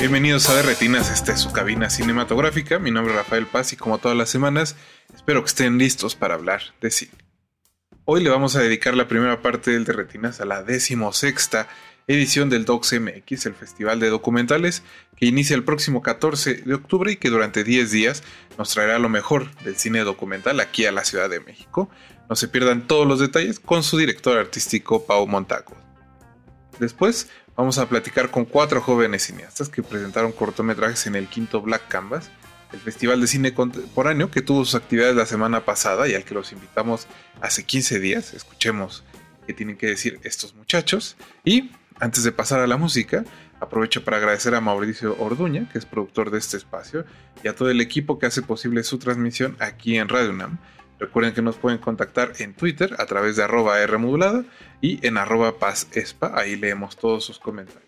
Bienvenidos 0.00 0.48
a 0.48 0.54
De 0.54 0.62
Retinas, 0.62 1.10
esta 1.10 1.32
es 1.32 1.40
su 1.40 1.50
cabina 1.50 1.90
cinematográfica. 1.90 2.78
Mi 2.78 2.92
nombre 2.92 3.12
es 3.12 3.18
Rafael 3.18 3.46
Paz 3.46 3.72
y 3.72 3.76
como 3.76 3.98
todas 3.98 4.16
las 4.16 4.30
semanas, 4.30 4.76
espero 5.12 5.42
que 5.42 5.48
estén 5.48 5.76
listos 5.76 6.14
para 6.14 6.34
hablar 6.34 6.62
de 6.80 6.92
cine. 6.92 7.10
Hoy 8.04 8.22
le 8.22 8.30
vamos 8.30 8.54
a 8.54 8.60
dedicar 8.60 8.94
la 8.94 9.08
primera 9.08 9.42
parte 9.42 9.72
del 9.72 9.84
De 9.84 9.92
Retinas 9.92 10.40
a 10.40 10.44
la 10.44 10.62
decimosexta 10.62 11.66
edición 12.06 12.48
del 12.48 12.64
Docs 12.64 13.00
MX, 13.00 13.46
el 13.46 13.54
festival 13.54 13.98
de 13.98 14.08
documentales 14.08 14.84
que 15.16 15.26
inicia 15.26 15.56
el 15.56 15.64
próximo 15.64 16.00
14 16.00 16.62
de 16.64 16.74
octubre 16.74 17.10
y 17.10 17.16
que 17.16 17.28
durante 17.28 17.64
10 17.64 17.90
días 17.90 18.22
nos 18.56 18.70
traerá 18.70 19.00
lo 19.00 19.08
mejor 19.08 19.52
del 19.62 19.76
cine 19.76 20.04
documental 20.04 20.60
aquí 20.60 20.86
a 20.86 20.92
la 20.92 21.04
Ciudad 21.04 21.28
de 21.28 21.40
México. 21.40 21.90
No 22.30 22.36
se 22.36 22.46
pierdan 22.46 22.86
todos 22.86 23.04
los 23.04 23.18
detalles 23.18 23.58
con 23.58 23.82
su 23.82 23.98
director 23.98 24.38
artístico 24.38 25.04
Pau 25.04 25.26
Montaco. 25.26 25.76
Después 26.78 27.28
vamos 27.58 27.76
a 27.78 27.88
platicar 27.88 28.30
con 28.30 28.44
cuatro 28.44 28.80
jóvenes 28.80 29.24
cineastas 29.24 29.68
que 29.68 29.82
presentaron 29.82 30.30
cortometrajes 30.30 31.08
en 31.08 31.16
el 31.16 31.26
quinto 31.26 31.60
Black 31.60 31.88
Canvas, 31.88 32.30
el 32.72 32.78
Festival 32.78 33.20
de 33.20 33.26
Cine 33.26 33.52
Contemporáneo 33.52 34.30
que 34.30 34.42
tuvo 34.42 34.64
sus 34.64 34.76
actividades 34.76 35.16
la 35.16 35.26
semana 35.26 35.64
pasada 35.64 36.06
y 36.06 36.14
al 36.14 36.24
que 36.24 36.34
los 36.34 36.52
invitamos 36.52 37.08
hace 37.40 37.64
15 37.64 37.98
días. 37.98 38.32
Escuchemos 38.32 39.02
qué 39.44 39.54
tienen 39.54 39.76
que 39.76 39.88
decir 39.88 40.20
estos 40.22 40.54
muchachos. 40.54 41.16
Y 41.44 41.72
antes 41.98 42.22
de 42.22 42.30
pasar 42.30 42.60
a 42.60 42.68
la 42.68 42.76
música, 42.76 43.24
aprovecho 43.58 44.04
para 44.04 44.18
agradecer 44.18 44.54
a 44.54 44.60
Mauricio 44.60 45.16
Orduña, 45.18 45.68
que 45.72 45.78
es 45.78 45.84
productor 45.84 46.30
de 46.30 46.38
este 46.38 46.56
espacio, 46.56 47.06
y 47.42 47.48
a 47.48 47.56
todo 47.56 47.70
el 47.70 47.80
equipo 47.80 48.20
que 48.20 48.26
hace 48.26 48.40
posible 48.40 48.84
su 48.84 48.98
transmisión 48.98 49.56
aquí 49.58 49.98
en 49.98 50.08
Radio 50.08 50.30
UNAM. 50.30 50.58
Recuerden 50.98 51.32
que 51.32 51.42
nos 51.42 51.56
pueden 51.56 51.78
contactar 51.78 52.32
en 52.38 52.54
Twitter 52.54 52.96
a 52.98 53.06
través 53.06 53.36
de 53.36 53.44
arroba 53.44 53.84
Rmodulada 53.86 54.44
y 54.80 55.04
en 55.06 55.16
arroba 55.16 55.58
pazespa, 55.58 56.32
ahí 56.34 56.56
leemos 56.56 56.96
todos 56.96 57.24
sus 57.24 57.38
comentarios. 57.38 57.84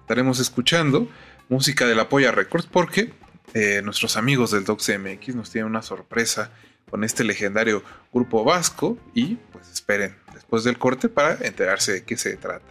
Estaremos 0.00 0.40
escuchando 0.40 1.08
música 1.48 1.86
de 1.86 1.94
la 1.94 2.08
Polla 2.08 2.32
Records 2.32 2.66
porque 2.66 3.12
eh, 3.54 3.80
nuestros 3.84 4.16
amigos 4.16 4.50
del 4.50 4.64
Docs 4.64 4.98
MX 4.98 5.36
nos 5.36 5.50
tienen 5.50 5.70
una 5.70 5.82
sorpresa 5.82 6.50
con 6.90 7.04
este 7.04 7.22
legendario 7.22 7.84
grupo 8.12 8.42
vasco 8.42 8.98
y 9.14 9.36
pues 9.52 9.70
esperen 9.70 10.16
después 10.34 10.64
del 10.64 10.78
corte 10.78 11.08
para 11.08 11.38
enterarse 11.46 11.92
de 11.92 12.04
qué 12.04 12.16
se 12.16 12.36
trata. 12.36 12.66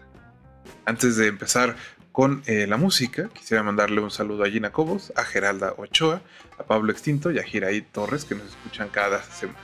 Antes 0.85 1.15
de 1.15 1.27
empezar 1.27 1.75
con 2.11 2.43
eh, 2.45 2.67
la 2.67 2.77
música, 2.77 3.29
quisiera 3.33 3.63
mandarle 3.63 4.01
un 4.01 4.11
saludo 4.11 4.43
a 4.43 4.49
Gina 4.49 4.71
Cobos, 4.71 5.13
a 5.15 5.23
Geralda 5.23 5.73
Ochoa, 5.77 6.21
a 6.57 6.63
Pablo 6.63 6.91
Extinto 6.91 7.31
y 7.31 7.39
a 7.39 7.43
Giraí 7.43 7.81
Torres 7.81 8.25
que 8.25 8.35
nos 8.35 8.47
escuchan 8.47 8.89
cada 8.89 9.21
semana. 9.23 9.59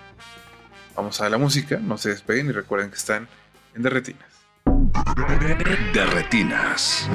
Vamos 0.95 1.19
a 1.19 1.29
la 1.29 1.37
música, 1.37 1.77
no 1.77 1.97
se 1.97 2.09
despeguen 2.09 2.47
y 2.47 2.52
recuerden 2.52 2.89
que 2.89 2.97
están 2.97 3.27
en 3.75 3.81
Derretinas. 3.81 4.45
De 5.93 6.05
retinas. 6.05 7.09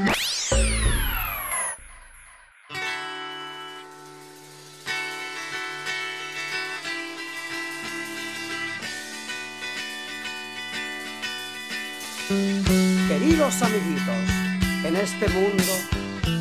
Queridos 13.08 13.62
amiguitos, 13.62 14.49
en 14.84 14.96
este 14.96 15.28
mundo 15.28 15.72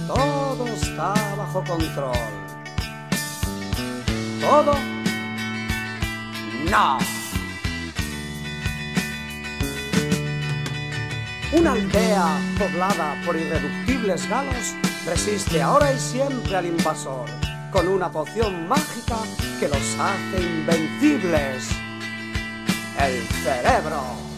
todo 0.07 0.67
está 0.67 1.13
bajo 1.35 1.63
control. 1.63 2.13
¿Todo? 4.41 4.73
No. 6.69 6.97
Una 11.51 11.71
aldea 11.73 12.39
poblada 12.57 13.21
por 13.25 13.35
irreductibles 13.35 14.27
galos 14.29 14.75
resiste 15.05 15.61
ahora 15.61 15.91
y 15.91 15.99
siempre 15.99 16.55
al 16.55 16.65
invasor 16.67 17.29
con 17.71 17.87
una 17.87 18.11
poción 18.11 18.67
mágica 18.67 19.17
que 19.59 19.67
los 19.67 19.95
hace 19.99 20.41
invencibles. 20.41 21.69
El 22.99 23.27
cerebro. 23.43 24.28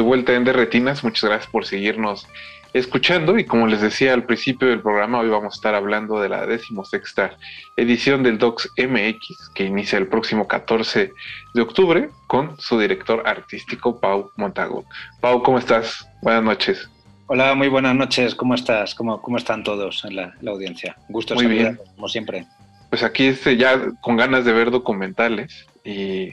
De 0.00 0.06
vuelta 0.06 0.32
en 0.32 0.44
Derretinas. 0.44 1.04
Muchas 1.04 1.28
gracias 1.28 1.50
por 1.50 1.66
seguirnos 1.66 2.26
escuchando 2.72 3.38
y 3.38 3.44
como 3.44 3.66
les 3.66 3.82
decía 3.82 4.14
al 4.14 4.24
principio 4.24 4.68
del 4.68 4.80
programa, 4.80 5.18
hoy 5.18 5.28
vamos 5.28 5.52
a 5.52 5.56
estar 5.56 5.74
hablando 5.74 6.18
de 6.22 6.30
la 6.30 6.46
decimosexta 6.46 7.36
edición 7.76 8.22
del 8.22 8.38
Docs 8.38 8.70
MX 8.78 9.50
que 9.54 9.64
inicia 9.64 9.98
el 9.98 10.06
próximo 10.06 10.48
14 10.48 11.12
de 11.52 11.60
octubre 11.60 12.08
con 12.28 12.58
su 12.58 12.78
director 12.78 13.24
artístico 13.26 14.00
Pau 14.00 14.30
Montago. 14.36 14.86
Pau, 15.20 15.42
¿cómo 15.42 15.58
estás? 15.58 16.08
Buenas 16.22 16.44
noches. 16.44 16.88
Hola, 17.26 17.54
muy 17.54 17.68
buenas 17.68 17.94
noches. 17.94 18.34
¿Cómo 18.34 18.54
estás? 18.54 18.94
¿Cómo, 18.94 19.20
cómo 19.20 19.36
están 19.36 19.62
todos 19.62 20.02
en 20.06 20.16
la, 20.16 20.34
la 20.40 20.52
audiencia? 20.52 20.96
Gusto 21.10 21.34
Muy 21.34 21.44
bien. 21.44 21.78
como 21.94 22.08
siempre. 22.08 22.46
Pues 22.88 23.02
aquí 23.02 23.26
este, 23.26 23.58
ya 23.58 23.78
con 24.00 24.16
ganas 24.16 24.46
de 24.46 24.52
ver 24.54 24.70
documentales 24.70 25.66
y 25.84 26.32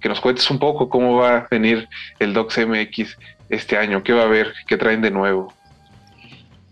que 0.00 0.08
nos 0.08 0.20
cuentes 0.20 0.50
un 0.50 0.58
poco 0.58 0.88
cómo 0.88 1.16
va 1.16 1.36
a 1.38 1.48
venir 1.50 1.88
el 2.18 2.32
Docs 2.32 2.66
MX 2.66 3.16
este 3.48 3.76
año, 3.76 4.02
qué 4.02 4.12
va 4.12 4.22
a 4.22 4.26
haber, 4.26 4.52
qué 4.66 4.76
traen 4.76 5.02
de 5.02 5.10
nuevo. 5.10 5.52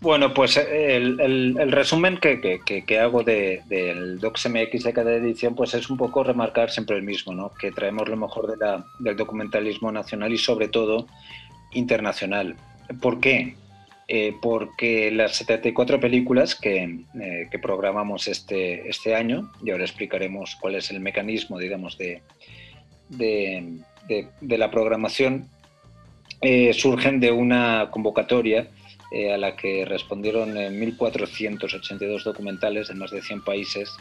Bueno, 0.01 0.33
pues 0.35 0.57
el, 0.57 1.19
el- 1.19 1.71
resumen 1.71 2.17
que, 2.17 2.39
que- 2.39 2.83
que- 2.85 2.99
hago 2.99 3.23
de- 3.23 3.61
del 3.67 4.19
Docs 4.19 4.49
MX 4.49 4.83
de 4.83 4.93
cada 4.93 5.13
edición 5.13 5.55
pues 5.55 5.73
es 5.73 5.89
un 5.89 5.97
poco 5.97 6.23
remarcar 6.23 6.69
siempre 6.69 6.95
el 6.97 7.01
mismo, 7.03 7.33
¿no? 7.33 7.51
que 7.59 7.71
traemos 7.71 8.07
lo 8.07 8.15
mejor 8.17 8.45
de 8.51 8.57
la- 8.57 8.85
del 8.99 9.15
documentalismo 9.15 9.91
nacional 9.91 10.31
y 10.31 10.37
sobre 10.37 10.67
todo 10.67 11.07
internacional. 11.73 12.55
¿Por 13.01 13.19
qué? 13.19 13.55
Eh, 14.07 14.35
porque 14.39 15.09
las 15.11 15.35
74 15.37 15.99
películas 15.99 16.53
que, 16.53 16.83
eh, 17.19 17.47
que 17.49 17.57
programamos 17.57 18.27
este, 18.27 18.87
este 18.87 19.15
año, 19.15 19.51
y 19.63 19.71
ahora 19.71 19.83
explicaremos 19.85 20.55
cuál 20.61 20.75
es 20.75 20.91
el 20.91 20.99
mecanismo, 20.99 21.57
digamos, 21.57 21.97
de, 21.97 22.21
de, 23.09 23.77
de- 24.07 24.57
la 24.57 24.71
programación, 24.71 25.49
eh, 26.41 26.73
surgen 26.73 27.19
de 27.19 27.31
una 27.31 27.89
convocatoria 27.91 28.67
eh, 29.11 29.33
a 29.33 29.37
la 29.37 29.55
que 29.55 29.85
respondieron 29.85 30.57
eh, 30.57 30.69
1.482 30.69 32.23
documentales 32.23 32.87
de 32.87 32.95
más 32.95 33.11
de 33.11 33.21
100 33.21 33.43
países, 33.43 33.95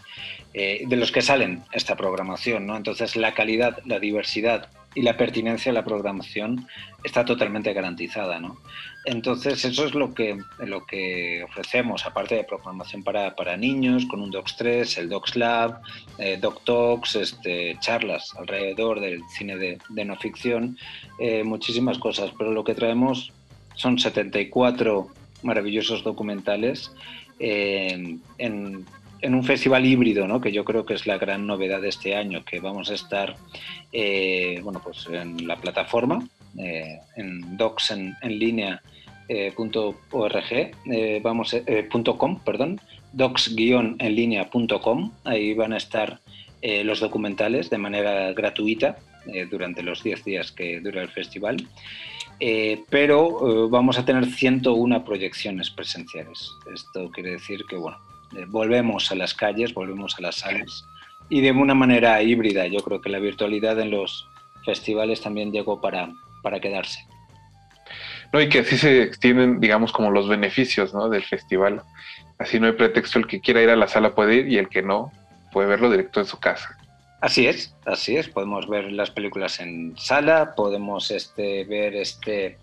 eh, 0.52 0.82
de 0.86 0.96
los 0.96 1.12
que 1.12 1.22
salen 1.22 1.62
esta 1.72 1.96
programación. 1.96 2.66
¿no? 2.66 2.76
Entonces, 2.76 3.14
la 3.16 3.34
calidad, 3.34 3.78
la 3.84 3.98
diversidad 3.98 4.68
y 4.94 5.02
la 5.02 5.16
pertinencia 5.16 5.70
de 5.70 5.74
la 5.74 5.84
programación 5.84 6.66
está 7.02 7.24
totalmente 7.24 7.72
garantizada. 7.72 8.38
¿no? 8.38 8.58
Entonces, 9.04 9.64
eso 9.64 9.86
es 9.86 9.94
lo 9.94 10.14
que, 10.14 10.38
lo 10.58 10.86
que 10.86 11.44
ofrecemos, 11.44 12.06
aparte 12.06 12.36
de 12.36 12.44
programación 12.44 13.02
para, 13.02 13.34
para 13.34 13.56
niños, 13.56 14.06
con 14.06 14.22
un 14.22 14.30
Docs 14.30 14.56
3, 14.56 14.98
el 14.98 15.08
Docs 15.08 15.36
Lab, 15.36 15.80
eh, 16.18 16.38
Doc 16.40 16.64
Talks, 16.64 17.16
este, 17.16 17.76
charlas 17.80 18.34
alrededor 18.38 19.00
del 19.00 19.20
cine 19.28 19.56
de, 19.56 19.78
de 19.88 20.04
no 20.04 20.16
ficción, 20.16 20.78
eh, 21.18 21.44
muchísimas 21.44 21.98
cosas, 21.98 22.32
pero 22.38 22.52
lo 22.52 22.64
que 22.64 22.74
traemos 22.74 23.32
son 23.74 23.98
74 23.98 25.08
maravillosos 25.42 26.02
documentales 26.02 26.92
eh, 27.38 28.18
en, 28.38 28.86
en 29.24 29.34
un 29.34 29.42
festival 29.42 29.86
híbrido, 29.86 30.28
¿no? 30.28 30.40
que 30.40 30.52
yo 30.52 30.64
creo 30.64 30.84
que 30.84 30.92
es 30.92 31.06
la 31.06 31.16
gran 31.16 31.46
novedad 31.46 31.80
de 31.80 31.88
este 31.88 32.14
año, 32.14 32.44
que 32.44 32.60
vamos 32.60 32.90
a 32.90 32.94
estar 32.94 33.36
eh, 33.90 34.60
bueno, 34.62 34.82
pues 34.84 35.06
en 35.10 35.48
la 35.48 35.56
plataforma, 35.56 36.28
eh, 36.58 37.00
en 37.16 37.56
docs 37.56 37.90
en, 37.92 38.14
en 38.20 38.78
eh, 39.28 39.54
vamos, 41.22 41.54
eh, 41.54 41.88
punto 41.90 42.18
.com, 42.18 42.38
perdón, 42.40 42.78
docs-enlinea.com, 43.14 45.12
ahí 45.24 45.54
van 45.54 45.72
a 45.72 45.78
estar 45.78 46.20
los 46.62 47.00
documentales 47.00 47.68
de 47.68 47.76
manera 47.76 48.32
gratuita 48.32 48.96
durante 49.50 49.82
los 49.82 50.02
10 50.02 50.24
días 50.24 50.50
que 50.50 50.80
dura 50.80 51.02
el 51.02 51.10
festival. 51.10 51.58
Pero 52.88 53.68
vamos 53.68 53.98
a 53.98 54.06
tener 54.06 54.24
101 54.24 55.04
proyecciones 55.04 55.68
presenciales. 55.68 56.50
Esto 56.72 57.10
quiere 57.10 57.32
decir 57.32 57.66
que, 57.68 57.76
bueno, 57.76 57.98
volvemos 58.48 59.10
a 59.10 59.14
las 59.14 59.34
calles, 59.34 59.74
volvemos 59.74 60.16
a 60.18 60.22
las 60.22 60.36
salas 60.36 60.84
y 61.28 61.40
de 61.40 61.52
una 61.52 61.74
manera 61.74 62.22
híbrida. 62.22 62.66
Yo 62.66 62.80
creo 62.80 63.00
que 63.00 63.10
la 63.10 63.18
virtualidad 63.18 63.78
en 63.80 63.90
los 63.90 64.28
festivales 64.64 65.20
también 65.20 65.52
llegó 65.52 65.80
para, 65.80 66.12
para 66.42 66.60
quedarse. 66.60 67.00
No, 68.32 68.40
y 68.40 68.48
que 68.48 68.60
así 68.60 68.76
se 68.76 69.02
extienden, 69.02 69.60
digamos, 69.60 69.92
como 69.92 70.10
los 70.10 70.28
beneficios 70.28 70.92
¿no? 70.92 71.08
del 71.08 71.22
festival. 71.22 71.82
Así 72.38 72.58
no 72.58 72.66
hay 72.66 72.72
pretexto, 72.72 73.18
el 73.18 73.26
que 73.26 73.40
quiera 73.40 73.62
ir 73.62 73.70
a 73.70 73.76
la 73.76 73.86
sala 73.86 74.14
puede 74.14 74.36
ir 74.36 74.48
y 74.48 74.58
el 74.58 74.68
que 74.68 74.82
no 74.82 75.12
puede 75.52 75.68
verlo 75.68 75.90
directo 75.90 76.20
en 76.20 76.26
su 76.26 76.40
casa. 76.40 76.76
Así 77.20 77.46
es, 77.46 77.74
así 77.86 78.16
es. 78.16 78.28
Podemos 78.28 78.68
ver 78.68 78.90
las 78.92 79.10
películas 79.10 79.60
en 79.60 79.96
sala, 79.96 80.54
podemos 80.54 81.10
este, 81.10 81.64
ver 81.64 81.94
este, 81.94 82.58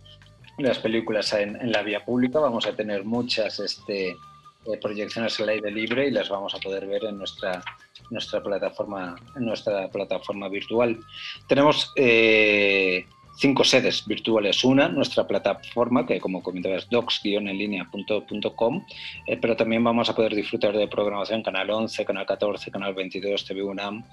las 0.58 0.78
películas 0.78 1.34
en, 1.34 1.56
en 1.56 1.72
la 1.72 1.82
vía 1.84 2.04
pública. 2.04 2.40
Vamos 2.40 2.68
a 2.68 2.76
tener 2.76 3.06
muchas 3.06 3.60
este, 3.60 4.18
eh, 4.66 4.78
proyecciones 4.78 5.40
al 5.40 5.50
aire 5.50 5.72
libre 5.72 6.08
y 6.08 6.12
las 6.12 6.30
vamos 6.30 6.54
a 6.54 6.60
poder 6.60 6.86
ver 6.86 7.06
en 7.06 7.18
nuestra, 7.18 7.64
nuestra, 8.10 8.44
plataforma, 8.44 9.16
en 9.36 9.46
nuestra 9.46 9.90
plataforma 9.90 10.50
virtual. 10.50 11.00
Tenemos 11.48 11.92
eh, 11.96 13.06
cinco 13.38 13.64
sedes 13.64 14.06
virtuales. 14.06 14.64
Una, 14.64 14.88
nuestra 14.88 15.28
plataforma, 15.28 16.06
que 16.06 16.20
como 16.20 16.44
comentabas, 16.44 16.88
docs-enlinea.com, 16.90 18.86
eh, 19.28 19.38
pero 19.38 19.56
también 19.56 19.84
vamos 19.84 20.10
a 20.10 20.16
poder 20.16 20.36
disfrutar 20.36 20.78
de 20.78 20.88
programación 20.88 21.42
Canal 21.42 21.72
11, 21.72 22.06
Canal 22.06 22.28
14, 22.28 22.70
Canal 22.70 22.94
22, 22.94 23.46
TV 23.46 23.64
UNAM. 23.64 24.06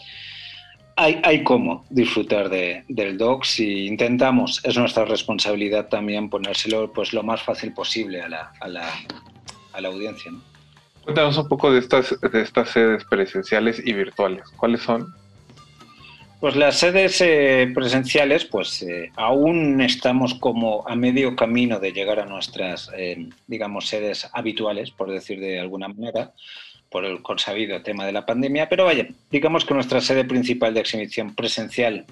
Hay, 0.96 1.20
hay 1.22 1.44
cómo 1.44 1.84
disfrutar 1.90 2.48
de, 2.48 2.84
del 2.88 3.18
Docs 3.18 3.60
y 3.60 3.86
intentamos, 3.86 4.60
es 4.64 4.76
nuestra 4.76 5.04
responsabilidad 5.04 5.88
también 5.88 6.28
ponérselo 6.28 6.92
pues, 6.92 7.12
lo 7.12 7.22
más 7.22 7.40
fácil 7.40 7.72
posible 7.72 8.20
a 8.20 8.28
la, 8.28 8.50
a 9.78 9.80
la 9.80 9.88
audiencia. 9.88 10.30
¿no? 10.30 10.40
Cuéntanos 11.04 11.38
un 11.38 11.48
poco 11.48 11.72
de 11.72 11.78
estas, 11.78 12.20
de 12.20 12.42
estas 12.42 12.68
sedes 12.68 13.04
presenciales 13.04 13.80
y 13.82 13.94
virtuales. 13.94 14.42
¿Cuáles 14.56 14.82
son? 14.82 15.14
Pues 16.40 16.54
las 16.54 16.78
sedes 16.78 17.20
eh, 17.20 17.68
presenciales, 17.74 18.44
pues 18.44 18.82
eh, 18.82 19.10
aún 19.16 19.80
estamos 19.80 20.34
como 20.34 20.86
a 20.86 20.94
medio 20.94 21.34
camino 21.34 21.80
de 21.80 21.92
llegar 21.92 22.20
a 22.20 22.26
nuestras, 22.26 22.90
eh, 22.96 23.28
digamos, 23.48 23.88
sedes 23.88 24.28
habituales, 24.32 24.90
por 24.92 25.10
decir 25.10 25.40
de 25.40 25.58
alguna 25.58 25.88
manera, 25.88 26.32
por 26.90 27.04
el 27.04 27.22
consabido 27.22 27.82
tema 27.82 28.06
de 28.06 28.12
la 28.12 28.24
pandemia. 28.24 28.68
Pero 28.68 28.84
vaya, 28.84 29.08
digamos 29.30 29.64
que 29.64 29.74
nuestra 29.74 30.00
sede 30.00 30.24
principal 30.24 30.74
de 30.74 30.80
exhibición 30.80 31.34
presencial 31.34 32.04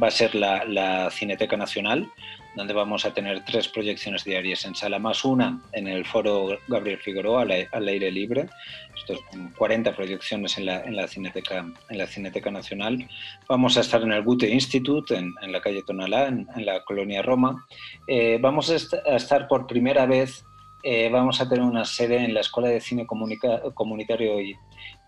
va 0.00 0.08
a 0.08 0.12
ser 0.12 0.36
la, 0.36 0.64
la 0.64 1.10
Cineteca 1.10 1.56
Nacional, 1.56 2.08
donde 2.54 2.74
vamos 2.74 3.04
a 3.04 3.14
tener 3.14 3.44
tres 3.44 3.68
proyecciones 3.68 4.24
diarias 4.24 4.64
en 4.64 4.74
sala, 4.74 4.98
más 4.98 5.24
una 5.24 5.60
en 5.72 5.88
el 5.88 6.04
foro 6.04 6.58
Gabriel 6.68 6.98
Figueroa 6.98 7.42
al, 7.42 7.88
aire 7.88 8.10
libre. 8.10 8.48
Estos 8.96 9.20
son 9.30 9.52
40 9.56 9.94
proyecciones 9.94 10.58
en 10.58 10.66
la, 10.66 10.80
en, 10.80 10.96
la 10.96 11.06
Cineteca, 11.06 12.50
Nacional. 12.50 13.08
Vamos 13.48 13.76
a 13.76 13.80
estar 13.80 14.02
en 14.02 14.12
el 14.12 14.22
Goethe 14.22 14.48
Institute, 14.48 15.16
en, 15.16 15.34
la 15.50 15.60
calle 15.60 15.82
Tonalá, 15.82 16.28
en, 16.28 16.46
la 16.56 16.84
colonia 16.84 17.22
Roma. 17.22 17.66
Eh, 18.06 18.38
vamos 18.40 18.70
a, 18.70 18.76
est 18.76 18.92
a, 18.94 19.16
estar 19.16 19.48
por 19.48 19.66
primera 19.66 20.06
vez, 20.06 20.44
eh, 20.82 21.08
vamos 21.10 21.40
a 21.40 21.48
tener 21.48 21.64
una 21.64 21.84
sede 21.84 22.24
en 22.24 22.34
la 22.34 22.40
Escuela 22.40 22.68
de 22.68 22.80
Cine 22.80 23.06
Comunitario 23.06 24.40
y, 24.40 24.56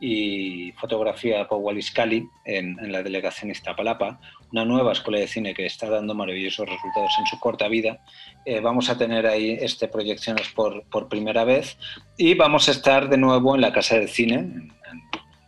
y 0.01 0.73
Fotografía 0.73 1.47
Powaliscali, 1.47 2.29
en, 2.45 2.79
en 2.79 2.93
la 2.93 3.03
delegación 3.03 3.51
Iztapalapa, 3.51 4.21
una 4.53 4.65
nueva 4.65 4.93
escuela 4.93 5.19
de 5.19 5.27
cine 5.27 5.55
que 5.55 5.67
está 5.67 5.89
dando 5.89 6.15
maravillosos 6.15 6.69
resultados 6.69 7.13
en 7.19 7.27
su 7.27 7.39
corta 7.41 7.69
vida. 7.69 7.99
Eh, 8.45 8.61
vamos 8.61 8.89
a 8.89 8.97
tener 8.97 9.27
ahí 9.27 9.57
este, 9.61 9.89
proyecciones 9.89 10.49
por, 10.51 10.85
por, 10.85 11.09
primera 11.09 11.45
vez 11.45 11.77
y 12.17 12.35
vamos 12.35 12.69
a 12.69 12.73
estar 12.73 13.09
de 13.09 13.17
nuevo 13.17 13.55
en 13.55 13.61
la 13.61 13.73
Casa 13.73 13.97
del 13.99 14.09
Cine, 14.09 14.69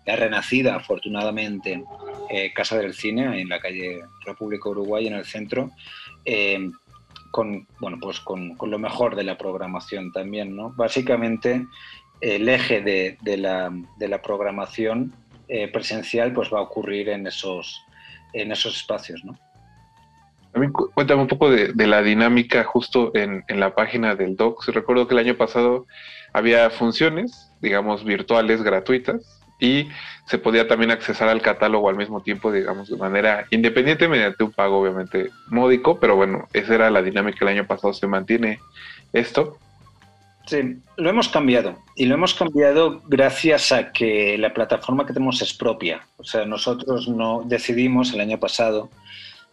la 0.06 0.16
renacida 0.16 0.76
afortunadamente 0.76 1.84
eh, 2.30 2.52
Casa 2.52 2.78
del 2.78 2.94
Cine, 2.94 3.40
en 3.40 3.48
la 3.48 3.60
calle 3.60 4.00
República 4.24 4.68
Uruguay, 4.70 5.06
en 5.06 5.14
el 5.14 5.24
centro. 5.24 5.70
Eh, 6.24 6.70
con, 7.30 7.66
bueno, 7.80 7.98
pues 8.00 8.20
con, 8.20 8.56
con, 8.56 8.70
lo 8.70 8.78
mejor 8.78 9.14
de 9.14 9.22
la 9.22 9.36
programación 9.36 10.10
también, 10.10 10.56
¿no? 10.56 10.70
Básicamente, 10.70 11.66
el 12.20 12.48
eje 12.48 12.80
de, 12.80 13.18
de, 13.22 13.36
la, 13.36 13.70
de 13.98 14.08
la, 14.08 14.22
programación 14.22 15.12
eh, 15.48 15.68
presencial 15.68 16.32
pues 16.32 16.52
va 16.52 16.58
a 16.58 16.62
ocurrir 16.62 17.08
en 17.08 17.26
esos, 17.26 17.82
en 18.32 18.52
esos 18.52 18.76
espacios, 18.76 19.24
¿no? 19.24 19.38
También 20.52 20.72
cuéntame 20.72 21.20
un 21.20 21.28
poco 21.28 21.50
de, 21.50 21.86
la 21.86 22.02
dinámica 22.02 22.64
justo 22.64 23.10
en, 23.14 23.44
en, 23.48 23.60
la 23.60 23.74
página 23.74 24.14
del 24.14 24.36
Docs. 24.36 24.68
Recuerdo 24.68 25.06
que 25.06 25.12
el 25.12 25.20
año 25.20 25.36
pasado 25.36 25.86
había 26.32 26.70
funciones, 26.70 27.52
digamos, 27.60 28.04
virtuales 28.04 28.62
gratuitas 28.62 29.42
y 29.58 29.88
se 30.26 30.38
podía 30.38 30.68
también 30.68 30.90
accesar 30.90 31.28
al 31.28 31.40
catálogo 31.40 31.88
al 31.88 31.96
mismo 31.96 32.22
tiempo, 32.22 32.52
digamos, 32.52 32.88
de 32.88 32.96
manera 32.96 33.46
independiente 33.50 34.08
mediante 34.08 34.44
un 34.44 34.52
pago 34.52 34.80
obviamente 34.80 35.30
módico, 35.48 35.98
pero 36.00 36.16
bueno, 36.16 36.48
esa 36.52 36.74
era 36.74 36.90
la 36.90 37.02
dinámica 37.02 37.38
el 37.42 37.56
año 37.56 37.66
pasado, 37.66 37.94
se 37.94 38.06
mantiene 38.06 38.58
esto. 39.12 39.58
Sí, 40.46 40.76
lo 40.96 41.10
hemos 41.10 41.28
cambiado 41.28 41.76
y 41.96 42.04
lo 42.04 42.14
hemos 42.14 42.32
cambiado 42.32 43.02
gracias 43.06 43.72
a 43.72 43.90
que 43.90 44.38
la 44.38 44.54
plataforma 44.54 45.04
que 45.04 45.12
tenemos 45.12 45.42
es 45.42 45.52
propia. 45.52 46.06
O 46.18 46.24
sea, 46.24 46.44
nosotros 46.44 47.08
no 47.08 47.42
decidimos 47.44 48.14
el 48.14 48.20
año 48.20 48.38
pasado, 48.38 48.88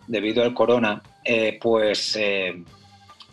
debido 0.07 0.43
al 0.43 0.53
corona, 0.53 1.01
eh, 1.23 1.57
pues 1.59 2.15
eh, 2.15 2.61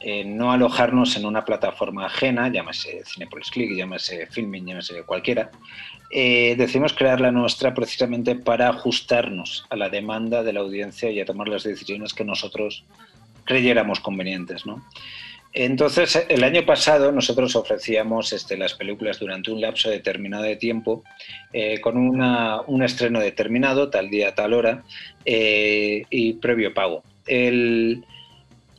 eh, 0.01 0.25
no 0.25 0.53
alojarnos 0.53 1.17
en 1.19 1.27
una 1.27 1.45
plataforma 1.45 2.07
ajena, 2.07 2.49
llámese 2.49 3.03
Cinepolis 3.05 3.51
Click, 3.51 3.77
llámese 3.77 4.27
Filming, 4.27 4.67
llámese 4.67 5.03
cualquiera. 5.03 5.51
Decidimos 6.11 6.93
crear 6.93 7.21
la 7.21 7.31
nuestra 7.31 7.73
precisamente 7.73 8.35
para 8.35 8.69
ajustarnos 8.71 9.67
a 9.71 9.77
la 9.77 9.91
demanda 9.91 10.43
de 10.43 10.53
la 10.53 10.61
audiencia 10.61 11.09
y 11.11 11.21
a 11.21 11.25
tomar 11.25 11.47
las 11.47 11.63
decisiones 11.63 12.15
que 12.15 12.25
nosotros 12.25 12.85
creyéramos 13.45 14.01
convenientes. 14.01 14.67
¿no? 14.67 14.83
Entonces, 15.53 16.27
el 16.29 16.45
año 16.45 16.65
pasado 16.65 17.11
nosotros 17.11 17.57
ofrecíamos 17.57 18.33
este, 18.33 18.57
las 18.57 18.75
películas 18.75 19.19
durante 19.19 19.51
un 19.51 19.61
lapso 19.61 19.91
determinado 19.91 20.45
de 20.45 20.55
tiempo, 20.57 21.03
eh, 21.53 21.81
con 21.81 21.97
una- 21.97 22.61
un 22.63 22.83
estreno 22.85 23.19
determinado, 23.19 23.91
tal 23.91 24.11
día, 24.11 24.35
tal 24.35 24.53
hora, 24.53 24.85
eh, 25.25 26.05
y 26.09 26.35
previo 26.35 26.73
pago. 26.73 27.03
El, 27.27 28.05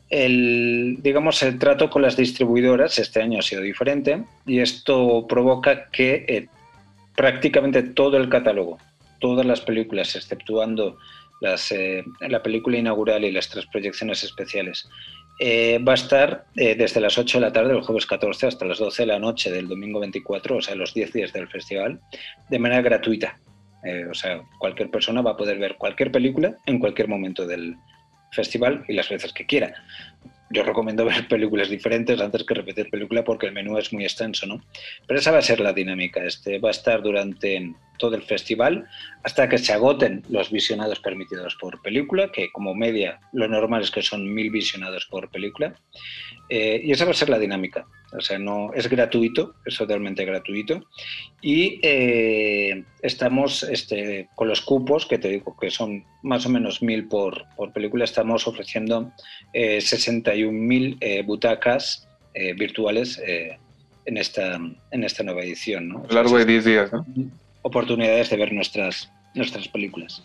el, 0.09 0.97
digamos, 1.01 1.43
el 1.43 1.59
trato 1.59 1.89
con 1.89 2.01
las 2.01 2.15
distribuidoras 2.15 2.99
este 2.99 3.21
año 3.21 3.39
ha 3.39 3.43
sido 3.43 3.61
diferente 3.61 4.23
y 4.45 4.59
esto 4.59 5.25
provoca 5.27 5.89
que 5.89 6.25
eh, 6.27 6.47
prácticamente 7.15 7.83
todo 7.83 8.15
el 8.17 8.29
catálogo, 8.29 8.77
todas 9.19 9.45
las 9.45 9.59
películas, 9.61 10.15
exceptuando 10.15 10.97
la 11.41 12.43
película 12.43 12.77
inaugural 12.77 13.23
y 13.25 13.31
las 13.31 13.49
tres 13.49 13.65
proyecciones 13.65 14.23
especiales, 14.23 14.87
eh, 15.43 15.79
va 15.79 15.93
a 15.93 15.95
estar 15.95 16.45
eh, 16.55 16.75
desde 16.75 17.01
las 17.01 17.17
8 17.17 17.39
de 17.39 17.45
la 17.47 17.51
tarde 17.51 17.73
del 17.73 17.81
jueves 17.81 18.05
14 18.05 18.45
hasta 18.45 18.63
las 18.63 18.77
12 18.77 19.01
de 19.01 19.07
la 19.07 19.17
noche 19.17 19.49
del 19.49 19.67
domingo 19.67 19.99
24, 19.99 20.57
o 20.57 20.61
sea, 20.61 20.75
los 20.75 20.93
10 20.93 21.13
días 21.13 21.33
del 21.33 21.47
festival, 21.47 21.99
de 22.47 22.59
manera 22.59 22.83
gratuita. 22.83 23.39
Eh, 23.83 24.05
o 24.05 24.13
sea, 24.13 24.43
cualquier 24.59 24.91
persona 24.91 25.23
va 25.23 25.31
a 25.31 25.37
poder 25.37 25.57
ver 25.57 25.77
cualquier 25.77 26.11
película 26.11 26.55
en 26.67 26.77
cualquier 26.77 27.07
momento 27.07 27.47
del 27.47 27.75
festival 28.31 28.85
y 28.87 28.93
las 28.93 29.09
veces 29.09 29.33
que 29.33 29.47
quiera. 29.47 29.73
Yo 30.51 30.61
recomiendo 30.61 31.05
ver 31.05 31.27
películas 31.27 31.71
diferentes 31.71 32.21
antes 32.21 32.43
que 32.43 32.53
repetir 32.53 32.91
película 32.91 33.23
porque 33.23 33.47
el 33.47 33.53
menú 33.53 33.79
es 33.79 33.91
muy 33.91 34.03
extenso, 34.03 34.45
¿no? 34.45 34.61
Pero 35.07 35.19
esa 35.19 35.31
va 35.31 35.39
a 35.39 35.41
ser 35.41 35.59
la 35.59 35.73
dinámica. 35.73 36.23
Este 36.23 36.59
va 36.59 36.67
a 36.67 36.77
estar 36.77 37.01
durante 37.01 37.73
todo 38.01 38.15
el 38.15 38.23
festival 38.23 38.85
hasta 39.23 39.47
que 39.47 39.57
se 39.57 39.71
agoten 39.71 40.23
los 40.29 40.51
visionados 40.51 40.99
permitidos 40.99 41.55
por 41.55 41.81
película, 41.81 42.31
que 42.31 42.51
como 42.51 42.75
media 42.75 43.21
lo 43.31 43.47
normal 43.47 43.83
es 43.83 43.91
que 43.91 44.01
son 44.01 44.33
mil 44.33 44.49
visionados 44.49 45.05
por 45.05 45.29
película. 45.29 45.75
Eh, 46.49 46.81
y 46.83 46.91
esa 46.91 47.05
va 47.05 47.11
a 47.11 47.13
ser 47.13 47.29
la 47.29 47.39
dinámica. 47.39 47.85
O 48.11 48.19
sea, 48.19 48.37
no 48.37 48.73
es 48.73 48.89
gratuito, 48.89 49.55
es 49.65 49.77
totalmente 49.77 50.25
gratuito. 50.25 50.83
Y 51.41 51.79
eh, 51.81 52.83
estamos 53.01 53.63
este, 53.63 54.27
con 54.35 54.49
los 54.49 54.61
cupos, 54.61 55.05
que 55.05 55.17
te 55.17 55.29
digo 55.29 55.55
que 55.57 55.71
son 55.71 56.03
más 56.23 56.45
o 56.45 56.49
menos 56.49 56.81
mil 56.81 57.07
por, 57.07 57.45
por 57.55 57.71
película, 57.71 58.03
estamos 58.03 58.47
ofreciendo 58.47 59.13
eh, 59.53 59.77
61.000 59.77 60.97
eh, 60.99 61.23
butacas 61.23 62.09
eh, 62.33 62.53
virtuales 62.53 63.21
eh, 63.25 63.57
en, 64.05 64.15
esta, 64.15 64.57
en 64.91 65.03
esta 65.03 65.23
nueva 65.23 65.41
edición. 65.41 65.89
¿no? 65.89 65.99
A 65.99 66.07
lo 66.07 66.13
largo 66.15 66.37
de 66.37 66.45
10 66.45 66.65
días, 66.65 66.93
¿no? 66.93 67.05
Oportunidades 67.63 68.29
de 68.29 68.37
ver 68.37 68.51
nuestras, 68.53 69.11
nuestras 69.35 69.67
películas. 69.67 70.23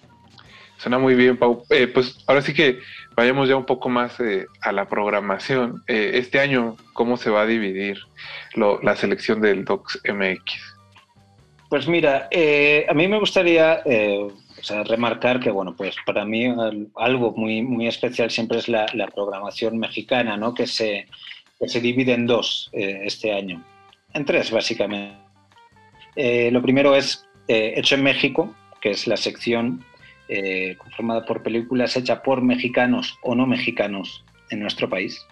Suena 0.78 0.99
muy 0.99 1.14
bien, 1.14 1.37
Pau. 1.38 1.62
Eh, 1.71 1.87
pues 1.87 2.19
ahora 2.26 2.43
sí 2.43 2.52
que 2.52 2.78
vayamos 3.16 3.49
ya 3.49 3.57
un 3.57 3.64
poco 3.64 3.88
más 3.88 4.21
eh, 4.21 4.45
a 4.61 4.73
la 4.73 4.87
programación. 4.88 5.83
Eh, 5.88 6.12
este 6.14 6.38
año, 6.38 6.76
¿cómo 6.93 7.16
se 7.16 7.31
va 7.31 7.43
a 7.43 7.47
dividir 7.47 7.99
lo- 8.55 8.81
la 8.83 8.95
selección 8.95 9.40
del 9.40 9.64
Docs 9.64 10.02
MX? 10.05 10.43
Pues 11.71 11.88
mira, 11.88 12.28
a 12.88 12.95
mí 12.95 13.09
me 13.09 13.19
gustaría 13.19 13.83
o 13.87 14.62
sea, 14.62 14.85
remarcar 14.85 15.40
que, 15.40 15.50
bueno, 15.50 15.75
pues 15.76 15.97
para 16.07 16.25
mí 16.25 16.45
al- 16.47 16.88
algo 16.97 17.33
muy, 17.33 17.62
muy 17.62 17.88
especial 17.88 18.31
siempre 18.31 18.59
es 18.59 18.69
la, 18.69 18.87
la 18.95 19.09
programación 19.09 19.78
mexicana, 19.78 20.37
¿no? 20.37 20.55
Que 20.55 20.66
se, 20.66 21.09
que 21.59 21.69
se 21.69 21.81
divide 21.81 22.12
en 22.12 22.26
dos 22.26 22.71
este 22.73 23.33
año, 23.33 23.64
en 24.14 24.25
tres 24.25 24.50
básicamente. 24.50 25.16
Lo 26.52 26.62
primero 26.62 26.95
es 26.95 27.25
eh, 27.48 27.74
Hecho 27.76 27.94
en 27.94 28.02
México, 28.02 28.54
que 28.80 28.90
es 28.90 29.06
la 29.06 29.16
sección 29.16 29.84
eh, 30.28 30.74
conformada 30.78 31.24
por 31.24 31.44
películas 31.44 31.96
hechas 31.96 32.18
por 32.20 32.42
mexicanos 32.42 33.16
o 33.22 33.36
no 33.36 33.46
mexicanos 33.46 34.24
en 34.50 34.58
nuestro 34.58 34.88
país. 34.88 35.24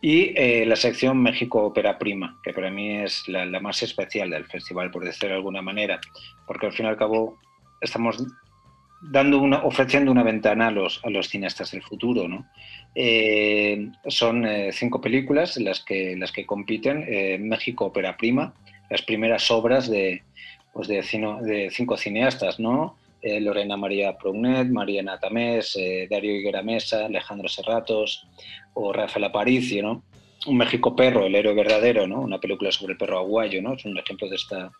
Y 0.00 0.32
eh, 0.36 0.64
la 0.66 0.76
sección 0.76 1.18
México 1.18 1.62
Ópera 1.62 1.98
Prima, 1.98 2.38
que 2.42 2.54
para 2.54 2.70
mí 2.70 2.96
es 2.96 3.28
la, 3.28 3.44
más 3.60 3.82
especial 3.82 4.30
del 4.30 4.46
festival, 4.46 4.90
por 4.90 5.04
decirlo 5.04 5.30
de 5.30 5.34
alguna 5.34 5.60
manera, 5.60 6.00
porque 6.46 6.66
al 6.66 6.72
fin 6.72 6.86
y 6.86 6.88
al 6.88 6.96
cabo 6.96 7.38
estamos 7.82 8.24
ofreciendo 9.62 10.10
una 10.10 10.22
ventana 10.22 10.68
a 10.68 10.70
los, 10.70 11.02
cineastas 11.28 11.72
del 11.72 11.82
futuro. 11.82 12.26
Eh, 12.94 13.90
son 14.08 14.46
cinco 14.72 15.02
películas 15.02 15.58
las 15.58 15.84
que, 15.84 16.16
las 16.16 16.32
que 16.32 16.46
compiten, 16.46 17.06
México 17.46 17.86
Ópera 17.86 18.16
Prima, 18.16 18.54
las 18.88 19.02
primeras 19.02 19.50
obras 19.50 19.90
de, 19.90 20.22
pues 20.76 20.88
de, 20.88 21.70
cinco 21.72 21.96
cineastas, 21.96 22.60
¿no? 22.60 22.98
Eh, 23.22 23.40
Lorena 23.40 23.78
María 23.78 24.14
Prounet, 24.18 24.68
Mariana 24.68 25.18
Tamés, 25.18 25.74
eh, 25.76 26.06
Darío 26.10 26.36
Higuera 26.36 26.62
Mesa, 26.62 27.06
Alejandro 27.06 27.48
Serratos 27.48 28.26
o 28.74 28.92
Rafael 28.92 29.24
Aparicio. 29.24 30.02
Un 30.46 30.56
México 30.58 30.94
Perro, 30.94 31.24
el 31.24 31.34
héroe 31.34 31.54
verdadero, 31.54 32.06
¿no? 32.06 32.20
Una 32.20 32.38
película 32.38 32.70
sobre 32.70 32.92
el 32.92 32.98
perro 32.98 33.18
aguayo, 33.18 33.62
¿no? 33.62 33.72
Es 33.72 33.86
un 33.86 33.96
ejemplo 33.96 34.28
de 34.28 34.36
esta, 34.36 34.70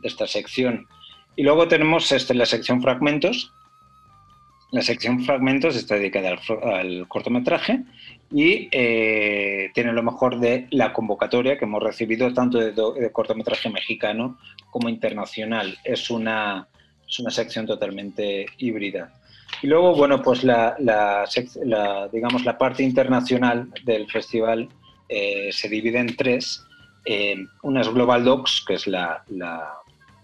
de 0.00 0.08
esta 0.08 0.26
sección. 0.26 0.88
Y 1.36 1.42
luego 1.42 1.68
tenemos 1.68 2.10
este, 2.12 2.32
la 2.32 2.46
sección 2.46 2.80
Fragmentos. 2.80 3.52
La 4.70 4.80
sección 4.80 5.22
Fragmentos 5.22 5.76
está 5.76 5.96
dedicada 5.96 6.34
al 6.62 7.06
cortometraje 7.08 7.84
y 8.32 8.68
eh, 8.72 9.70
tiene 9.74 9.92
lo 9.92 10.02
mejor 10.02 10.40
de 10.40 10.66
la 10.70 10.92
convocatoria 10.92 11.58
que 11.58 11.66
hemos 11.66 11.82
recibido 11.82 12.32
tanto 12.32 12.58
de, 12.58 13.12
cortometraje 13.12 13.68
mexicano 13.68 14.38
como 14.70 14.88
internacional. 14.88 15.76
Es 15.84 16.10
una, 16.10 16.66
es 17.06 17.18
una 17.18 17.30
sección 17.30 17.66
totalmente 17.66 18.46
híbrida. 18.58 19.12
Y 19.60 19.66
luego, 19.66 19.94
bueno, 19.94 20.22
pues 20.22 20.44
la, 20.44 20.76
digamos, 22.10 22.44
la 22.44 22.56
parte 22.56 22.82
internacional 22.82 23.70
del 23.84 24.10
festival 24.10 24.68
eh, 25.08 25.50
se 25.52 25.68
divide 25.68 25.98
en 25.98 26.16
tres. 26.16 26.64
Eh, 27.04 27.36
una 27.62 27.82
es 27.82 27.88
Global 27.88 28.24
Docs, 28.24 28.64
que 28.66 28.74
es 28.74 28.86
la, 28.86 29.22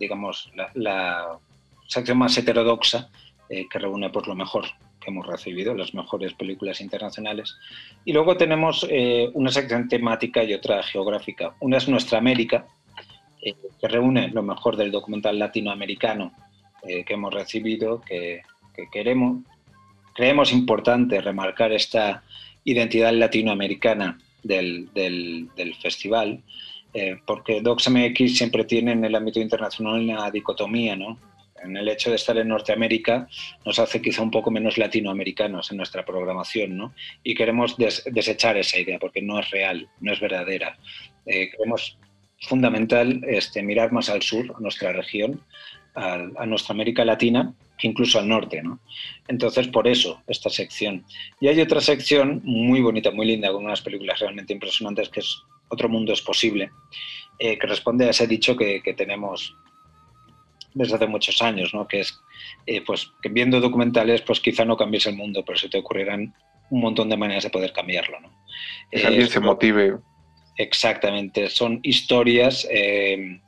digamos, 0.00 0.50
la 0.75 1.38
sección 1.87 2.19
más 2.19 2.37
heterodoxa, 2.38 3.11
eh, 3.50 3.67
que 3.69 3.79
reúne 3.79 4.09
pues, 4.09 4.27
lo 4.27 4.35
mejor 4.35 4.65
que 5.09 5.15
hemos 5.15 5.27
recibido, 5.27 5.75
las 5.75 5.95
mejores 5.95 6.35
películas 6.35 6.81
internacionales. 6.83 7.57
Y 8.05 8.12
luego 8.12 8.37
tenemos 8.37 8.87
eh, 8.91 9.31
una 9.33 9.50
sección 9.50 9.88
temática 9.88 10.45
y 10.45 10.53
otra 10.53 10.83
geográfica. 10.83 11.55
Una 11.61 11.79
es 11.79 11.88
Nuestra 11.88 12.19
América, 12.19 12.67
eh, 13.41 13.55
que 13.81 13.88
reúne 13.88 14.29
lo 14.29 14.43
mejor 14.43 14.77
del 14.77 14.91
documental 14.91 15.38
latinoamericano 15.38 16.33
eh, 16.83 17.05
que 17.05 17.15
hemos 17.15 17.33
recibido, 17.33 18.03
que, 18.03 18.43
que 18.75 18.88
queremos. 18.93 19.38
Creemos 20.15 20.53
importante 20.53 21.21
remarcar 21.21 21.73
esta 21.73 22.23
identidad 22.65 23.12
latinoamericana 23.12 24.19
del, 24.43 24.93
del, 24.93 25.49
del 25.57 25.75
festival, 25.77 26.43
eh, 26.93 27.17
porque 27.27 27.61
DocsMX 27.61 28.37
siempre 28.37 28.65
tiene 28.65 28.93
en 28.93 29.05
el 29.05 29.15
ámbito 29.15 29.41
internacional 29.41 30.00
una 30.00 30.31
dicotomía, 30.31 30.97
¿no? 30.97 31.19
En 31.62 31.77
el 31.77 31.88
hecho 31.88 32.11
de 32.11 32.17
estar 32.17 32.37
en 32.38 32.49
Norteamérica 32.49 33.29
nos 33.65 33.79
hace 33.79 34.00
quizá 34.00 34.23
un 34.23 34.31
poco 34.31 34.50
menos 34.50 34.79
latinoamericanos 34.79 35.71
en 35.71 35.77
nuestra 35.77 36.05
programación, 36.05 36.77
¿no? 36.77 36.95
Y 37.23 37.35
queremos 37.35 37.77
des- 37.77 38.05
desechar 38.11 38.57
esa 38.57 38.79
idea 38.79 38.99
porque 38.99 39.23
no 39.23 39.38
es 39.41 39.50
real, 39.50 39.88
no 40.00 40.12
es 40.12 40.21
verdadera. 40.21 40.79
Eh, 41.27 41.50
creemos 41.50 41.99
fundamental 42.41 43.21
este, 43.27 43.62
mirar 43.62 43.93
más 43.93 44.09
al 44.09 44.23
sur, 44.23 44.55
a 44.57 44.61
nuestra 44.61 44.93
región, 44.93 45.43
al- 45.95 46.33
a, 46.38 46.47
nuestra 46.47 46.73
América 46.75 47.05
Latina, 47.05 47.53
incluso 47.83 48.19
al 48.19 48.29
norte, 48.29 48.62
¿no? 48.62 48.81
Entonces, 49.27 49.69
por 49.69 49.87
eso, 49.88 50.23
esta 50.27 50.50
sección. 50.50 51.05
Y 51.41 51.49
hay 51.49 51.61
otra 51.61 51.81
sección 51.81 52.41
muy 52.45 52.81
bonita, 52.81 53.11
muy 53.11 53.27
linda, 53.27 53.53
con 53.53 53.65
unas 53.65 53.83
películas 53.83 54.21
realmente 54.21 54.53
impresionantes, 54.53 55.09
que 55.09 55.21
es 55.21 55.43
Otro 55.69 55.88
Mundo 55.88 56.12
es 56.12 56.23
Posible, 56.23 56.71
eh, 57.38 57.59
que 57.59 57.67
responde 57.67 58.07
a 58.07 58.11
ese 58.11 58.27
dicho 58.27 58.57
que, 58.57 58.81
que 58.83 58.95
tenemos 58.95 59.55
desde 60.75 60.97
hace 60.97 61.07
muchos 61.07 61.41
años, 61.43 61.73
¿no? 61.75 61.87
Que 61.87 62.01
es, 62.01 62.19
eh, 62.67 62.83
pues, 62.85 63.11
que 63.23 63.29
viendo 63.29 63.61
documentales, 63.61 64.23
pues 64.23 64.41
quizá 64.41 64.65
no 64.65 64.77
cambies 64.77 65.07
el 65.07 65.17
mundo, 65.17 65.45
pero 65.45 65.59
se 65.59 65.69
te 65.69 65.79
ocurrirán 65.79 66.35
un 66.71 66.81
montón 66.81 67.09
de 67.09 67.17
maneras 67.17 67.45
de 67.45 67.51
poder 67.51 67.73
cambiarlo, 67.73 68.21
¿no? 68.21 68.31
Que 68.91 69.01
Eh, 69.01 69.07
alguien 69.07 69.25
es 69.25 69.31
se 69.31 69.41
motive. 69.41 69.99
Exactamente, 70.57 71.49
son 71.51 71.81
historias 71.83 72.67
eh, 72.71 73.41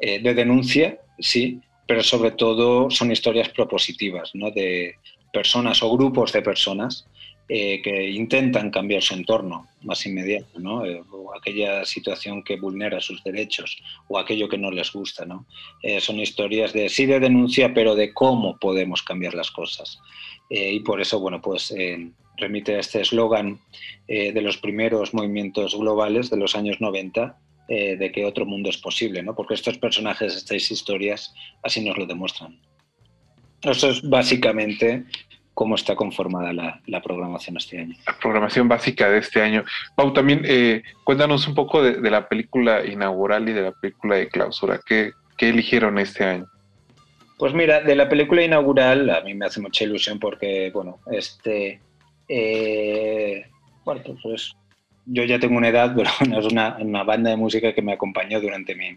eh, 0.00 0.20
de 0.20 0.34
denuncia, 0.34 0.98
sí, 1.18 1.60
pero 1.86 2.02
sobre 2.02 2.32
todo 2.32 2.90
son 2.90 3.12
historias 3.12 3.48
propositivas, 3.48 4.30
¿no? 4.34 4.50
De 4.50 4.96
personas 5.32 5.82
o 5.82 5.96
grupos 5.96 6.32
de 6.32 6.42
personas 6.42 7.07
eh, 7.48 7.80
que 7.82 8.10
intentan 8.10 8.70
cambiar 8.70 9.02
su 9.02 9.14
entorno 9.14 9.66
más 9.82 10.04
inmediato, 10.06 10.58
¿no? 10.58 10.84
Eh, 10.84 11.02
o 11.10 11.34
aquella 11.34 11.84
situación 11.84 12.42
que 12.42 12.56
vulnera 12.56 13.00
sus 13.00 13.22
derechos 13.24 13.82
o 14.08 14.18
aquello 14.18 14.48
que 14.48 14.58
no 14.58 14.70
les 14.70 14.92
gusta, 14.92 15.24
¿no? 15.24 15.46
Eh, 15.82 16.00
son 16.00 16.20
historias 16.20 16.72
de 16.72 16.88
sí 16.88 17.06
de 17.06 17.20
denuncia, 17.20 17.72
pero 17.72 17.94
de 17.94 18.12
cómo 18.12 18.58
podemos 18.58 19.02
cambiar 19.02 19.34
las 19.34 19.50
cosas. 19.50 19.98
Eh, 20.50 20.72
y 20.72 20.80
por 20.80 21.00
eso, 21.00 21.20
bueno, 21.20 21.40
pues 21.40 21.72
eh, 21.76 22.10
remite 22.38 22.76
a 22.76 22.80
este 22.80 23.00
eslogan 23.00 23.60
eh, 24.06 24.32
de 24.32 24.40
los 24.40 24.56
primeros 24.56 25.12
movimientos 25.12 25.76
globales 25.76 26.30
de 26.30 26.36
los 26.36 26.54
años 26.54 26.80
90, 26.80 27.38
eh, 27.68 27.96
de 27.96 28.12
que 28.12 28.24
otro 28.24 28.46
mundo 28.46 28.70
es 28.70 28.78
posible, 28.78 29.22
¿no? 29.22 29.34
porque 29.34 29.54
estos 29.54 29.76
personajes, 29.78 30.34
estas 30.34 30.70
historias, 30.70 31.34
así 31.62 31.84
nos 31.84 31.98
lo 31.98 32.06
demuestran. 32.06 32.58
Eso 33.62 33.90
es 33.90 34.08
básicamente 34.08 35.04
cómo 35.58 35.74
está 35.74 35.96
conformada 35.96 36.52
la, 36.52 36.80
la 36.86 37.02
programación 37.02 37.56
este 37.56 37.80
año. 37.80 37.96
La 38.06 38.16
programación 38.16 38.68
básica 38.68 39.10
de 39.10 39.18
este 39.18 39.42
año. 39.42 39.64
Pau, 39.96 40.12
también 40.12 40.42
eh, 40.44 40.84
cuéntanos 41.02 41.48
un 41.48 41.56
poco 41.56 41.82
de, 41.82 41.94
de, 41.94 42.10
la 42.12 42.28
película 42.28 42.86
inaugural 42.86 43.48
y 43.48 43.52
de 43.52 43.62
la 43.62 43.72
película 43.72 44.14
de 44.14 44.28
clausura. 44.28 44.78
¿Qué, 44.86 45.10
qué 45.36 45.48
eligieron 45.48 45.98
este 45.98 46.22
año? 46.22 46.46
Pues 47.38 47.54
mira, 47.54 47.80
de 47.80 47.96
la 47.96 48.08
película 48.08 48.44
inaugural 48.44 49.10
a 49.10 49.20
mí 49.22 49.34
me 49.34 49.46
hace 49.46 49.60
mucha 49.60 49.82
ilusión 49.82 50.20
porque, 50.20 50.70
bueno, 50.72 51.00
este, 51.10 51.80
eh, 52.28 53.44
bueno, 53.84 54.02
pues 54.22 54.54
yo 55.06 55.24
ya 55.24 55.40
tengo 55.40 55.56
una 55.56 55.70
edad, 55.70 55.92
pero 55.96 56.08
bueno, 56.20 56.38
es 56.38 56.46
una, 56.46 56.76
una, 56.78 57.02
banda 57.02 57.30
de 57.30 57.36
música 57.36 57.72
que 57.72 57.82
me 57.82 57.94
acompañó 57.94 58.40
durante 58.40 58.76
mi, 58.76 58.96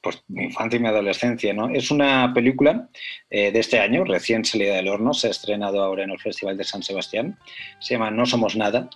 pues, 0.00 0.22
mi 0.28 0.44
infancia 0.44 0.78
y 0.78 0.80
mi 0.80 0.88
adolescencia, 0.88 1.52
¿no? 1.52 1.68
Es 1.68 1.90
una 1.90 2.32
película 2.32 2.88
eh, 3.28 3.52
de 3.52 3.60
este 3.60 3.78
año, 3.78 4.04
recién 4.04 4.44
salida 4.44 4.76
del 4.76 4.88
horno, 4.88 5.12
se 5.12 5.28
ha 5.28 5.30
estrenado 5.30 5.82
ahora 5.82 6.04
en 6.04 6.10
el 6.10 6.20
Festival 6.20 6.56
de 6.56 6.64
San 6.64 6.82
Sebastián, 6.82 7.38
se 7.78 7.94
llama 7.94 8.10
No 8.10 8.24
Somos 8.24 8.56
Nada, 8.56 8.88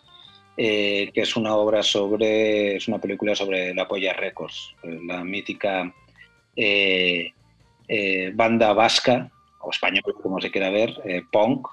eh, 0.57 1.11
que 1.13 1.23
es 1.23 1.37
una 1.37 1.55
obra 1.57 1.83
sobre, 1.83 2.77
es 2.77 2.89
una 2.89 3.01
película 3.01 3.35
sobre 3.35 3.75
la 3.75 3.87
Polla 3.87 4.15
Records, 4.15 4.75
la 5.07 5.25
mítica 5.25 5.93
eh, 6.57 7.33
banda 8.35 8.73
vasca, 8.73 9.31
o 9.61 9.71
española, 9.71 10.03
como 10.23 10.41
se 10.41 10.51
quiera 10.51 10.71
ver, 10.71 10.95
punk, 11.33 11.69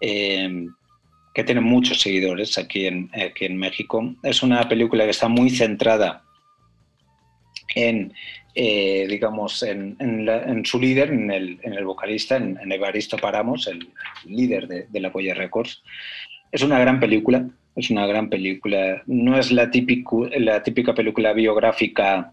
que 0.00 1.44
tiene 1.44 1.62
muchos 1.62 2.00
seguidores 2.00 2.58
aquí 2.58 2.86
en 2.86 3.56
México. 3.56 4.14
Es 4.22 4.42
una 4.42 4.68
película 4.68 5.04
que 5.04 5.10
está 5.10 5.28
muy 5.28 5.48
centrada 5.48 6.24
en, 7.74 8.14
eh, 8.54 9.06
digamos, 9.08 9.62
en, 9.62 9.96
en, 9.98 10.26
la, 10.26 10.42
en, 10.42 10.64
su 10.64 10.78
líder, 10.78 11.10
en 11.10 11.30
el, 11.30 11.58
en 11.62 11.74
el 11.74 11.84
vocalista, 11.84 12.36
en, 12.36 12.58
Evaristo 12.70 13.16
Paramos, 13.16 13.66
el 13.66 13.88
líder 14.26 14.68
de, 14.68 14.86
de, 14.88 15.00
la 15.00 15.10
Polla 15.10 15.34
Records. 15.34 15.82
Es 16.50 16.62
una 16.62 16.78
gran 16.78 17.00
película, 17.00 17.48
es 17.76 17.90
una 17.90 18.06
gran 18.06 18.28
película. 18.28 19.02
No 19.06 19.38
es 19.38 19.50
la, 19.52 19.70
típico, 19.70 20.26
la 20.26 20.62
típica 20.62 20.94
película 20.94 21.32
biográfica 21.32 22.32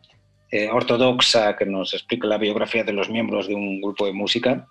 eh, 0.52 0.68
ortodoxa 0.68 1.56
que 1.56 1.66
nos 1.66 1.94
explica 1.94 2.28
la 2.28 2.40
biografía 2.40 2.84
de 2.84 2.94
los 2.94 3.10
miembros 3.10 3.48
de 3.48 3.56
un 3.56 3.80
grupo 3.80 4.06
de 4.06 4.14
música. 4.14 4.68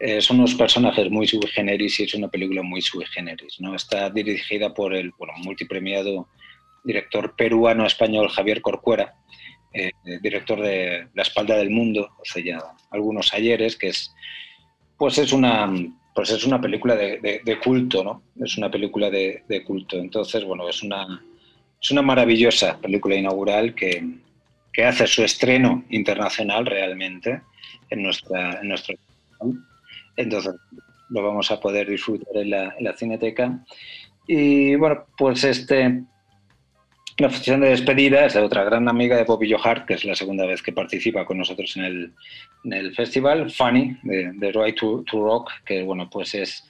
Eh, 0.00 0.20
son 0.20 0.38
unos 0.38 0.54
personajes 0.54 1.10
muy 1.10 1.26
sui 1.26 1.46
generis 1.46 2.00
y 2.00 2.04
es 2.04 2.14
una 2.14 2.28
película 2.28 2.62
muy 2.62 2.80
sui 2.80 3.04
generis. 3.06 3.60
¿no? 3.60 3.74
Está 3.74 4.10
dirigida 4.10 4.72
por 4.72 4.94
el 4.94 5.12
bueno, 5.18 5.34
multipremiado 5.36 6.28
director 6.84 7.34
peruano-español 7.36 8.28
Javier 8.28 8.60
Corcuera, 8.60 9.14
eh, 9.74 9.92
director 10.22 10.60
de 10.60 11.08
La 11.14 11.22
espalda 11.22 11.56
del 11.56 11.70
mundo, 11.70 12.10
hace 12.22 12.44
algunos 12.90 13.34
ayeres, 13.34 13.76
que 13.76 13.88
es, 13.88 14.14
pues 14.96 15.18
es 15.18 15.32
una, 15.32 15.70
pues 16.14 16.30
es 16.30 16.44
una 16.44 16.60
película 16.60 16.96
de 16.96 17.58
culto, 17.62 18.04
¿no? 18.04 18.22
Es 18.42 18.56
una 18.56 18.70
película 18.70 19.10
de, 19.10 19.42
de, 19.48 19.64
culto. 19.64 19.98
Entonces, 19.98 20.44
bueno, 20.44 20.68
es 20.68 20.82
una, 20.82 21.22
es 21.82 21.90
una 21.90 22.02
maravillosa 22.02 22.78
película 22.80 23.16
inaugural 23.16 23.74
que, 23.74 24.02
que 24.72 24.84
hace 24.84 25.06
su 25.06 25.22
estreno 25.22 25.84
internacional 25.90 26.66
realmente 26.66 27.42
en 27.90 28.02
nuestra, 28.02 28.60
en 28.60 28.68
nuestro 28.68 28.96
entonces 30.16 30.54
lo 31.10 31.22
vamos 31.22 31.50
a 31.50 31.60
poder 31.60 31.88
disfrutar 31.88 32.36
en 32.36 32.50
la, 32.50 32.74
en 32.78 32.84
la 32.84 32.96
cineteca. 32.96 33.64
Y 34.26 34.74
bueno, 34.76 35.04
pues 35.16 35.44
este, 35.44 36.02
la 37.18 37.30
función 37.30 37.60
de 37.60 37.68
despedida 37.68 38.26
es 38.26 38.34
de 38.34 38.40
otra 38.40 38.64
gran 38.64 38.88
amiga 38.88 39.16
de 39.16 39.24
Bobby 39.24 39.52
Johart, 39.52 39.86
que 39.86 39.94
es 39.94 40.04
la 40.04 40.14
segunda 40.14 40.46
vez 40.46 40.62
que 40.62 40.72
participa 40.72 41.24
con 41.24 41.38
nosotros 41.38 41.76
en 41.76 42.12
el, 42.72 42.94
festival, 42.94 43.50
Fanny, 43.50 43.96
de, 44.02 44.32
de 44.32 44.52
Right 44.52 44.76
to, 44.76 45.04
Rock, 45.12 45.50
que 45.64 45.82
bueno, 45.82 46.08
pues 46.10 46.34
es, 46.34 46.68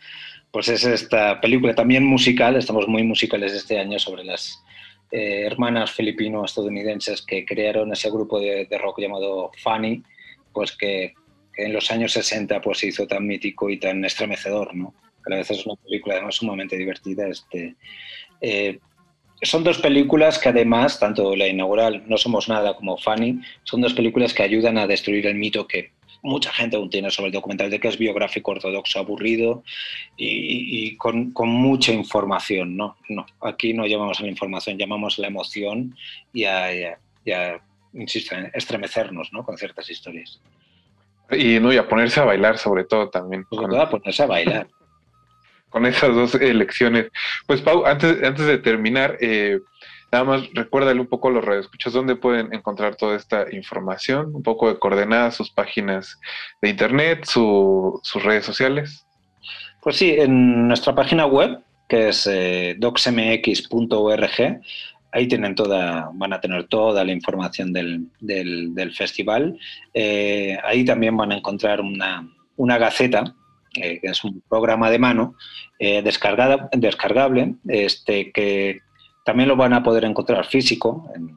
pues 0.50 0.68
es 0.68 0.84
esta 0.84 1.40
película 1.40 1.74
también 1.74 2.04
musical, 2.04 2.56
estamos 2.56 2.86
muy 2.88 3.02
musicales 3.02 3.52
este 3.52 3.78
año 3.78 3.98
sobre 3.98 4.24
las 4.24 4.62
eh, 5.10 5.42
hermanas 5.46 5.92
filipino-estadounidenses 5.92 7.22
que 7.22 7.44
crearon 7.44 7.92
ese 7.92 8.10
grupo 8.10 8.38
de, 8.40 8.66
rock 8.78 9.00
llamado 9.00 9.50
Fanny, 9.62 10.02
pues 10.52 10.76
que 10.76 11.14
que 11.54 11.64
en 11.64 11.72
los 11.72 11.90
años 11.90 12.12
60 12.12 12.60
pues, 12.60 12.78
se 12.78 12.88
hizo 12.88 13.06
tan 13.06 13.26
mítico 13.26 13.70
y 13.70 13.78
tan 13.78 14.04
estremecedor, 14.04 14.74
¿no? 14.74 14.94
A 15.26 15.30
la 15.30 15.36
vez 15.36 15.50
es 15.50 15.64
una 15.64 15.76
película 15.76 16.16
además 16.16 16.34
sumamente 16.34 16.76
divertida. 16.76 17.28
Este, 17.28 17.76
eh, 18.40 18.78
son 19.44 19.64
dos 19.64 19.78
películas 19.78 20.38
que 20.38 20.48
además, 20.48 20.98
tanto 20.98 21.34
la 21.36 21.46
inaugural 21.46 22.04
No 22.06 22.16
Somos 22.16 22.48
Nada 22.48 22.74
como 22.74 22.96
Fanny, 22.96 23.40
son 23.64 23.80
dos 23.80 23.94
películas 23.94 24.34
que 24.34 24.42
ayudan 24.42 24.78
a 24.78 24.86
destruir 24.86 25.26
el 25.26 25.34
mito 25.34 25.66
que 25.66 25.92
mucha 26.22 26.50
gente 26.52 26.76
aún 26.76 26.88
tiene 26.88 27.10
sobre 27.10 27.26
el 27.26 27.32
documental 27.32 27.70
de 27.70 27.78
que 27.78 27.88
es 27.88 27.98
biográfico, 27.98 28.52
ortodoxo, 28.52 28.98
aburrido 28.98 29.62
y, 30.16 30.86
y 30.86 30.96
con, 30.96 31.32
con, 31.32 31.50
mucha 31.50 31.92
información. 31.92 32.76
¿no? 32.76 32.96
no, 33.10 33.26
aquí 33.42 33.74
no 33.74 33.86
llamamos 33.86 34.18
a 34.20 34.22
la 34.22 34.30
información, 34.30 34.78
llamamos 34.78 35.18
a 35.18 35.22
la 35.22 35.28
emoción 35.28 35.94
y 36.32 36.44
a, 36.44 36.74
y 36.74 36.84
a, 36.84 36.98
y 37.26 37.30
a 37.32 37.60
insisto, 37.92 38.34
estremecernos 38.54 39.32
¿no? 39.32 39.44
con 39.44 39.58
ciertas 39.58 39.88
historias. 39.90 40.40
Y, 41.30 41.60
no, 41.60 41.72
y 41.72 41.76
a 41.76 41.86
ponerse 41.86 42.20
a 42.20 42.24
bailar 42.24 42.58
sobre 42.58 42.84
todo 42.84 43.10
también. 43.10 43.46
Sobre 43.50 43.68
todo 43.68 43.82
a 43.82 43.90
ponerse 43.90 44.22
a 44.22 44.26
bailar. 44.26 44.66
Con 45.74 45.86
esas 45.86 46.14
dos 46.14 46.36
elecciones. 46.36 47.10
Pues 47.48 47.60
Pau, 47.60 47.84
antes, 47.84 48.22
antes 48.22 48.46
de 48.46 48.58
terminar, 48.58 49.18
eh, 49.20 49.58
nada 50.12 50.22
más 50.22 50.42
recuérdale 50.54 51.00
un 51.00 51.08
poco 51.08 51.26
a 51.26 51.32
los 51.32 51.44
radioescuchas 51.44 51.92
dónde 51.92 52.14
pueden 52.14 52.54
encontrar 52.54 52.94
toda 52.94 53.16
esta 53.16 53.52
información, 53.52 54.32
un 54.36 54.44
poco 54.44 54.68
de 54.68 54.78
coordenadas, 54.78 55.34
sus 55.34 55.50
páginas 55.50 56.20
de 56.62 56.68
internet, 56.68 57.24
su, 57.24 57.98
sus 58.04 58.22
redes 58.22 58.44
sociales. 58.44 59.04
Pues 59.82 59.96
sí, 59.96 60.14
en 60.16 60.68
nuestra 60.68 60.94
página 60.94 61.26
web, 61.26 61.58
que 61.88 62.10
es 62.10 62.24
eh, 62.30 62.76
docsmx.org, 62.78 64.60
ahí 65.10 65.26
tienen 65.26 65.56
toda, 65.56 66.08
van 66.14 66.34
a 66.34 66.40
tener 66.40 66.68
toda 66.68 67.02
la 67.02 67.10
información 67.10 67.72
del, 67.72 68.06
del, 68.20 68.92
festival. 68.94 69.58
Eh, 69.92 70.56
ahí 70.62 70.84
también 70.84 71.16
van 71.16 71.32
a 71.32 71.38
encontrar 71.38 71.80
una, 71.80 72.28
una 72.54 72.78
gaceta, 72.78 73.34
que 73.74 74.00
es 74.02 74.24
un 74.24 74.42
programa 74.48 74.90
de 74.90 74.98
mano 74.98 75.34
eh, 75.78 76.02
descargable, 76.02 77.54
este, 77.68 78.30
que 78.32 78.78
también 79.24 79.48
lo 79.48 79.56
van 79.56 79.72
a 79.72 79.82
poder 79.82 80.04
encontrar 80.04 80.46
físico 80.46 81.10
en, 81.14 81.34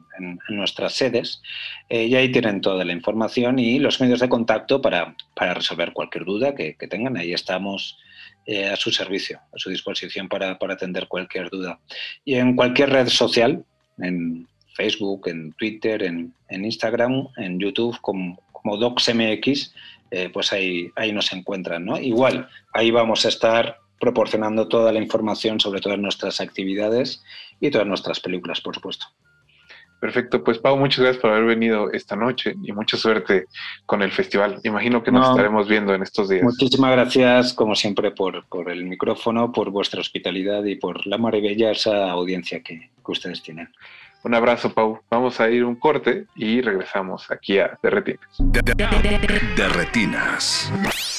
nuestras 0.48 0.94
sedes. 0.94 1.40
y 1.88 2.14
ahí 2.16 2.32
tienen 2.32 2.60
toda 2.60 2.84
la 2.84 2.92
información 2.92 3.60
y 3.60 3.78
los 3.78 4.00
medios 4.00 4.18
de 4.18 4.28
contacto 4.28 4.82
para, 4.82 5.14
resolver 5.36 5.92
cualquier 5.92 6.24
duda 6.24 6.56
que, 6.56 6.74
tengan. 6.90 7.16
Ahí 7.16 7.32
estamos 7.32 7.96
eh, 8.50 8.66
a 8.66 8.76
su 8.76 8.90
servicio, 8.90 9.38
a 9.54 9.58
su 9.58 9.68
disposición 9.68 10.26
para, 10.26 10.58
atender 10.58 11.06
cualquier 11.06 11.50
duda. 11.50 11.78
Y 12.24 12.34
en 12.34 12.56
cualquier 12.56 12.90
red 12.90 13.08
social, 13.08 13.62
en 13.98 14.48
Facebook, 14.74 15.28
en 15.28 15.52
Twitter, 15.52 16.02
en, 16.02 16.32
en 16.48 16.64
Instagram, 16.64 17.28
en 17.36 17.60
YouTube, 17.60 18.00
como, 18.00 18.40
como 18.50 18.76
DocsMX, 18.78 19.74
eh, 20.10 20.30
pues 20.32 20.52
ahí, 20.52 20.90
ahí 20.96 21.12
nos 21.12 21.32
encuentran. 21.32 21.84
¿no? 21.84 21.98
Igual, 21.98 22.48
ahí 22.72 22.90
vamos 22.90 23.24
a 23.24 23.28
estar 23.28 23.78
proporcionando 24.00 24.68
toda 24.68 24.92
la 24.92 25.00
información 25.00 25.60
sobre 25.60 25.80
todas 25.80 25.98
nuestras 25.98 26.40
actividades 26.40 27.22
y 27.60 27.70
todas 27.70 27.86
nuestras 27.86 28.20
películas, 28.20 28.60
por 28.60 28.74
supuesto. 28.74 29.06
Perfecto, 30.00 30.44
pues 30.44 30.58
Pau, 30.58 30.76
muchas 30.76 31.00
gracias 31.00 31.20
por 31.20 31.32
haber 31.32 31.44
venido 31.44 31.90
esta 31.90 32.14
noche 32.14 32.54
y 32.62 32.70
mucha 32.70 32.96
suerte 32.96 33.46
con 33.84 34.00
el 34.00 34.12
festival. 34.12 34.60
Imagino 34.62 35.02
que 35.02 35.10
nos 35.10 35.26
no, 35.26 35.30
estaremos 35.32 35.66
viendo 35.66 35.92
en 35.92 36.02
estos 36.04 36.28
días. 36.28 36.44
Muchísimas 36.44 36.92
gracias, 36.92 37.52
como 37.52 37.74
siempre, 37.74 38.12
por, 38.12 38.46
por, 38.46 38.70
el 38.70 38.84
micrófono, 38.84 39.50
por 39.50 39.70
vuestra 39.70 40.00
hospitalidad 40.00 40.62
y 40.64 40.76
por 40.76 41.04
la 41.04 41.18
maravillosa 41.18 42.08
audiencia 42.12 42.62
que, 42.62 42.90
que 43.04 43.12
ustedes 43.12 43.42
tienen. 43.42 43.70
Un 44.24 44.34
abrazo, 44.34 44.72
Pau. 44.72 45.00
Vamos 45.10 45.40
a 45.40 45.48
ir 45.48 45.64
un 45.64 45.76
corte 45.76 46.26
y 46.34 46.60
regresamos 46.60 47.30
aquí 47.30 47.58
a 47.58 47.78
De 47.82 47.90
Retinas. 47.90 48.36
De, 48.38 48.60
de, 48.62 48.74
de, 48.74 48.84
de 49.56 51.17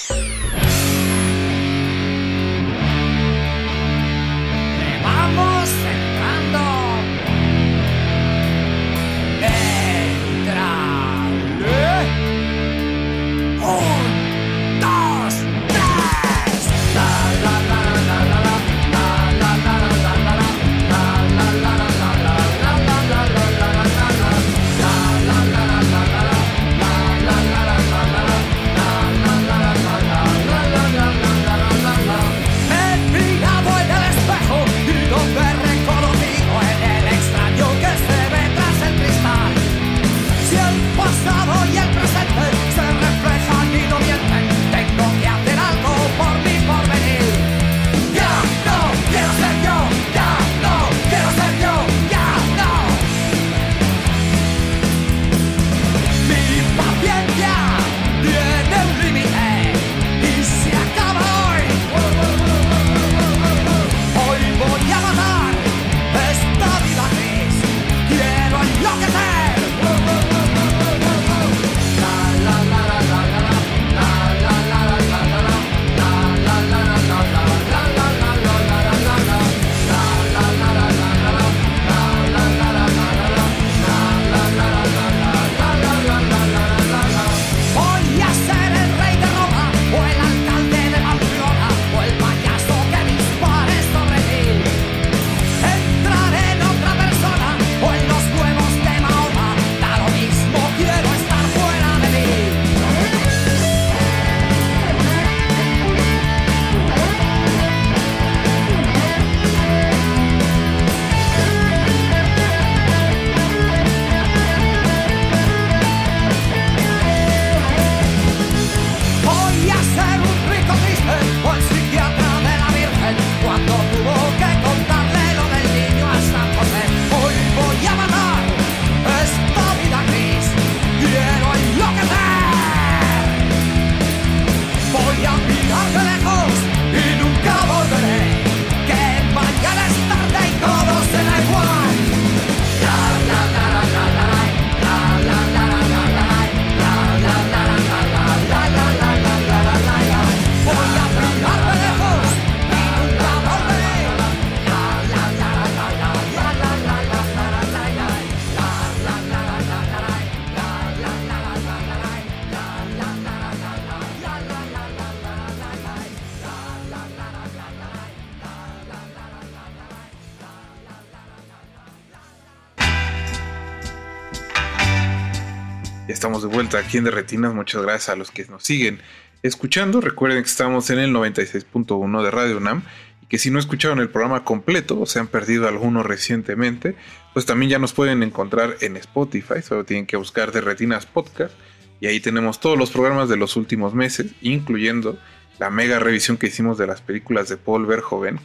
aquí 176.78 176.98
en 176.98 177.04
De 177.04 177.12
Retinas. 177.12 177.54
Muchas 177.54 177.82
gracias 177.82 178.10
a 178.10 178.16
los 178.16 178.32
que 178.32 178.46
nos 178.46 178.64
siguen 178.64 179.00
escuchando. 179.42 180.02
Recuerden 180.02 180.44
que 180.44 180.50
estamos 180.50 180.90
en 180.90 181.00
el 181.00 181.12
96.1 181.12 182.24
de 182.24 182.32
Radio 182.32 182.58
UNAM 182.58 182.84
y 183.22 183.26
que 183.28 183.38
si 183.38 183.50
no 183.50 183.60
escucharon 183.60 184.00
el 184.00 184.10
programa 184.10 184.44
completo 184.44 185.00
o 185.00 185.06
se 185.06 185.20
han 185.20 185.28
perdido 185.28 185.68
alguno 185.68 186.04
recientemente, 186.04 186.96
pues 187.34 187.46
también 187.46 187.72
ya 187.72 187.80
nos 187.80 187.94
pueden 187.94 188.22
encontrar 188.24 188.78
en 188.82 188.98
Spotify. 188.98 189.62
Solo 189.64 189.86
tienen 189.86 190.06
que 190.06 190.18
buscar 190.18 190.52
De 190.52 190.62
Retinas 190.62 191.06
Podcast 191.06 191.54
y 192.00 192.08
ahí 192.08 192.20
tenemos 192.20 192.60
todos 192.60 192.78
los 192.78 192.92
programas 192.92 193.30
de 193.30 193.38
los 193.38 193.56
últimos 193.56 193.94
meses, 193.94 194.34
incluyendo 194.42 195.18
la 195.58 195.70
mega 195.70 196.00
revisión 196.00 196.38
que 196.38 196.48
hicimos 196.48 196.78
de 196.78 196.88
las 196.88 197.02
películas 197.02 197.50
de 197.50 197.58
Paul 197.58 197.86
Verhoeven, 197.86 198.40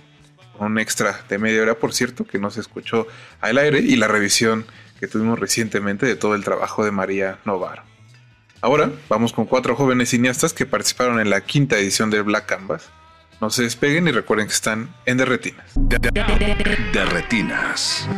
un 0.59 0.79
extra 0.79 1.25
de 1.29 1.39
media 1.39 1.63
hora, 1.63 1.75
por 1.75 1.93
cierto, 1.93 2.25
que 2.25 2.39
no 2.39 2.51
se 2.51 2.61
escuchó 2.61 3.07
al 3.41 3.59
aire, 3.59 3.81
y 3.81 3.97
la 3.97 4.09
revisión 4.09 4.67
que 4.99 5.07
tuvimos 5.07 5.39
recientemente 5.39 6.07
de 6.07 6.17
todo 6.17 6.35
el 6.35 6.45
trabajo 6.45 6.85
de 6.85 6.91
María 6.91 7.39
Novaro. 7.45 7.94
Ahora 8.65 8.91
vamos 9.11 9.35
con 9.35 9.45
cuatro 9.45 9.77
jóvenes 9.77 10.09
cineastas 10.09 10.55
que 10.55 10.65
participaron 10.65 11.21
en 11.21 11.29
la 11.29 11.43
quinta 11.43 11.79
edición 11.79 12.09
de 12.09 12.23
Black 12.23 12.47
Canvas. 12.47 12.89
No 13.39 13.51
se 13.51 13.63
despeguen 13.63 14.09
y 14.09 14.11
recuerden 14.11 14.47
que 14.47 14.55
están 14.55 14.89
en 15.05 15.19
Derretinas. 15.19 15.73
De 15.75 17.05
retinas. 17.05 18.09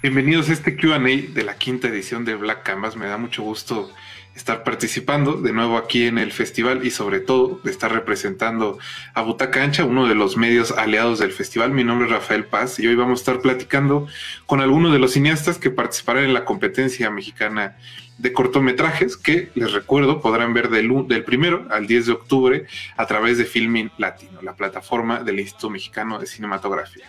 Bienvenidos 0.00 0.48
a 0.48 0.52
este 0.52 0.76
QA 0.76 1.00
de 1.00 1.42
la 1.42 1.56
quinta 1.56 1.88
edición 1.88 2.24
de 2.24 2.36
Black 2.36 2.62
Canvas. 2.62 2.94
Me 2.94 3.08
da 3.08 3.16
mucho 3.16 3.42
gusto 3.42 3.90
estar 4.36 4.62
participando 4.62 5.32
de 5.32 5.52
nuevo 5.52 5.76
aquí 5.76 6.06
en 6.06 6.16
el 6.16 6.30
festival 6.30 6.86
y 6.86 6.92
sobre 6.92 7.18
todo 7.18 7.60
de 7.64 7.72
estar 7.72 7.92
representando 7.92 8.78
a 9.12 9.22
Butaca 9.22 9.64
Ancha, 9.64 9.84
uno 9.84 10.06
de 10.06 10.14
los 10.14 10.36
medios 10.36 10.70
aliados 10.70 11.18
del 11.18 11.32
festival. 11.32 11.72
Mi 11.72 11.82
nombre 11.82 12.06
es 12.06 12.12
Rafael 12.12 12.44
Paz 12.44 12.78
y 12.78 12.86
hoy 12.86 12.94
vamos 12.94 13.18
a 13.18 13.22
estar 13.22 13.40
platicando 13.40 14.06
con 14.46 14.60
algunos 14.60 14.92
de 14.92 15.00
los 15.00 15.14
cineastas 15.14 15.58
que 15.58 15.70
participarán 15.70 16.22
en 16.22 16.32
la 16.32 16.44
competencia 16.44 17.10
mexicana 17.10 17.76
de 18.20 18.32
cortometrajes 18.32 19.16
que 19.16 19.50
les 19.54 19.72
recuerdo 19.72 20.20
podrán 20.20 20.52
ver 20.52 20.68
del, 20.68 21.06
del 21.08 21.24
primero 21.24 21.66
al 21.70 21.86
10 21.86 22.06
de 22.06 22.12
octubre 22.12 22.66
a 22.96 23.06
través 23.06 23.38
de 23.38 23.44
Filmin 23.46 23.90
Latino, 23.96 24.42
la 24.42 24.54
plataforma 24.54 25.20
del 25.22 25.40
Instituto 25.40 25.70
Mexicano 25.70 26.18
de 26.18 26.26
Cinematografía. 26.26 27.06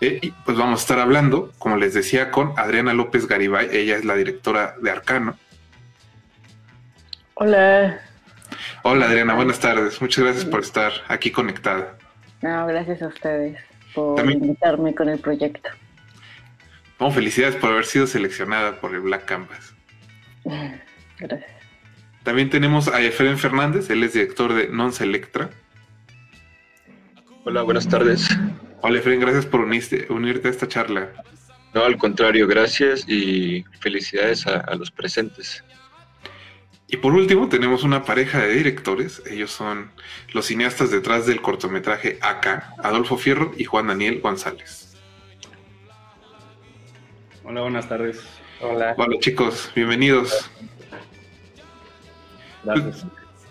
Eh, 0.00 0.20
y 0.22 0.30
pues 0.30 0.56
vamos 0.56 0.80
a 0.80 0.82
estar 0.82 0.98
hablando, 1.00 1.52
como 1.58 1.76
les 1.76 1.94
decía, 1.94 2.30
con 2.30 2.52
Adriana 2.56 2.92
López 2.94 3.26
Garibay. 3.26 3.68
Ella 3.72 3.96
es 3.96 4.04
la 4.04 4.14
directora 4.14 4.76
de 4.80 4.90
Arcano. 4.90 5.36
Hola. 7.34 8.00
Hola 8.82 9.06
Adriana, 9.06 9.34
buenas 9.34 9.58
tardes. 9.58 10.00
Muchas 10.00 10.24
gracias 10.24 10.44
por 10.44 10.60
estar 10.60 10.92
aquí 11.08 11.30
conectada. 11.32 11.98
No, 12.42 12.66
gracias 12.66 13.02
a 13.02 13.08
ustedes 13.08 13.58
por 13.94 14.14
También- 14.16 14.44
invitarme 14.44 14.94
con 14.94 15.08
el 15.08 15.18
proyecto. 15.18 15.68
Bueno, 16.98 17.12
felicidades 17.14 17.56
por 17.56 17.72
haber 17.72 17.84
sido 17.84 18.06
seleccionada 18.06 18.80
por 18.80 18.94
el 18.94 19.00
Black 19.00 19.24
Canvas. 19.24 19.74
Gracias. 21.18 21.50
También 22.22 22.50
tenemos 22.50 22.88
a 22.88 23.00
Efren 23.00 23.38
Fernández, 23.38 23.88
él 23.90 24.02
es 24.02 24.12
director 24.14 24.52
de 24.52 24.68
Non 24.68 24.92
Selectra. 24.92 25.50
Hola, 27.44 27.62
buenas 27.62 27.88
tardes. 27.88 28.28
Hola 28.82 28.98
Efren, 28.98 29.20
gracias 29.20 29.46
por 29.46 29.60
unirte, 29.60 30.06
unirte 30.10 30.48
a 30.48 30.50
esta 30.50 30.66
charla. 30.66 31.12
No, 31.72 31.84
al 31.84 31.96
contrario, 31.96 32.48
gracias 32.48 33.08
y 33.08 33.64
felicidades 33.80 34.46
a, 34.46 34.60
a 34.60 34.74
los 34.74 34.90
presentes. 34.90 35.62
Y 36.88 36.96
por 36.98 37.14
último, 37.14 37.48
tenemos 37.48 37.84
una 37.84 38.04
pareja 38.04 38.40
de 38.40 38.54
directores. 38.54 39.22
Ellos 39.26 39.50
son 39.50 39.90
los 40.32 40.46
cineastas 40.46 40.90
detrás 40.90 41.26
del 41.26 41.40
cortometraje 41.40 42.18
Acá, 42.22 42.74
Adolfo 42.82 43.16
Fierro 43.16 43.52
y 43.56 43.64
Juan 43.64 43.88
Daniel 43.88 44.20
González. 44.20 44.96
Hola, 47.44 47.62
buenas 47.62 47.88
tardes. 47.88 48.20
Hola. 48.60 48.94
Hola 48.96 49.18
chicos, 49.20 49.70
bienvenidos. 49.74 50.50
Gracias. 52.64 53.06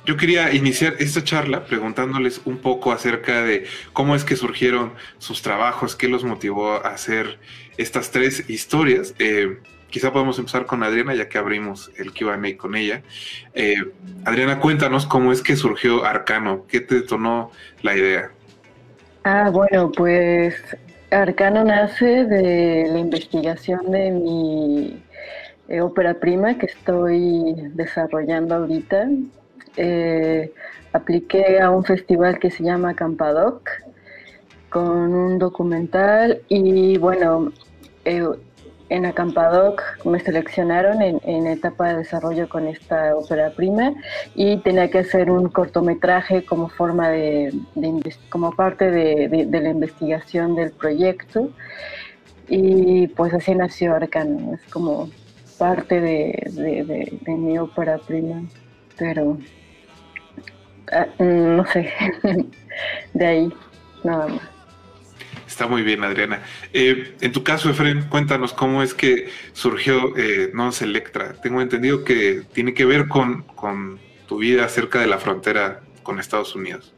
Yo 0.06 0.18
quería 0.18 0.54
iniciar 0.54 0.96
esta 1.00 1.24
charla 1.24 1.66
preguntándoles 1.66 2.42
un 2.46 2.58
poco 2.58 2.92
acerca 2.92 3.44
de 3.44 3.66
cómo 3.94 4.16
es 4.16 4.24
que 4.24 4.36
surgieron 4.36 4.94
sus 5.18 5.42
trabajos, 5.42 5.96
qué 5.96 6.08
los 6.08 6.24
motivó 6.24 6.74
a 6.74 6.90
hacer 6.90 7.40
estas 7.78 8.12
tres 8.12 8.50
historias. 8.50 9.16
Eh, 9.18 9.60
quizá 9.90 10.12
podemos 10.12 10.38
empezar 10.38 10.66
con 10.66 10.84
Adriana, 10.84 11.16
ya 11.16 11.28
que 11.28 11.38
abrimos 11.38 11.92
el 11.98 12.12
QA 12.14 12.40
con 12.58 12.76
ella. 12.76 13.02
Eh, 13.54 13.76
Adriana, 14.26 14.60
cuéntanos 14.60 15.08
cómo 15.08 15.32
es 15.32 15.42
que 15.42 15.56
surgió 15.56 16.06
Arcano, 16.06 16.66
qué 16.68 16.82
te 16.82 16.96
detonó 16.96 17.52
la 17.82 17.96
idea. 17.96 18.32
Ah, 19.24 19.50
bueno, 19.52 19.92
pues 19.92 20.56
Arcano 21.12 21.64
nace 21.64 22.26
de 22.26 22.88
la 22.92 23.00
investigación 23.00 23.92
de 23.92 24.12
mi 24.12 25.04
eh, 25.68 25.82
ópera 25.82 26.16
prima 26.16 26.58
que 26.58 26.66
estoy 26.66 27.56
desarrollando 27.74 28.56
ahorita. 28.56 29.10
Eh, 29.78 30.52
apliqué 30.94 31.60
a 31.60 31.70
un 31.70 31.84
festival 31.84 32.40
que 32.40 32.50
se 32.52 32.64
llama 32.64 32.96
Campadoc 32.96 33.70
con 34.70 35.14
un 35.14 35.40
documental 35.40 36.42
y 36.50 36.98
bueno, 36.98 37.52
eh, 38.04 38.26
en 38.90 39.06
Acampadoc 39.06 39.82
me 40.06 40.20
seleccionaron 40.20 41.02
en, 41.02 41.48
etapa 41.48 41.90
de 41.90 41.98
desarrollo 41.98 42.48
con 42.48 42.68
esta 42.68 43.16
ópera 43.16 43.52
prima 43.52 43.94
y 44.36 44.58
tenía 44.58 44.90
que 44.90 45.00
hacer 45.00 45.32
un 45.32 45.50
cortometraje 45.50 46.46
como 46.46 46.70
forma 46.70 47.10
de, 47.10 47.52
de 47.76 48.16
como 48.30 48.52
parte 48.52 48.92
de, 48.92 49.48
la 49.50 49.70
investigación 49.70 50.56
del 50.56 50.72
proyecto 50.72 51.50
y 52.48 53.08
pues 53.08 53.34
así 53.34 53.56
nació 53.56 53.96
Arcano, 53.96 54.54
es 54.54 54.72
como 54.72 55.10
parte 55.58 56.00
de 56.00 57.28
mi 57.28 57.58
ópera 57.58 57.98
prima, 57.98 58.44
pero 58.98 59.38
ah, 60.92 61.08
mm, 61.18 61.56
no 61.56 61.66
sé, 61.66 61.92
de 63.14 63.26
ahí 63.26 63.54
nada 64.04 64.28
más. 64.28 64.55
Está 65.56 65.68
muy 65.68 65.84
bien, 65.84 66.04
Adriana. 66.04 66.44
Eh, 66.74 67.16
en 67.22 67.32
tu 67.32 67.42
caso, 67.42 67.70
Efren, 67.70 68.10
cuéntanos 68.10 68.52
cómo 68.52 68.84
es 68.84 68.94
que 68.94 69.30
surgió 69.54 70.14
eh, 70.18 70.52
Non. 70.54 70.74
Tengo 71.42 71.62
entendido 71.62 72.04
que 72.04 72.44
tiene 72.52 72.74
que 72.74 72.84
ver 72.84 73.08
con, 73.08 73.46
tu 74.28 74.40
vida 74.40 74.68
cerca 74.68 75.00
de 75.00 75.08
la 75.08 75.18
frontera 75.18 75.80
con 76.04 76.20
Estados 76.20 76.56
Unidos. 76.56 76.94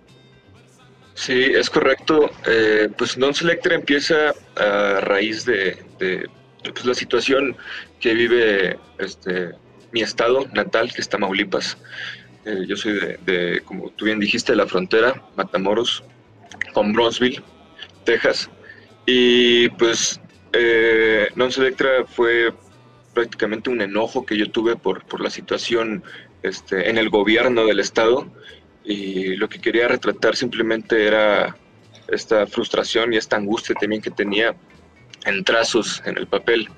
Sí, 1.13 1.39
es 1.39 1.69
correcto. 1.69 2.31
Eh, 2.47 2.89
pues 2.97 3.15
Non 3.15 3.35
Selectra 3.35 3.75
empieza 3.75 4.33
a 4.55 5.01
raíz 5.01 5.45
de, 5.45 5.77
de, 5.99 6.25
pues, 6.63 6.83
la 6.83 6.95
situación 6.95 7.55
que 7.99 8.15
vive 8.15 8.79
este, 8.97 9.51
mi 9.91 10.01
estado 10.01 10.47
natal, 10.51 10.91
que 10.91 11.01
es 11.01 11.09
Tamaulipas. 11.09 11.77
Eh, 12.43 12.65
yo 12.67 12.75
soy 12.75 12.93
de, 12.93 13.19
de, 13.23 13.61
como 13.61 13.91
tú 13.91 14.05
bien 14.05 14.19
dijiste, 14.19 14.53
de 14.53 14.57
la 14.57 14.65
frontera, 14.65 15.21
Matamoros, 15.35 16.03
con 16.73 16.91
Bronzeville, 16.91 17.43
Texas. 18.07 18.49
Y 19.05 19.67
pues 19.69 20.19
eh, 20.53 21.27
Non 21.35 21.51
fue 22.07 22.53
prácticamente 23.13 23.69
un 23.69 23.81
enojo 23.81 24.25
que 24.25 24.37
yo 24.37 24.49
tuve 24.49 24.75
por, 24.75 25.03
por 25.05 25.19
la 25.21 25.29
situación 25.29 26.03
este, 26.41 26.89
en 26.89 26.97
el 26.97 27.09
gobierno 27.09 27.65
del 27.65 27.79
estado 27.79 28.31
y 28.85 29.35
lo 29.35 29.49
que 29.49 29.59
quería 29.59 29.87
retratar 29.89 30.35
simplemente 30.35 31.05
era 31.05 31.57
esta 32.07 32.47
frustración 32.47 33.11
y 33.11 33.17
esta 33.17 33.35
angustia 33.35 33.75
también 33.75 34.01
que 34.01 34.11
tenía 34.11 34.55
en 35.25 35.43
trazos 35.43 36.01
en 36.05 36.17
el 36.17 36.27
papel 36.27 36.69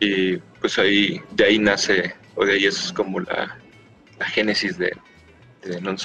y 0.00 0.38
pues 0.60 0.78
ahí 0.78 1.20
de 1.30 1.44
ahí 1.44 1.58
nace 1.58 2.14
o 2.34 2.44
de 2.44 2.54
ahí 2.54 2.64
es 2.64 2.92
como 2.92 3.20
la, 3.20 3.56
la 4.18 4.26
génesis 4.26 4.76
de, 4.78 4.90
de 5.62 5.80
Non. 5.80 5.96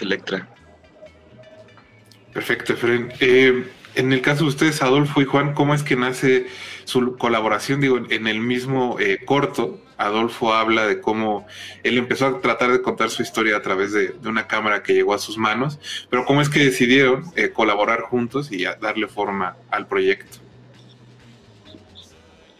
Perfecto, 2.34 2.74
Efren. 2.74 3.12
Eh, 3.20 3.64
en 3.95 4.13
el 4.13 4.21
caso 4.21 4.43
de 4.43 4.49
ustedes, 4.49 4.82
Adolfo 4.82 5.21
y 5.21 5.25
Juan, 5.25 5.54
¿cómo 5.54 5.73
es 5.73 5.84
que 5.84 5.95
nace 5.95 6.47
su 6.86 7.17
colaboración? 7.17 7.82
Digo, 7.82 7.97
en 8.10 8.28
el 8.28 8.39
mismo 8.39 8.97
eh, 8.99 9.19
corto, 9.25 9.82
Adolfo 9.97 10.54
habla 10.54 10.88
de 10.88 11.02
cómo 11.02 11.45
él 11.84 11.97
empezó 11.97 12.28
a 12.28 12.41
tratar 12.41 12.71
de 12.71 12.82
contar 12.82 13.10
su 13.10 13.21
historia 13.21 13.58
a 13.58 13.62
través 13.62 13.91
de, 13.91 14.13
una 14.25 14.47
cámara 14.47 14.84
que 14.84 14.93
llegó 14.93 15.13
a 15.13 15.17
sus 15.17 15.38
manos, 15.38 15.80
pero 16.10 16.25
¿cómo 16.25 16.41
es 16.41 16.49
que 16.49 16.60
decidieron 16.60 17.25
eh, 17.36 17.49
colaborar 17.49 18.02
juntos 18.02 18.52
y 18.52 18.63
darle 18.63 19.08
forma 19.08 19.58
al 19.69 19.88
proyecto? 19.88 20.38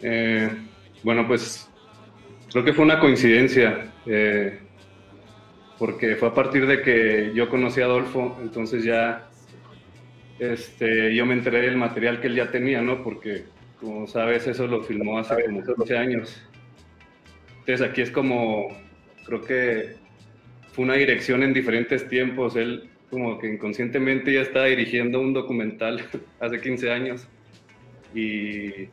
Eh, 0.02 0.50
bueno, 1.02 1.26
pues 1.26 1.68
creo 2.50 2.64
que 2.64 2.72
fue 2.72 2.84
una 2.84 2.98
coincidencia, 2.98 3.92
porque 5.78 6.16
fue 6.16 6.28
a 6.28 6.34
partir 6.34 6.66
de 6.66 6.82
que 6.82 7.32
yo 7.34 7.48
conocí 7.48 7.80
a 7.80 7.84
Adolfo, 7.84 8.38
entonces 8.42 8.84
ya 8.84 9.29
este, 10.40 11.14
yo 11.14 11.24
me 11.26 11.34
enteré 11.34 11.60
del 11.62 11.76
material 11.76 12.20
que 12.20 12.26
él 12.26 12.34
ya 12.34 12.50
tenía, 12.50 12.82
¿no? 12.82 13.02
Porque, 13.02 13.44
como 13.78 14.06
sabes, 14.06 14.46
eso 14.46 14.66
lo 14.66 14.82
filmó 14.82 15.18
hace 15.18 15.44
como 15.44 15.62
15 15.62 15.96
años. 15.96 16.42
Entonces 17.60 17.82
aquí 17.82 18.00
es 18.00 18.10
como, 18.10 18.68
creo 19.24 19.40
que 19.42 19.96
fue 20.72 20.84
una 20.84 20.94
dirección 20.94 21.42
en 21.42 21.52
diferentes 21.52 22.08
tiempos. 22.08 22.56
Él 22.56 22.90
como 23.10 23.38
que 23.38 23.52
inconscientemente 23.52 24.32
ya 24.32 24.40
estaba 24.40 24.66
dirigiendo 24.66 25.20
un 25.20 25.32
documental 25.32 26.04
hace 26.40 26.60
15 26.60 26.90
años 26.90 27.28
y 28.14 28.88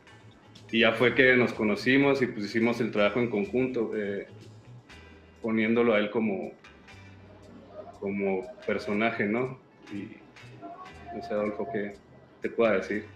y 0.70 0.80
ya 0.80 0.92
fue 0.92 1.14
que 1.14 1.34
nos 1.36 1.52
conocimos 1.52 2.20
y 2.20 2.26
pues 2.26 2.46
hicimos 2.46 2.80
el 2.80 2.90
trabajo 2.90 3.20
en 3.20 3.30
conjunto, 3.30 3.92
eh, 3.96 4.26
poniéndolo 5.40 5.94
a 5.94 5.98
él 5.98 6.10
como, 6.10 6.52
como 8.00 8.46
personaje, 8.66 9.24
¿no? 9.24 9.58
Y 9.92 10.16
no 11.14 11.22
sé, 11.22 11.34
Adolfo, 11.34 11.68
¿qué 11.72 11.94
te 12.42 12.48
pueda 12.50 12.72
decir? 12.72 13.06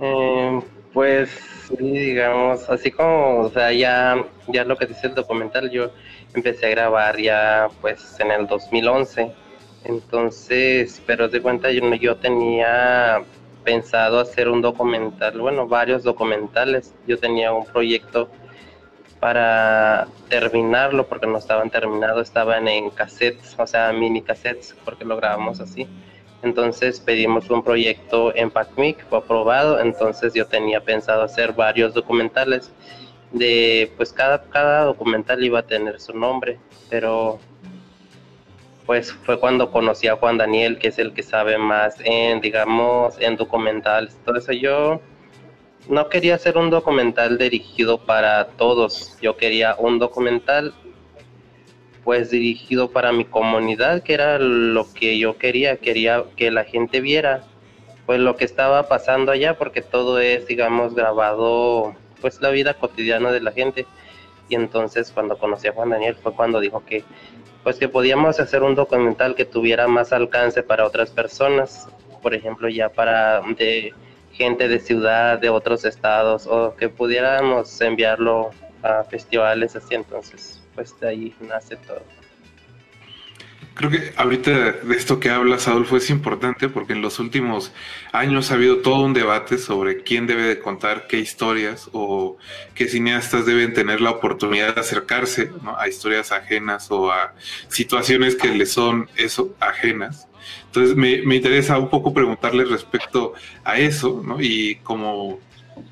Eh, 0.00 0.60
pues 0.92 1.30
sí, 1.68 1.76
digamos, 1.76 2.68
así 2.70 2.90
como, 2.90 3.40
o 3.40 3.50
sea, 3.50 3.72
ya, 3.72 4.24
ya 4.48 4.64
lo 4.64 4.76
que 4.76 4.86
dice 4.86 5.06
el 5.08 5.14
documental, 5.14 5.70
yo 5.70 5.90
empecé 6.34 6.66
a 6.66 6.70
grabar 6.70 7.18
ya 7.18 7.68
pues 7.80 8.18
en 8.20 8.30
el 8.30 8.46
2011, 8.46 9.32
entonces, 9.84 11.02
pero 11.06 11.28
de 11.28 11.40
cuenta 11.40 11.70
yo, 11.70 11.94
yo 11.94 12.16
tenía 12.16 13.22
pensado 13.64 14.20
hacer 14.20 14.48
un 14.48 14.62
documental, 14.62 15.40
bueno, 15.40 15.66
varios 15.66 16.02
documentales, 16.02 16.94
yo 17.06 17.18
tenía 17.18 17.52
un 17.52 17.64
proyecto 17.64 18.28
para 19.24 20.06
terminarlo 20.28 21.06
porque 21.06 21.26
no 21.26 21.38
estaban 21.38 21.70
terminados, 21.70 22.28
estaban 22.28 22.68
en 22.68 22.90
cassettes, 22.90 23.58
o 23.58 23.66
sea, 23.66 23.90
mini 23.90 24.20
cassettes, 24.20 24.76
porque 24.84 25.06
lo 25.06 25.16
grabamos 25.16 25.60
así. 25.60 25.88
Entonces 26.42 27.00
pedimos 27.00 27.48
un 27.48 27.64
proyecto 27.64 28.36
en 28.36 28.50
PACMIC, 28.50 29.06
fue 29.08 29.20
aprobado, 29.20 29.80
entonces 29.80 30.34
yo 30.34 30.46
tenía 30.46 30.80
pensado 30.84 31.22
hacer 31.22 31.54
varios 31.54 31.94
documentales 31.94 32.70
de, 33.32 33.90
pues 33.96 34.12
cada, 34.12 34.42
cada 34.42 34.84
documental 34.84 35.42
iba 35.42 35.60
a 35.60 35.66
tener 35.66 36.00
su 36.00 36.12
nombre, 36.12 36.58
pero 36.90 37.38
pues 38.84 39.10
fue 39.10 39.40
cuando 39.40 39.70
conocí 39.70 40.06
a 40.06 40.16
Juan 40.16 40.36
Daniel, 40.36 40.78
que 40.78 40.88
es 40.88 40.98
el 40.98 41.14
que 41.14 41.22
sabe 41.22 41.56
más 41.56 41.96
en, 42.04 42.42
digamos, 42.42 43.18
en 43.18 43.36
documentales. 43.36 44.18
Todo 44.22 44.36
eso 44.36 44.52
yo 44.52 45.00
no 45.88 46.08
quería 46.08 46.34
hacer 46.34 46.56
un 46.56 46.70
documental 46.70 47.38
dirigido 47.38 47.98
para 47.98 48.46
todos, 48.48 49.18
yo 49.20 49.36
quería 49.36 49.76
un 49.78 49.98
documental 49.98 50.74
pues 52.04 52.30
dirigido 52.30 52.90
para 52.90 53.12
mi 53.12 53.24
comunidad, 53.24 54.02
que 54.02 54.14
era 54.14 54.38
lo 54.38 54.92
que 54.92 55.18
yo 55.18 55.38
quería, 55.38 55.78
quería 55.78 56.24
que 56.36 56.50
la 56.50 56.64
gente 56.64 57.00
viera 57.00 57.44
pues 58.06 58.20
lo 58.20 58.36
que 58.36 58.44
estaba 58.44 58.86
pasando 58.88 59.32
allá, 59.32 59.56
porque 59.56 59.80
todo 59.80 60.20
es, 60.20 60.46
digamos, 60.46 60.94
grabado, 60.94 61.94
pues 62.20 62.40
la 62.40 62.50
vida 62.50 62.74
cotidiana 62.74 63.32
de 63.32 63.40
la 63.40 63.52
gente. 63.52 63.86
Y 64.48 64.56
entonces 64.56 65.10
cuando 65.10 65.38
conocí 65.38 65.68
a 65.68 65.72
Juan 65.72 65.90
Daniel 65.90 66.16
fue 66.16 66.34
cuando 66.34 66.60
dijo 66.60 66.84
que, 66.84 67.02
pues 67.62 67.76
que 67.76 67.88
podíamos 67.88 68.38
hacer 68.40 68.62
un 68.62 68.74
documental 68.74 69.34
que 69.34 69.46
tuviera 69.46 69.88
más 69.88 70.12
alcance 70.12 70.62
para 70.62 70.86
otras 70.86 71.10
personas, 71.10 71.88
por 72.20 72.34
ejemplo, 72.34 72.68
ya 72.68 72.90
para 72.90 73.40
de 73.56 73.94
gente 74.34 74.68
de 74.68 74.80
ciudad, 74.80 75.38
de 75.38 75.48
otros 75.48 75.84
estados, 75.84 76.46
o 76.46 76.74
que 76.76 76.88
pudiéramos 76.88 77.80
enviarlo 77.80 78.50
a 78.82 79.04
festivales 79.04 79.76
así, 79.76 79.94
entonces, 79.94 80.62
pues 80.74 80.98
de 81.00 81.08
ahí 81.08 81.34
nace 81.40 81.76
todo. 81.76 82.02
Creo 83.74 83.90
que 83.90 84.12
ahorita 84.16 84.50
de 84.50 84.94
esto 84.94 85.18
que 85.18 85.30
hablas, 85.30 85.66
Adolfo, 85.66 85.96
es 85.96 86.08
importante 86.08 86.68
porque 86.68 86.92
en 86.92 87.02
los 87.02 87.18
últimos 87.18 87.72
años 88.12 88.50
ha 88.50 88.54
habido 88.54 88.78
todo 88.78 89.04
un 89.04 89.14
debate 89.14 89.58
sobre 89.58 90.04
quién 90.04 90.28
debe 90.28 90.42
de 90.42 90.60
contar 90.60 91.08
qué 91.08 91.18
historias 91.18 91.88
o 91.92 92.36
qué 92.76 92.86
cineastas 92.86 93.46
deben 93.46 93.72
tener 93.72 94.00
la 94.00 94.10
oportunidad 94.10 94.76
de 94.76 94.80
acercarse 94.80 95.50
a 95.76 95.88
historias 95.88 96.30
ajenas 96.30 96.88
o 96.92 97.10
a 97.10 97.34
situaciones 97.68 98.36
que 98.36 98.48
les 98.48 98.72
son 98.72 99.08
eso 99.16 99.52
ajenas. 99.58 100.28
Entonces 100.66 100.96
me, 100.96 101.22
me 101.22 101.36
interesa 101.36 101.78
un 101.78 101.90
poco 101.90 102.12
preguntarles 102.14 102.68
respecto 102.70 103.34
a 103.64 103.78
eso, 103.78 104.22
¿no? 104.24 104.40
Y 104.40 104.76
como 104.82 105.38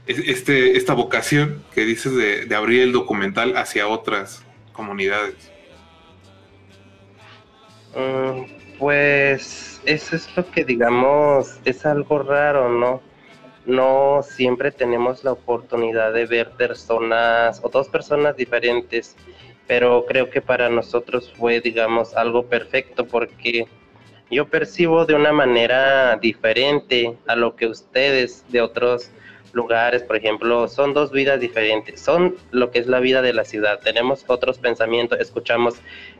es- 0.06 0.18
este, 0.28 0.76
esta 0.76 0.94
vocación 0.94 1.64
que 1.70 1.84
dices 1.84 2.14
de, 2.14 2.46
de 2.46 2.54
abrir 2.54 2.82
el 2.82 2.92
documental 2.92 3.56
hacia 3.56 3.88
otras 3.88 4.46
comunidades. 4.72 5.52
Mm, 7.94 8.44
Pues 8.78 9.80
eso 9.84 10.16
es 10.16 10.36
lo 10.36 10.50
que 10.50 10.64
digamos, 10.64 11.60
es 11.64 11.86
algo 11.86 12.18
raro, 12.20 12.68
¿no? 12.68 13.00
No 13.64 14.22
siempre 14.24 14.72
tenemos 14.72 15.22
la 15.24 15.32
oportunidad 15.32 16.12
de 16.12 16.26
ver 16.26 16.50
personas 16.56 17.60
o 17.62 17.68
dos 17.68 17.88
personas 17.88 18.36
diferentes, 18.36 19.16
pero 19.68 20.04
creo 20.06 20.30
que 20.30 20.42
para 20.42 20.68
nosotros 20.68 21.32
fue, 21.36 21.60
digamos, 21.60 22.14
algo 22.16 22.48
perfecto 22.48 23.06
porque 23.06 23.66
yo 24.32 24.48
percibo 24.48 25.04
de 25.04 25.14
una 25.14 25.30
manera 25.30 26.16
diferente 26.16 27.18
a 27.26 27.36
lo 27.36 27.54
que 27.54 27.66
ustedes 27.66 28.44
de 28.48 28.62
otros 28.62 29.10
lugares, 29.52 30.02
por 30.02 30.16
ejemplo, 30.16 30.68
son 30.68 30.94
dos 30.94 31.12
vidas 31.12 31.38
diferentes, 31.38 32.00
son 32.00 32.36
lo 32.50 32.70
que 32.70 32.78
es 32.78 32.86
la 32.86 33.00
vida 33.00 33.20
de 33.20 33.34
la 33.34 33.44
ciudad, 33.44 33.80
tenemos 33.80 34.24
otros 34.28 34.58
pensamientos, 34.58 35.20
escuchamos, 35.20 35.74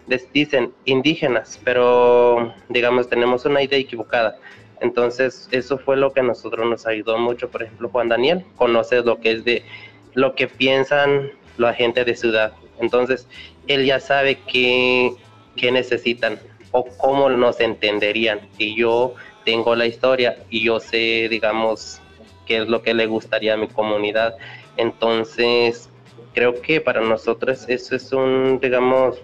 les 0.07 0.31
dicen 0.31 0.75
indígenas, 0.85 1.59
pero 1.65 2.55
digamos 2.69 3.09
tenemos 3.09 3.47
una 3.47 3.63
idea 3.63 3.79
equivocada. 3.79 4.37
Entonces, 4.83 5.49
eso 5.51 5.79
fue 5.79 5.97
lo 5.97 6.13
que 6.13 6.21
a 6.21 6.25
nosotros 6.25 6.69
nos 6.69 6.87
ayudó 6.87 7.17
mucho, 7.17 7.49
por 7.49 7.63
ejemplo, 7.63 7.89
Juan 7.89 8.11
Daniel 8.11 8.45
conoce 8.57 9.01
lo 9.03 9.21
que 9.21 9.33
es 9.33 9.45
de 9.45 9.65
lo 10.13 10.35
que 10.35 10.49
piensan 10.49 11.31
la 11.57 11.73
gente 11.73 12.05
de 12.05 12.15
ciudad. 12.15 12.53
Entonces, 12.79 13.27
él 13.69 13.87
ya 13.87 14.01
sabe 14.01 14.39
qué, 14.47 15.13
qué 15.57 15.73
necesitan 15.73 16.39
o 16.73 16.85
cómo 16.85 17.31
nos 17.31 17.61
entenderían. 17.61 18.41
Y 18.59 18.77
yo 18.77 19.15
tengo 19.45 19.75
la 19.75 19.87
historia 19.87 20.37
y 20.51 20.65
yo 20.65 20.81
sé, 20.81 21.29
digamos, 21.31 22.01
qué 22.47 22.59
es 22.59 22.69
lo 22.69 22.83
que 22.83 22.95
le 22.95 23.07
gustaría 23.07 23.55
a 23.55 23.57
mi 23.57 23.69
comunidad. 23.69 24.37
Entonces, 24.77 25.91
creo 26.35 26.61
que 26.61 26.81
para 26.81 27.01
nosotros 27.01 27.67
eso 27.69 27.95
es 27.95 28.13
un, 28.13 28.59
digamos, 28.61 29.19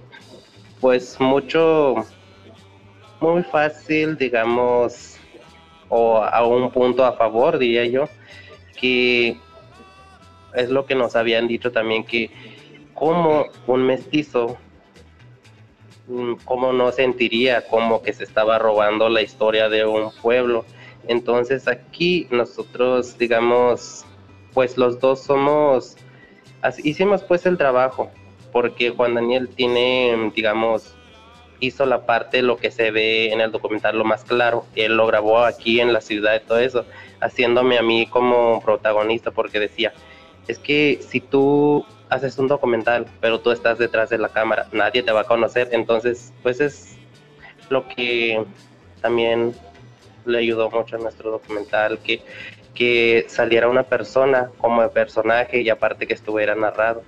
pues 0.80 1.18
mucho, 1.20 1.96
muy 3.20 3.42
fácil, 3.42 4.16
digamos, 4.16 5.18
o 5.88 6.22
a 6.22 6.46
un 6.46 6.70
punto 6.70 7.04
a 7.04 7.12
favor, 7.12 7.58
diría 7.58 7.84
yo, 7.86 8.08
que 8.78 9.36
es 10.54 10.70
lo 10.70 10.86
que 10.86 10.94
nos 10.94 11.16
habían 11.16 11.48
dicho 11.48 11.72
también, 11.72 12.04
que 12.04 12.30
como 12.94 13.46
un 13.66 13.82
mestizo, 13.86 14.58
cómo 16.44 16.72
no 16.72 16.92
sentiría 16.92 17.66
como 17.66 18.02
que 18.02 18.12
se 18.12 18.24
estaba 18.24 18.58
robando 18.58 19.08
la 19.08 19.22
historia 19.22 19.68
de 19.68 19.84
un 19.84 20.10
pueblo. 20.22 20.64
Entonces 21.06 21.68
aquí 21.68 22.26
nosotros, 22.30 23.16
digamos, 23.18 24.04
pues 24.52 24.76
los 24.76 24.98
dos 25.00 25.22
somos, 25.22 25.96
hicimos 26.82 27.22
pues 27.22 27.46
el 27.46 27.56
trabajo, 27.56 28.10
porque 28.52 28.90
Juan 28.90 29.14
Daniel 29.14 29.48
tiene, 29.48 30.32
digamos, 30.34 30.94
hizo 31.60 31.86
la 31.86 32.06
parte, 32.06 32.42
lo 32.42 32.56
que 32.56 32.70
se 32.70 32.90
ve 32.90 33.32
en 33.32 33.40
el 33.40 33.50
documental 33.50 33.98
lo 33.98 34.04
más 34.04 34.24
claro, 34.24 34.64
él 34.74 34.96
lo 34.96 35.06
grabó 35.06 35.40
aquí 35.40 35.80
en 35.80 35.92
la 35.92 36.00
ciudad 36.00 36.36
y 36.36 36.46
todo 36.46 36.58
eso, 36.58 36.84
haciéndome 37.20 37.78
a 37.78 37.82
mí 37.82 38.06
como 38.06 38.60
protagonista, 38.62 39.30
porque 39.30 39.58
decía, 39.58 39.92
es 40.48 40.58
que 40.58 40.98
si 41.06 41.20
tú 41.20 41.84
haces 42.08 42.38
un 42.38 42.48
documental, 42.48 43.06
pero 43.20 43.40
tú 43.40 43.50
estás 43.50 43.78
detrás 43.78 44.08
de 44.10 44.18
la 44.18 44.30
cámara, 44.30 44.66
nadie 44.72 45.02
te 45.02 45.12
va 45.12 45.20
a 45.20 45.24
conocer, 45.24 45.68
entonces, 45.72 46.32
pues 46.42 46.60
es 46.60 46.96
lo 47.68 47.86
que 47.88 48.42
también 49.02 49.54
le 50.24 50.38
ayudó 50.38 50.70
mucho 50.70 50.96
a 50.96 50.98
nuestro 50.98 51.30
documental, 51.30 51.98
que, 51.98 52.22
que 52.74 53.26
saliera 53.28 53.68
una 53.68 53.82
persona 53.82 54.50
como 54.58 54.88
personaje 54.90 55.60
y 55.60 55.68
aparte 55.68 56.06
que 56.06 56.14
estuviera 56.14 56.54
narrado. 56.54 57.02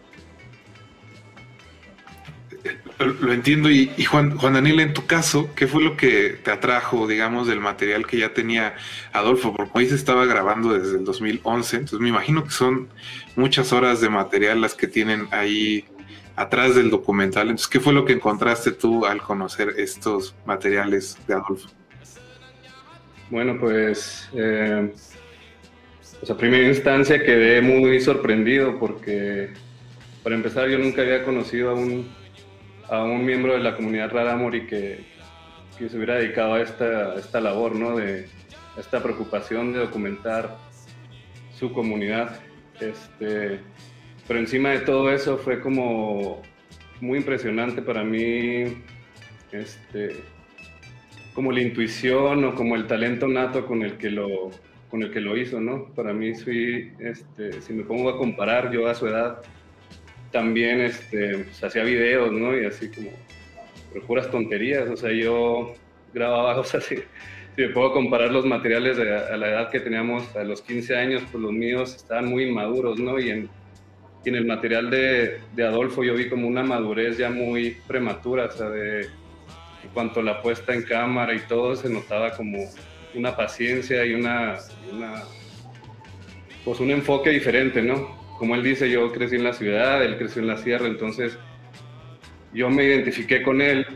Lo, 3.01 3.33
entiendo. 3.33 3.71
Y, 3.71 3.91
y 3.97 4.05
Juan, 4.05 4.37
Juan 4.37 4.53
Daniel, 4.53 4.81
en 4.81 4.93
tu 4.93 5.07
caso, 5.07 5.51
¿qué 5.55 5.67
fue 5.67 5.83
lo 5.83 5.97
que 5.97 6.39
te 6.43 6.51
atrajo, 6.51 7.07
digamos, 7.07 7.47
del 7.47 7.59
material 7.59 8.07
que 8.07 8.19
ya 8.19 8.35
tenía 8.35 8.75
Adolfo? 9.13 9.55
Porque 9.55 9.73
hoy 9.75 9.87
se 9.87 9.95
estaba 9.95 10.27
grabando 10.27 10.75
desde 10.79 10.99
el 10.99 11.05
2011, 11.05 11.77
entonces 11.77 12.01
me 12.01 12.11
imagino 12.11 12.45
que 12.45 12.51
son 12.51 12.89
muchas 13.37 13.73
horas 13.73 14.03
de 14.03 14.11
material 14.11 14.61
las 14.61 14.75
que 14.75 14.87
tienen 14.87 15.29
ahí 15.31 15.87
atrás 16.37 16.75
del 16.75 16.91
documental. 16.91 17.45
Entonces, 17.45 17.69
¿qué 17.69 17.81
fue 17.81 17.95
lo 17.95 18.05
que 18.05 18.13
encontraste 18.13 18.73
tú 18.73 19.07
al 19.07 19.23
conocer 19.23 19.75
estos 19.79 20.35
materiales 20.45 21.17
de 21.27 21.35
Adolfo? 21.35 21.69
Bueno, 23.31 23.57
pues, 23.59 24.29
eh, 24.35 24.93
pues 26.19 26.31
a 26.31 26.37
primera 26.37 26.69
instancia 26.69 27.23
quedé 27.23 27.63
muy 27.63 28.01
sorprendido 28.01 28.79
porque, 28.79 29.55
para 30.23 30.35
empezar, 30.35 30.69
yo 30.69 30.79
nunca 30.79 31.01
había 31.01 31.25
conocido 31.25 31.71
a 31.71 31.75
un, 31.75 32.20
a 32.91 33.05
un 33.05 33.25
miembro 33.25 33.55
de 33.55 33.61
la 33.61 33.77
comunidad 33.77 34.11
Rarámuri 34.11 34.67
que, 34.67 34.99
que 35.79 35.89
se 35.89 35.97
hubiera 35.97 36.17
dedicado 36.17 36.55
a 36.55 36.61
esta, 36.61 37.15
esta 37.15 37.41
labor, 37.41 37.77
¿no? 37.77 37.97
De 37.97 38.27
a 38.77 38.81
esta 38.81 39.03
preocupación 39.03 39.73
de 39.73 39.81
documentar 39.81 40.57
su 41.55 41.73
comunidad. 41.73 42.41
Este, 42.81 43.61
pero 44.27 44.41
encima 44.41 44.71
de 44.71 44.81
todo 44.81 45.11
eso 45.13 45.39
fue 45.39 45.61
como 45.61 46.43
muy 47.01 47.19
impresionante 47.19 47.83
para 47.83 48.05
mí, 48.05 48.83
este, 49.53 50.17
como 51.35 51.53
la 51.53 51.63
intuición 51.63 52.45
o 52.45 52.55
como 52.55 52.77
el 52.77 52.87
talento 52.87 53.29
nato 53.29 53.67
con 53.67 53.83
el 53.83 53.97
que 53.99 54.11
lo, 54.11 54.51
con 54.91 55.03
el 55.03 55.11
que 55.11 55.21
lo 55.21 55.37
hizo, 55.37 55.61
¿no? 55.61 55.87
Para 55.95 56.13
mí, 56.13 56.35
sí, 56.35 56.93
este, 56.99 57.61
si 57.63 57.73
me 57.73 57.85
pongo 57.85 58.11
a 58.11 58.19
comparar 58.19 58.71
yo 58.73 58.89
a 58.89 58.95
su 58.95 59.07
edad, 59.07 59.43
también 60.31 60.81
este, 60.81 61.39
pues, 61.39 61.63
hacía 61.63 61.83
videos, 61.85 62.33
¿no? 62.33 62.59
Y 62.59 62.65
así 62.65 62.89
como, 62.91 63.11
pero 63.93 64.07
puras 64.07 64.31
tonterías, 64.31 64.89
o 64.89 64.97
sea, 64.97 65.13
yo 65.13 65.75
grababa 66.13 66.55
cosas 66.57 66.85
así. 66.85 66.97
Si 67.57 67.63
me 67.63 67.69
puedo 67.71 67.93
comparar 67.93 68.31
los 68.31 68.47
materiales 68.47 68.97
de, 68.97 69.15
a 69.15 69.37
la 69.37 69.49
edad 69.49 69.71
que 69.71 69.81
teníamos 69.81 70.35
a 70.37 70.45
los 70.45 70.63
15 70.63 70.97
años, 70.97 71.23
pues 71.31 71.43
los 71.43 71.53
míos 71.53 71.95
estaban 71.97 72.27
muy 72.27 72.45
inmaduros, 72.45 72.99
¿no? 72.99 73.19
Y 73.19 73.31
en, 73.31 73.51
y 74.25 74.29
en 74.29 74.37
el 74.37 74.47
material 74.47 74.91
de, 74.91 75.41
de 75.55 75.65
Adolfo 75.65 76.05
yo 76.05 76.15
vi 76.15 76.29
como 76.29 76.47
una 76.47 76.63
madurez 76.63 77.19
ya 77.19 77.31
muy 77.31 77.77
prematura, 77.89 78.47
o 78.47 78.51
sea, 78.53 78.69
de, 78.69 79.01
en 79.01 79.91
cuanto 79.93 80.21
a 80.21 80.23
la 80.23 80.41
puesta 80.43 80.75
en 80.75 80.83
cámara 80.83 81.35
y 81.35 81.41
todo, 81.41 81.75
se 81.75 81.89
notaba 81.89 82.31
como 82.33 82.59
una 83.15 83.37
paciencia 83.37 84.05
y 84.07 84.15
una, 84.15 84.59
y 84.87 84.95
una 84.95 85.25
pues 86.65 86.79
un 86.81 86.91
enfoque 86.91 87.31
diferente, 87.31 87.83
¿no? 87.83 88.20
Como 88.41 88.55
él 88.55 88.63
dice, 88.63 88.91
yo 88.91 89.13
crecí 89.13 89.37
en 89.37 89.45
la 89.45 89.53
ciudad, 89.53 90.03
él 90.03 90.17
creció 90.17 90.41
en 90.41 90.49
la 90.49 90.57
sierra, 90.57 90.87
entonces 90.87 91.39
yo 92.55 92.71
me 92.71 92.85
identifiqué 92.85 93.43
con 93.43 93.61
él 93.61 93.87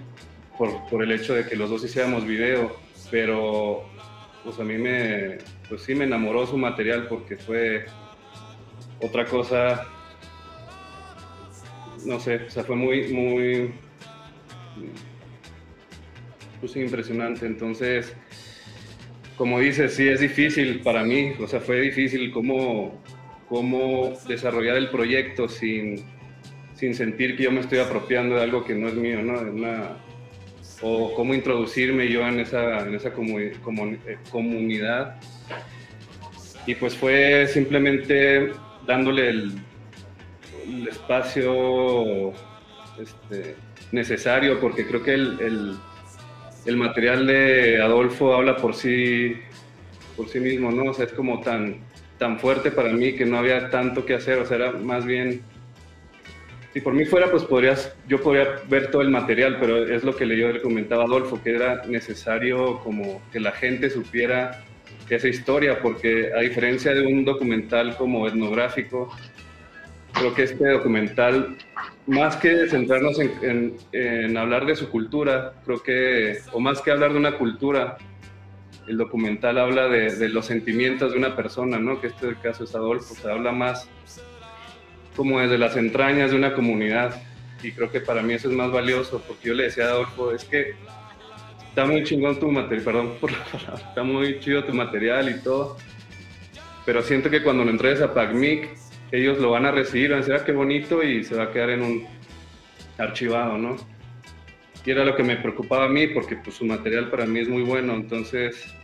por, 0.58 1.02
el 1.02 1.12
hecho 1.12 1.32
de 1.32 1.46
que 1.46 1.56
los 1.56 1.70
dos 1.70 1.82
hiciéramos 1.82 2.26
video, 2.26 2.76
pero 3.10 3.88
pues 4.44 4.60
a 4.60 4.62
mí 4.62 4.74
me, 4.74 5.38
pues 5.66 5.84
sí 5.84 5.94
me 5.94 6.04
enamoró 6.04 6.46
su 6.46 6.58
material 6.58 7.06
porque 7.08 7.38
fue 7.38 7.86
otra 9.00 9.24
cosa, 9.24 9.86
no 12.04 12.20
sé, 12.20 12.42
o 12.46 12.50
sea, 12.50 12.64
fue 12.64 12.76
muy, 12.76 13.08
muy, 13.14 13.72
pues 16.60 16.76
impresionante, 16.76 17.46
entonces 17.46 18.14
como 19.38 19.58
dices, 19.58 19.94
sí 19.94 20.06
es 20.06 20.20
difícil 20.20 20.80
para 20.80 21.02
mí, 21.02 21.32
o 21.40 21.46
sea, 21.46 21.60
fue 21.60 21.80
difícil 21.80 22.30
cómo, 22.30 23.02
cómo 23.48 24.12
desarrollar 24.26 24.76
el 24.76 24.90
proyecto 24.90 25.48
sin, 25.48 26.04
sin 26.74 26.94
sentir 26.94 27.36
que 27.36 27.44
yo 27.44 27.52
me 27.52 27.60
estoy 27.60 27.78
apropiando 27.78 28.36
de 28.36 28.42
algo 28.42 28.64
que 28.64 28.74
no 28.74 28.88
es 28.88 28.94
mío, 28.94 29.22
¿no? 29.22 29.34
O 30.82 31.14
cómo 31.14 31.34
introducirme 31.34 32.08
yo 32.08 32.26
en 32.26 32.40
esa, 32.40 32.80
en 32.86 32.94
esa 32.94 33.08
eh, 33.08 33.52
comunidad. 34.30 35.16
Y 36.66 36.74
pues 36.74 36.94
fue 36.96 37.46
simplemente 37.46 38.50
dándole 38.86 39.28
el, 39.30 39.52
espacio 40.88 42.32
este, 42.98 43.54
necesario, 43.92 44.58
porque 44.60 44.86
creo 44.86 45.02
que 45.02 45.14
el, 45.14 45.40
el- 45.40 45.76
el 46.66 46.76
material 46.78 47.26
de 47.26 47.82
Adolfo 47.82 48.32
habla 48.34 48.56
por 48.56 48.74
sí, 48.74 49.34
por 50.16 50.26
sí 50.30 50.40
mismo, 50.40 50.70
¿no? 50.70 50.90
O 50.92 50.94
sea, 50.94 51.04
es 51.04 51.12
como 51.12 51.40
tan, 51.40 51.76
tan 52.18 52.38
fuerte 52.38 52.70
para 52.70 52.90
mí 52.92 53.14
que 53.14 53.24
no 53.26 53.38
había 53.38 53.70
tanto 53.70 54.04
que 54.06 54.14
hacer, 54.14 54.38
o 54.38 54.46
sea, 54.46 54.56
era 54.56 54.72
más 54.72 55.04
bien... 55.04 55.42
Si 56.72 56.80
por 56.80 56.92
mí 56.92 57.04
fuera, 57.04 57.30
pues 57.30 57.44
podrías, 57.44 57.94
yo 58.08 58.20
podría 58.20 58.48
ver 58.68 58.90
todo 58.90 59.02
el 59.02 59.10
material, 59.10 59.58
pero 59.60 59.84
es 59.86 60.02
lo 60.02 60.16
que 60.16 60.26
yo 60.36 60.50
le 60.50 60.60
comentaba 60.60 61.02
a 61.02 61.06
Adolfo, 61.06 61.40
que 61.40 61.54
era 61.54 61.84
necesario 61.86 62.80
como 62.80 63.22
que 63.32 63.38
la 63.38 63.52
gente 63.52 63.90
supiera 63.90 64.64
esa 65.08 65.28
historia, 65.28 65.80
porque 65.80 66.30
a 66.36 66.40
diferencia 66.40 66.92
de 66.92 67.06
un 67.06 67.24
documental 67.24 67.96
como 67.96 68.26
etnográfico, 68.26 69.08
creo 70.14 70.34
que 70.34 70.42
este 70.44 70.68
documental, 70.68 71.56
más 72.06 72.36
que 72.36 72.66
centrarnos 72.68 73.20
en, 73.20 73.32
en- 73.42 73.76
en 73.92 74.36
hablar 74.36 74.66
de 74.66 74.74
su 74.74 74.88
cultura, 74.90 75.52
creo 75.64 75.80
que, 75.80 76.38
o 76.52 76.58
más 76.58 76.80
que 76.80 76.90
hablar 76.90 77.12
de 77.12 77.18
una 77.18 77.38
cultura, 77.38 77.96
el 78.86 78.96
documental 78.96 79.58
habla 79.58 79.88
de, 79.88 80.14
de 80.14 80.28
los 80.28 80.46
sentimientos 80.46 81.12
de 81.12 81.18
una 81.18 81.36
persona, 81.36 81.78
¿no? 81.78 82.00
Que 82.00 82.08
este 82.08 82.34
caso 82.36 82.64
es 82.64 82.74
Adolfo, 82.74 83.14
se 83.14 83.30
habla 83.30 83.52
más 83.52 83.88
como 85.16 85.40
desde 85.40 85.58
las 85.58 85.76
entrañas 85.76 86.30
de 86.30 86.36
una 86.36 86.54
comunidad. 86.54 87.22
Y 87.62 87.72
creo 87.72 87.90
que 87.90 88.00
para 88.00 88.22
mí 88.22 88.34
eso 88.34 88.48
es 88.50 88.54
más 88.54 88.70
valioso, 88.70 89.22
porque 89.26 89.48
yo 89.48 89.54
le 89.54 89.64
decía 89.64 89.86
a 89.86 89.88
Adolfo, 89.88 90.32
es 90.32 90.44
que 90.44 90.74
está 91.68 91.86
muy 91.86 92.04
chingón 92.04 92.38
tu 92.38 92.50
material, 92.50 92.84
perdón 92.84 93.14
por 93.20 93.32
la 93.32 93.44
palabra, 93.44 93.88
está 93.88 94.02
muy 94.02 94.38
chido 94.40 94.64
tu 94.64 94.74
material 94.74 95.30
y 95.30 95.42
todo, 95.42 95.76
pero 96.84 97.02
siento 97.02 97.30
que 97.30 97.42
cuando 97.42 97.64
lo 97.64 97.70
entregues 97.70 98.02
a 98.02 98.12
PACMIC, 98.12 98.68
ellos 99.12 99.38
lo 99.38 99.50
van 99.50 99.64
a 99.64 99.70
recibir, 99.70 100.10
van 100.10 100.18
a 100.18 100.20
decir, 100.20 100.34
ah, 100.34 100.44
qué 100.44 100.52
bonito, 100.52 101.02
y 101.02 101.24
se 101.24 101.34
va 101.34 101.44
a 101.44 101.52
quedar 101.52 101.70
en 101.70 101.82
un 101.82 102.06
archivado, 102.98 103.56
¿no? 103.56 103.76
Y 104.84 104.90
era 104.90 105.04
lo 105.04 105.16
que 105.16 105.22
me 105.22 105.36
preocupaba 105.36 105.86
a 105.86 105.88
mí, 105.88 106.06
porque 106.08 106.36
pues 106.36 106.56
su 106.56 106.66
material 106.66 107.10
para 107.10 107.24
mí 107.24 107.40
es 107.40 107.48
muy 107.48 107.62
bueno, 107.62 107.94
entonces, 107.94 108.74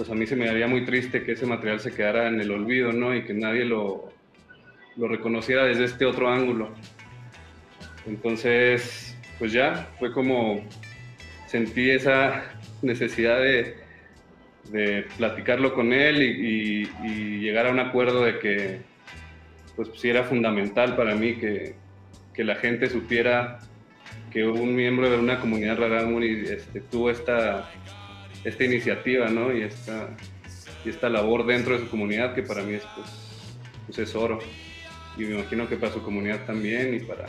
pues 0.00 0.08
a 0.08 0.14
mí 0.14 0.26
se 0.26 0.34
me 0.34 0.48
haría 0.48 0.66
muy 0.66 0.86
triste 0.86 1.22
que 1.22 1.32
ese 1.32 1.44
material 1.44 1.78
se 1.78 1.92
quedara 1.92 2.26
en 2.26 2.40
el 2.40 2.50
olvido, 2.50 2.90
¿no? 2.90 3.14
Y 3.14 3.22
que 3.22 3.34
nadie 3.34 3.66
lo, 3.66 4.08
lo 4.96 5.08
reconociera 5.08 5.66
desde 5.66 5.84
este 5.84 6.06
otro 6.06 6.30
ángulo. 6.30 6.70
Entonces, 8.06 9.14
pues 9.38 9.52
ya, 9.52 9.90
fue 9.98 10.10
como 10.10 10.66
sentí 11.48 11.90
esa 11.90 12.44
necesidad 12.80 13.42
de, 13.42 13.76
de 14.70 15.04
platicarlo 15.18 15.74
con 15.74 15.92
él 15.92 16.22
y, 16.22 17.38
llegar 17.38 17.66
a 17.66 17.70
un 17.70 17.80
acuerdo 17.80 18.24
de 18.24 18.38
que 18.38 18.78
pues 19.76 19.90
sí 19.96 20.08
era 20.08 20.24
fundamental 20.24 20.96
para 20.96 21.14
mí 21.14 21.34
que, 21.34 21.74
que 22.32 22.42
la 22.42 22.54
gente 22.54 22.88
supiera 22.88 23.58
que 24.32 24.46
un 24.46 24.74
miembro 24.74 25.10
de 25.10 25.18
una 25.18 25.40
comunidad 25.40 25.76
rarámuri 25.76 26.44
este, 26.48 26.80
tuvo 26.80 27.10
esta, 27.10 27.68
esta 28.44 28.64
iniciativa 28.64 29.28
¿no? 29.28 29.52
y, 29.56 29.62
esta, 29.62 30.10
y 30.84 30.90
esta 30.90 31.08
labor 31.08 31.46
dentro 31.46 31.74
de 31.74 31.80
su 31.80 31.88
comunidad 31.88 32.34
que 32.34 32.42
para 32.42 32.62
mí 32.62 32.74
es, 32.74 32.82
pues, 32.94 33.08
pues 33.86 33.98
es 33.98 34.14
oro 34.14 34.38
y 35.16 35.22
me 35.22 35.38
imagino 35.38 35.68
que 35.68 35.76
para 35.76 35.92
su 35.92 36.02
comunidad 36.02 36.44
también 36.46 36.94
y 36.94 37.00
para, 37.00 37.26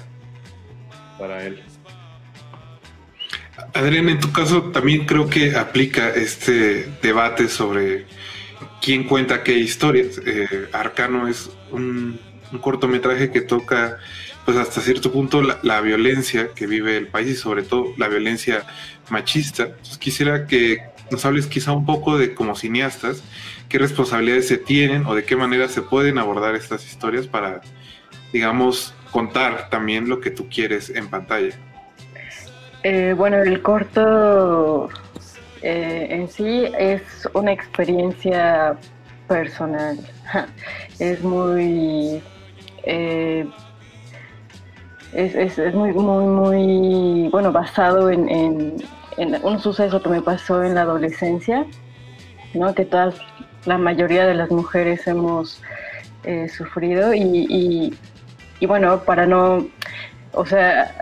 para 1.17 1.45
él. 1.45 1.61
Adrián, 3.73 4.09
en 4.09 4.19
tu 4.19 4.31
caso 4.31 4.63
también 4.71 5.05
creo 5.05 5.29
que 5.29 5.55
aplica 5.55 6.09
este 6.09 6.87
debate 7.01 7.47
sobre 7.47 8.05
quién 8.81 9.03
cuenta 9.03 9.43
qué 9.43 9.57
historias. 9.57 10.19
Eh, 10.25 10.67
Arcano 10.71 11.27
es 11.27 11.49
un, 11.71 12.19
un 12.51 12.59
cortometraje 12.59 13.31
que 13.31 13.41
toca, 13.41 13.97
pues 14.45 14.57
hasta 14.57 14.81
cierto 14.81 15.11
punto, 15.11 15.41
la, 15.41 15.59
la 15.63 15.81
violencia 15.81 16.49
que 16.55 16.67
vive 16.67 16.97
el 16.97 17.07
país 17.07 17.29
y 17.29 17.35
sobre 17.35 17.63
todo 17.63 17.93
la 17.97 18.07
violencia 18.07 18.65
machista. 19.09 19.63
Entonces 19.63 19.97
quisiera 19.97 20.47
que 20.47 20.90
nos 21.11 21.25
hables 21.25 21.47
quizá 21.47 21.73
un 21.73 21.85
poco 21.85 22.17
de 22.17 22.33
como 22.33 22.55
cineastas, 22.55 23.23
qué 23.69 23.77
responsabilidades 23.77 24.47
se 24.47 24.57
tienen 24.57 25.05
o 25.05 25.13
de 25.13 25.23
qué 25.25 25.35
manera 25.35 25.67
se 25.67 25.81
pueden 25.81 26.17
abordar 26.17 26.55
estas 26.55 26.85
historias 26.85 27.27
para, 27.27 27.61
digamos, 28.33 28.93
contar 29.11 29.69
también 29.69 30.07
lo 30.09 30.21
que 30.21 30.31
tú 30.31 30.47
quieres 30.49 30.89
en 30.89 31.09
pantalla. 31.09 31.53
Eh, 32.83 33.13
bueno, 33.15 33.37
el 33.43 33.61
corto 33.61 34.89
eh, 35.61 36.07
en 36.09 36.29
sí 36.29 36.63
es 36.79 37.03
una 37.33 37.51
experiencia 37.51 38.77
personal. 39.27 39.97
Es 40.99 41.21
muy... 41.23 42.21
eh, 42.83 43.45
es, 45.13 45.35
es- 45.35 45.57
es 45.59 45.73
muy, 45.73 45.91
muy, 45.93 46.25
muy, 46.25 47.29
bueno, 47.29 47.51
basado 47.51 48.09
en, 48.11 48.29
en- 48.29 48.75
en 49.17 49.37
un 49.43 49.59
suceso 49.59 50.01
que 50.01 50.09
me 50.09 50.21
pasó 50.21 50.63
en 50.63 50.75
la 50.75 50.81
adolescencia, 50.81 51.65
¿no? 52.53 52.73
Que 52.73 52.85
todas, 52.85 53.15
la 53.65 53.77
mayoría 53.77 54.25
de 54.25 54.33
las 54.33 54.49
mujeres 54.51 55.05
hemos 55.07 55.61
eh, 56.23 56.47
sufrido 56.49 57.13
y, 57.13 57.21
y- 58.59 58.65
bueno, 58.65 59.01
para 59.03 59.25
no, 59.25 59.65
o 60.33 60.45
sea, 60.45 60.95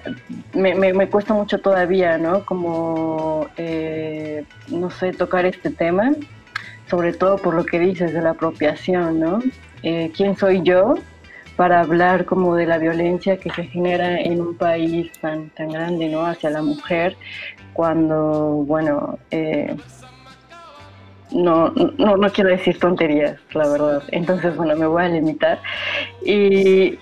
me 0.53 1.07
cuesta 1.09 1.33
mucho 1.33 1.59
todavía, 1.59 2.17
¿no? 2.17 2.45
Como, 2.45 3.47
eh, 3.57 4.45
no 4.69 4.89
sé, 4.89 5.11
tocar 5.11 5.45
este 5.45 5.69
tema, 5.69 6.11
sobre 6.89 7.11
todo 7.13 7.37
por 7.37 7.53
lo 7.53 7.65
que 7.65 7.79
dices 7.79 8.13
de 8.13 8.21
la 8.21 8.31
apropiación, 8.31 9.19
¿no? 9.19 9.39
Eh, 9.83 10.11
¿Quién 10.15 10.35
soy 10.37 10.61
yo 10.63 10.95
para 11.59 11.81
hablar 11.81 12.23
como 12.23 12.55
de 12.55 12.65
la 12.65 12.77
violencia 12.77 13.35
que 13.35 13.49
se 13.49 13.65
genera 13.65 14.17
en 14.17 14.39
un 14.39 14.55
país 14.55 15.11
tan, 15.19 15.49
tan 15.49 15.67
grande, 15.67 16.07
¿no? 16.07 16.25
Hacia 16.25 16.49
la 16.51 16.61
mujer, 16.61 17.17
cuando, 17.73 18.63
bueno, 18.65 19.19
eh, 19.29 19.75
no, 21.31 21.67
no, 21.97 22.15
no 22.15 22.29
quiero 22.31 22.49
decir 22.49 22.79
tonterías, 22.79 23.41
la 23.53 23.67
verdad. 23.67 24.03
Entonces, 24.07 24.55
bueno, 24.55 24.73
me 24.77 24.87
voy 24.87 25.03
a 25.03 25.09
limitar. 25.09 25.59
Y 26.25 26.97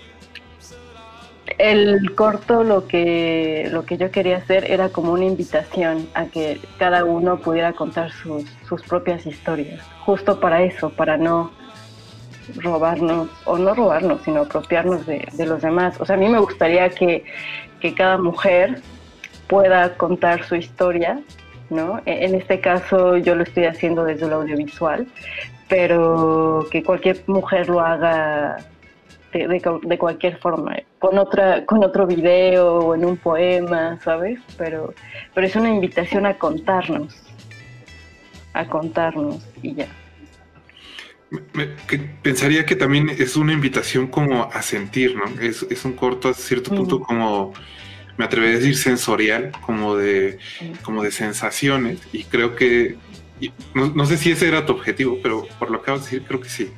el 1.58 2.12
corto 2.16 2.64
lo 2.64 2.88
que, 2.88 3.68
lo 3.70 3.84
que 3.84 3.96
yo 3.96 4.10
quería 4.10 4.38
hacer 4.38 4.68
era 4.68 4.88
como 4.88 5.12
una 5.12 5.26
invitación 5.26 6.08
a 6.14 6.24
que 6.24 6.60
cada 6.80 7.04
uno 7.04 7.38
pudiera 7.38 7.74
contar 7.74 8.10
sus, 8.10 8.42
sus 8.68 8.82
propias 8.82 9.24
historias, 9.24 9.80
justo 10.04 10.40
para 10.40 10.64
eso, 10.64 10.90
para 10.90 11.16
no 11.16 11.52
robarnos, 12.56 13.28
o 13.44 13.58
no 13.58 13.74
robarnos, 13.74 14.22
sino 14.24 14.42
apropiarnos 14.42 15.06
de, 15.06 15.26
de 15.32 15.46
los 15.46 15.62
demás. 15.62 16.00
O 16.00 16.04
sea, 16.04 16.16
a 16.16 16.18
mí 16.18 16.28
me 16.28 16.38
gustaría 16.38 16.88
que, 16.90 17.24
que 17.80 17.94
cada 17.94 18.18
mujer 18.18 18.80
pueda 19.48 19.96
contar 19.96 20.44
su 20.44 20.56
historia 20.56 21.20
¿no? 21.70 21.98
E- 22.06 22.24
En 22.24 22.34
este 22.34 22.60
caso 22.60 23.16
yo 23.16 23.34
lo 23.34 23.42
estoy 23.42 23.64
haciendo 23.66 24.04
desde 24.04 24.26
el 24.26 24.32
audiovisual, 24.32 25.06
pero 25.68 26.66
que 26.70 26.82
cualquier 26.82 27.22
mujer 27.26 27.68
lo 27.68 27.80
haga 27.80 28.56
de, 29.32 29.46
de 29.46 29.78
de 29.82 29.98
cualquier 29.98 30.38
forma, 30.38 30.76
con 30.98 31.18
otra, 31.18 31.66
con 31.66 31.84
otro 31.84 32.06
video 32.06 32.78
o 32.78 32.94
en 32.94 33.04
un 33.04 33.16
poema, 33.18 33.98
¿sabes? 34.02 34.40
Pero, 34.56 34.94
pero 35.34 35.46
es 35.46 35.54
una 35.56 35.68
invitación 35.70 36.24
a 36.24 36.38
contarnos, 36.38 37.14
a 38.54 38.66
contarnos 38.66 39.46
y 39.62 39.74
ya. 39.74 39.86
Me- 41.30 41.74
que 41.86 41.98
pensaría 41.98 42.64
que 42.64 42.74
también 42.76 43.10
es 43.10 43.36
una 43.36 43.52
invitación 43.52 44.06
como 44.06 44.44
a 44.52 44.62
sentir, 44.62 45.14
¿no? 45.14 45.24
Es, 45.40 45.62
es 45.68 45.84
un 45.84 45.92
corto 45.92 46.28
a 46.28 46.34
cierto 46.34 46.70
punto 46.74 47.00
como, 47.00 47.52
me 48.16 48.24
atrevería 48.24 48.56
a 48.56 48.58
decir 48.60 48.76
sensorial, 48.76 49.52
como 49.60 49.96
de, 49.96 50.38
como 50.82 51.02
de 51.02 51.10
sensaciones, 51.10 52.00
y 52.12 52.24
creo 52.24 52.56
que, 52.56 52.96
y 53.40 53.52
no, 53.74 53.88
no 53.88 54.06
sé 54.06 54.16
si 54.16 54.30
ese 54.30 54.48
era 54.48 54.64
tu 54.64 54.72
objetivo, 54.72 55.18
pero 55.22 55.46
por 55.58 55.70
lo 55.70 55.78
que 55.78 55.82
acabas 55.82 56.04
de 56.04 56.10
decir, 56.12 56.26
creo 56.26 56.40
que 56.40 56.48
sí. 56.48 56.70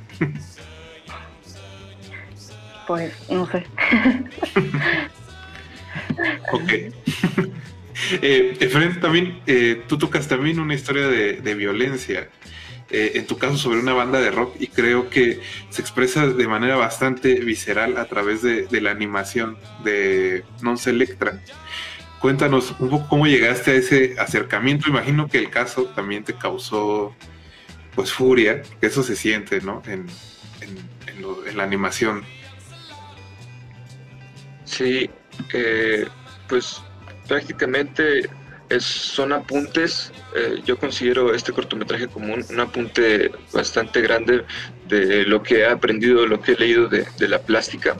Pues 2.87 3.13
no 3.29 3.47
sé. 3.49 3.63
Ok. 6.53 6.71
eh, 8.21 8.57
Efraín, 8.59 8.99
también, 8.99 9.39
eh, 9.47 9.81
tú 9.87 9.97
tocas 9.97 10.27
también 10.27 10.59
una 10.59 10.73
historia 10.73 11.07
de, 11.07 11.33
de 11.41 11.55
violencia, 11.55 12.29
eh, 12.91 13.13
en 13.15 13.25
tu 13.27 13.37
caso 13.37 13.57
sobre 13.57 13.79
una 13.79 13.93
banda 13.93 14.19
de 14.19 14.31
rock, 14.31 14.55
y 14.59 14.67
creo 14.67 15.09
que 15.09 15.39
se 15.69 15.81
expresa 15.81 16.27
de 16.27 16.47
manera 16.47 16.75
bastante 16.75 17.35
visceral 17.35 17.97
a 17.97 18.05
través 18.05 18.41
de, 18.41 18.67
la 18.81 18.91
animación 18.91 19.57
de 19.83 20.43
Non 20.61 20.77
Selectra. 20.77 21.41
Cuéntanos 22.19 22.75
un 22.79 22.89
poco 22.89 23.07
cómo 23.09 23.25
llegaste 23.27 23.71
a 23.71 23.73
ese 23.75 24.15
acercamiento. 24.19 24.89
Imagino 24.89 25.27
que 25.27 25.39
el 25.39 25.49
caso 25.49 25.85
también 25.95 26.23
te 26.23 26.33
causó 26.35 27.15
pues 27.95 28.13
furia, 28.13 28.61
que 28.79 28.87
eso 28.87 29.01
se 29.03 29.15
siente, 29.15 29.59
¿no? 29.61 29.81
En, 29.87 30.05
en- 30.61 30.89
en 31.07 31.21
lo- 31.21 31.45
en 31.45 31.57
la 31.57 31.63
animación. 31.63 32.23
Sí, 34.65 35.09
eh, 35.53 36.07
pues 36.47 36.81
prácticamente 37.27 38.29
son 38.79 39.33
apuntes. 39.33 40.11
eh, 40.35 40.61
yo 40.65 40.77
considero 40.77 41.33
este 41.33 41.51
cortometraje 41.51 42.07
como 42.07 42.33
un, 42.33 42.45
un 42.49 42.59
apunte 42.59 43.31
bastante 43.51 44.01
grande 44.01 44.45
de 44.87 45.25
lo 45.25 45.43
que 45.43 45.59
he 45.59 45.65
aprendido, 45.65 46.25
lo 46.25 46.39
que 46.41 46.53
he 46.53 46.55
leído 46.55 46.87
de, 46.87 47.05
la 47.27 47.39
plástica, 47.39 47.97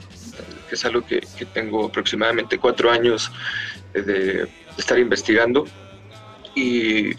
que 0.68 0.74
es 0.74 0.84
algo 0.84 1.04
que, 1.04 1.20
tengo 1.52 1.86
aproximadamente 1.86 2.58
cuatro 2.58 2.90
años 2.90 3.30
eh, 3.94 4.02
de, 4.02 4.48
estar 4.78 4.98
investigando 4.98 5.66
y 6.54 7.14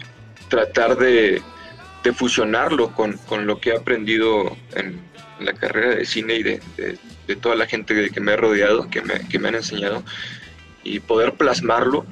tratar 0.48 0.96
de, 0.96 1.42
fusionarlo 2.14 2.92
con, 2.92 3.18
lo 3.46 3.58
que 3.60 3.70
he 3.70 3.76
aprendido 3.76 4.56
en, 4.74 5.00
en 5.38 5.46
la 5.46 5.54
carrera 5.54 5.94
de 5.94 6.04
cine 6.04 6.34
y 6.34 6.42
de, 6.42 6.60
de- 6.76 7.36
toda 7.36 7.56
la 7.56 7.66
gente 7.66 8.10
que 8.10 8.20
me 8.20 8.32
ha 8.32 8.36
rodeado, 8.36 8.90
que 8.90 9.02
que 9.30 9.38
me 9.38 9.48
han 9.48 9.54
enseñado, 9.54 10.04
y 10.84 11.00
poder 11.00 11.32
plasmarlo 11.32 12.04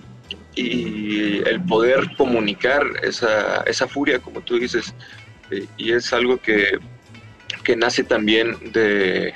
y 0.55 1.39
el 1.49 1.63
poder 1.63 2.15
comunicar 2.17 2.83
esa, 3.03 3.63
esa 3.67 3.89
furia, 3.89 4.19
como 4.19 4.41
tú 4.43 4.59
dices, 4.59 4.95
eh, 5.51 5.67
y 5.77 5.93
es 5.93 6.13
algo 6.13 6.39
que, 6.39 6.79
que 7.65 7.77
nace 7.77 8.05
también 8.05 8.59
de, 8.73 9.35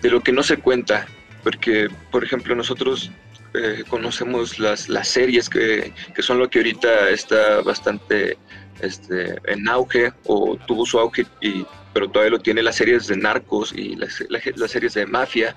de 0.00 0.10
lo 0.10 0.20
que 0.22 0.32
no 0.32 0.42
se 0.42 0.56
cuenta, 0.58 1.06
porque, 1.42 1.88
por 2.10 2.22
ejemplo, 2.24 2.54
nosotros 2.54 3.10
eh, 3.54 3.84
conocemos 3.88 4.58
las, 4.58 4.88
las 4.88 5.08
series 5.08 5.48
que, 5.48 5.92
que 6.14 6.22
son 6.22 6.38
lo 6.38 6.48
que 6.48 6.58
ahorita 6.60 7.10
está 7.10 7.60
bastante 7.62 8.38
este, 8.80 9.36
en 9.46 9.68
auge 9.68 10.12
o 10.24 10.56
tuvo 10.66 10.86
su 10.86 10.98
auge, 10.98 11.26
y, 11.40 11.64
pero 11.92 12.08
todavía 12.08 12.30
lo 12.36 12.42
tiene 12.42 12.62
las 12.62 12.76
series 12.76 13.06
de 13.06 13.16
narcos 13.16 13.72
y 13.76 13.96
las, 13.96 14.22
la- 14.30 14.40
las 14.56 14.70
series 14.70 14.94
de 14.94 15.04
mafia. 15.06 15.54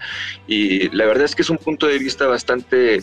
Y 0.47 0.89
la 0.89 1.05
verdad 1.05 1.23
es 1.25 1.35
que 1.35 1.41
es 1.43 1.49
un 1.49 1.57
punto 1.57 1.87
de 1.87 1.97
vista 1.97 2.27
bastante 2.27 2.95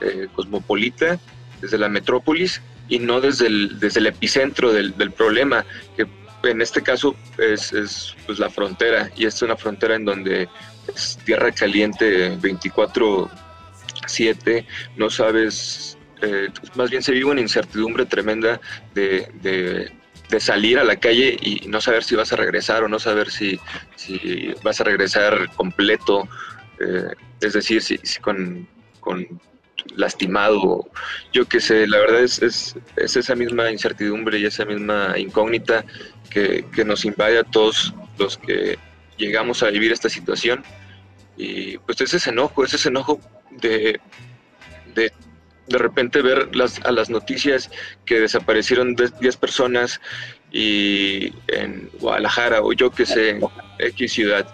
eh, 0.00 0.28
cosmopolita 0.32 1.18
desde 1.64 1.78
la 1.78 1.88
metrópolis 1.88 2.60
y 2.88 2.98
no 2.98 3.20
desde 3.22 3.46
el, 3.46 3.78
desde 3.80 4.00
el 4.00 4.06
epicentro 4.08 4.70
del, 4.72 4.94
del 4.98 5.10
problema, 5.12 5.64
que 5.96 6.06
en 6.44 6.60
este 6.60 6.82
caso 6.82 7.16
es, 7.38 7.72
es, 7.72 8.14
pues, 8.26 8.38
la 8.38 8.50
frontera 8.50 9.10
y 9.16 9.24
es 9.24 9.40
una 9.40 9.56
frontera 9.56 9.94
en 9.96 10.04
donde 10.04 10.46
es 10.94 11.18
tierra 11.24 11.50
caliente 11.52 12.36
24/7, 12.38 14.66
no 14.96 15.08
sabes, 15.08 15.96
eh, 16.20 16.50
más 16.74 16.90
bien 16.90 17.02
se 17.02 17.12
vive 17.12 17.30
una 17.30 17.40
incertidumbre 17.40 18.04
tremenda 18.04 18.60
de, 18.94 19.26
de- 19.42 19.90
salir 20.40 20.80
a 20.80 20.84
la 20.84 20.96
calle 20.96 21.36
y 21.40 21.60
no 21.68 21.80
saber 21.80 22.02
si 22.02 22.16
vas 22.16 22.32
a 22.32 22.36
regresar 22.36 22.82
o 22.82 22.88
no 22.88 22.98
saber 22.98 23.30
si, 23.30 23.60
si 23.94 24.52
vas 24.64 24.80
a 24.80 24.84
regresar 24.84 25.48
completo, 25.54 26.26
eh, 26.80 27.10
es 27.40 27.52
decir, 27.52 27.80
si, 27.80 27.96
con 28.20 28.66
lastimado, 29.96 30.88
yo 31.32 31.46
qué 31.46 31.60
sé, 31.60 31.86
la 31.86 31.98
verdad 31.98 32.22
es, 32.22 32.40
es, 32.42 32.76
es 32.96 33.16
esa 33.16 33.34
misma 33.34 33.70
incertidumbre 33.70 34.38
y 34.38 34.46
esa 34.46 34.64
misma 34.64 35.14
incógnita 35.18 35.84
que, 36.30 36.64
que 36.74 36.84
nos 36.84 37.04
invade 37.04 37.38
a 37.38 37.44
todos 37.44 37.94
los 38.18 38.38
que 38.38 38.78
llegamos 39.16 39.62
a 39.62 39.70
vivir 39.70 39.92
esta 39.92 40.08
situación. 40.08 40.62
Y 41.36 41.78
pues 41.78 42.00
es 42.00 42.14
ese 42.14 42.30
enojo, 42.30 42.64
es 42.64 42.74
ese 42.74 42.88
enojo 42.88 43.20
de, 43.50 44.00
de 44.94 45.12
de 45.66 45.78
repente 45.78 46.20
ver 46.20 46.54
las, 46.54 46.78
a 46.84 46.92
las 46.92 47.08
noticias 47.08 47.70
que 48.04 48.20
desaparecieron 48.20 48.94
de- 48.96 49.10
10 49.18 49.36
personas 49.38 49.98
y 50.52 51.32
en 51.48 51.88
Guadalajara 52.00 52.60
o 52.60 52.72
yo 52.74 52.90
que 52.90 53.06
sé, 53.06 53.40
X 53.78 54.12
ciudad. 54.12 54.46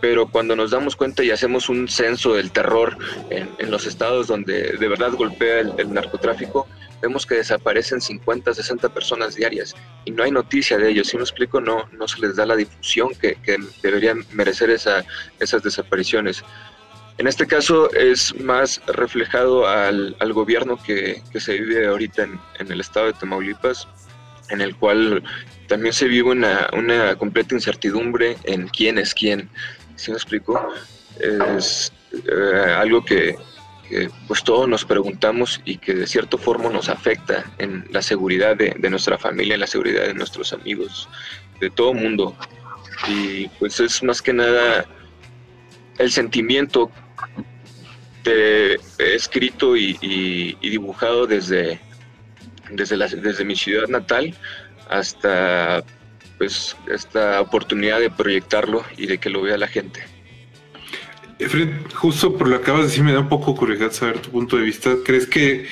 Pero 0.00 0.28
cuando 0.28 0.54
nos 0.54 0.70
damos 0.70 0.94
cuenta 0.94 1.24
y 1.24 1.30
hacemos 1.30 1.68
un 1.68 1.88
censo 1.88 2.34
del 2.34 2.52
terror 2.52 2.96
en, 3.30 3.48
en 3.58 3.70
los 3.70 3.86
estados 3.86 4.28
donde 4.28 4.76
de 4.78 4.88
verdad 4.88 5.12
golpea 5.12 5.60
el, 5.60 5.92
narcotráfico, 5.92 6.68
vemos 7.02 7.26
que 7.26 7.36
desaparecen 7.36 8.00
50, 8.00 8.54
60 8.54 8.88
personas 8.90 9.34
diarias 9.34 9.74
y 10.04 10.12
no 10.12 10.22
hay 10.22 10.30
noticia 10.30 10.78
de 10.78 10.90
ellos. 10.90 11.08
Si 11.08 11.16
me 11.16 11.22
explico, 11.22 11.60
no, 11.60 11.88
no 11.92 12.06
se 12.06 12.20
les 12.20 12.36
da 12.36 12.46
la 12.46 12.56
difusión 12.56 13.10
que, 13.20 13.34
que 13.42 13.56
deberían 13.82 14.24
merecer 14.32 14.70
esa, 14.70 15.04
esas 15.40 15.62
desapariciones. 15.62 16.44
En 17.18 17.26
este 17.26 17.48
caso 17.48 17.92
es 17.94 18.38
más 18.40 18.80
reflejado 18.86 19.66
al, 19.66 20.14
al 20.20 20.32
gobierno 20.32 20.80
que, 20.80 21.22
que 21.32 21.40
se 21.40 21.58
vive 21.58 21.88
ahorita 21.88 22.22
en, 22.22 22.40
en 22.60 22.70
el 22.70 22.80
estado 22.80 23.06
de 23.06 23.14
Tamaulipas, 23.14 23.88
en 24.50 24.60
el 24.60 24.76
cual 24.76 25.24
también 25.68 25.92
se 25.92 26.08
vive 26.08 26.30
una, 26.30 26.68
una 26.72 27.14
completa 27.16 27.54
incertidumbre 27.54 28.36
en 28.44 28.68
quién 28.68 28.98
es 28.98 29.14
quién. 29.14 29.48
¿Sí 29.98 30.12
me 30.12 30.16
explico? 30.16 30.58
Es 31.20 31.92
eh, 32.12 32.72
algo 32.76 33.04
que, 33.04 33.36
pues 34.28 34.44
todos 34.44 34.68
nos 34.68 34.84
preguntamos 34.84 35.60
y 35.64 35.76
que 35.78 35.92
de 35.94 36.06
cierta 36.06 36.38
forma 36.38 36.70
nos 36.70 36.88
afecta 36.88 37.44
en 37.58 37.84
la 37.90 38.00
seguridad 38.00 38.56
de, 38.56 38.74
de 38.78 38.90
nuestra 38.90 39.18
familia, 39.18 39.54
en 39.54 39.60
la 39.60 39.66
seguridad 39.66 40.06
de 40.06 40.14
nuestros 40.14 40.52
amigos, 40.52 41.08
de 41.60 41.68
todo 41.70 41.92
mundo. 41.94 42.36
Y 43.08 43.48
pues 43.58 43.80
es 43.80 44.02
más 44.04 44.22
que 44.22 44.32
nada 44.32 44.86
el 45.98 46.12
sentimiento 46.12 46.92
de- 48.22 48.78
escrito 48.98 49.76
y, 49.76 50.56
dibujado 50.62 51.26
desde, 51.26 51.80
desde, 52.70 52.96
desde 52.96 53.44
mi 53.44 53.56
ciudad 53.56 53.88
natal 53.88 54.32
hasta 54.88 55.82
pues 56.38 56.76
esta 56.88 57.40
oportunidad 57.40 58.00
de 58.00 58.10
proyectarlo 58.10 58.84
y 58.96 59.06
de 59.06 59.18
que 59.18 59.28
lo 59.28 59.42
vea 59.42 59.58
la 59.58 59.68
gente. 59.68 60.04
Efren, 61.38 61.84
justo 61.94 62.36
por 62.36 62.48
lo 62.48 62.56
que 62.56 62.62
acabas 62.62 62.82
de 62.82 62.88
decir, 62.88 63.04
me 63.04 63.12
da 63.12 63.20
un 63.20 63.28
poco 63.28 63.54
curiosidad 63.54 63.92
saber 63.92 64.18
tu 64.20 64.30
punto 64.30 64.56
de 64.56 64.62
vista. 64.62 64.94
¿Crees 65.04 65.26
que 65.26 65.66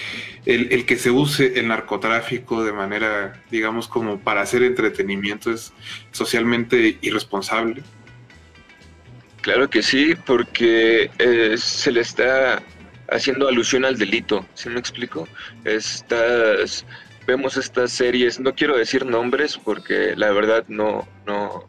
el, 0.45 0.73
el 0.73 0.87
que 0.87 0.97
se 0.97 1.11
use 1.11 1.59
el 1.59 1.69
narcotráfico 1.69 2.63
de 2.65 2.73
manera, 2.73 3.43
digamos, 3.51 3.89
como 3.89 4.21
para 4.21 4.43
hacer 4.43 4.63
entretenimiento 4.63 5.53
es 5.53 5.73
socialmente 6.13 6.99
irresponsable? 7.01 7.83
Claro 9.41 9.71
que 9.71 9.83
sí, 9.83 10.15
porque 10.25 11.11
eh, 11.19 11.55
se 11.57 11.93
le 11.93 12.01
está 12.01 12.63
haciendo 13.11 13.49
alusión 13.49 13.85
al 13.85 13.97
delito, 13.97 14.45
¿sí 14.55 14.69
me 14.69 14.81
explico? 14.81 15.29
Estas, 15.65 16.85
vemos 17.27 17.57
estas 17.57 17.93
series, 17.93 18.39
no 18.41 18.55
quiero 18.55 18.77
decir 18.77 19.05
nombres 19.05 19.59
porque 19.59 20.15
la 20.17 20.31
verdad 20.31 20.65
no, 20.69 21.07
no, 21.27 21.65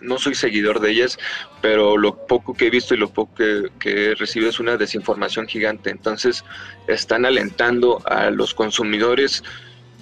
no 0.00 0.18
soy 0.18 0.34
seguidor 0.34 0.80
de 0.80 0.92
ellas, 0.92 1.18
pero 1.60 1.96
lo 1.96 2.26
poco 2.26 2.54
que 2.54 2.66
he 2.66 2.70
visto 2.70 2.94
y 2.94 2.98
lo 2.98 3.10
poco 3.10 3.34
que, 3.34 3.70
que 3.78 4.06
he 4.06 4.14
recibido 4.14 4.50
es 4.50 4.60
una 4.60 4.76
desinformación 4.76 5.46
gigante. 5.46 5.90
Entonces 5.90 6.44
están 6.86 7.26
alentando 7.26 8.00
a 8.06 8.30
los 8.30 8.54
consumidores 8.54 9.42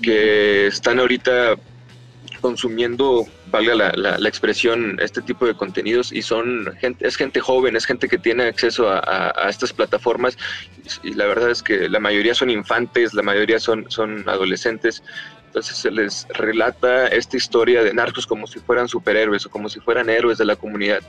que 0.02 0.66
están 0.66 0.98
ahorita 0.98 1.56
consumiendo 2.40 3.26
valga 3.54 3.74
la, 3.74 3.92
la- 4.04 4.18
la 4.18 4.28
expresión, 4.28 4.96
este 5.00 5.22
tipo 5.22 5.46
de 5.46 5.54
contenidos 5.54 6.12
y 6.12 6.22
son 6.22 6.44
gente, 6.80 7.06
es 7.06 7.16
gente 7.16 7.40
joven, 7.40 7.76
es 7.76 7.86
gente 7.86 8.08
que 8.08 8.18
tiene 8.18 8.44
acceso 8.44 8.88
a, 8.88 8.98
a- 8.98 9.32
a 9.46 9.48
estas 9.48 9.72
plataformas 9.72 10.36
y, 11.02 11.10
y 11.10 11.14
la 11.14 11.26
verdad 11.26 11.50
es 11.50 11.62
que 11.62 11.88
la 11.88 12.00
mayoría 12.00 12.34
son 12.34 12.50
infantes, 12.50 13.14
la 13.14 13.22
mayoría 13.22 13.58
son, 13.60 13.84
son 13.88 14.28
adolescentes. 14.28 15.02
Entonces 15.46 15.76
se 15.76 15.90
les 15.92 16.26
relata 16.30 17.06
esta 17.06 17.36
historia 17.36 17.84
de 17.84 17.94
narcos 17.94 18.26
como 18.26 18.46
si 18.48 18.58
fueran 18.58 18.88
superhéroes 18.88 19.46
o 19.46 19.50
como 19.50 19.68
si 19.68 19.78
fueran 19.80 20.10
héroes 20.10 20.36
de 20.38 20.44
la 20.44 20.56
comunidad. 20.56 21.00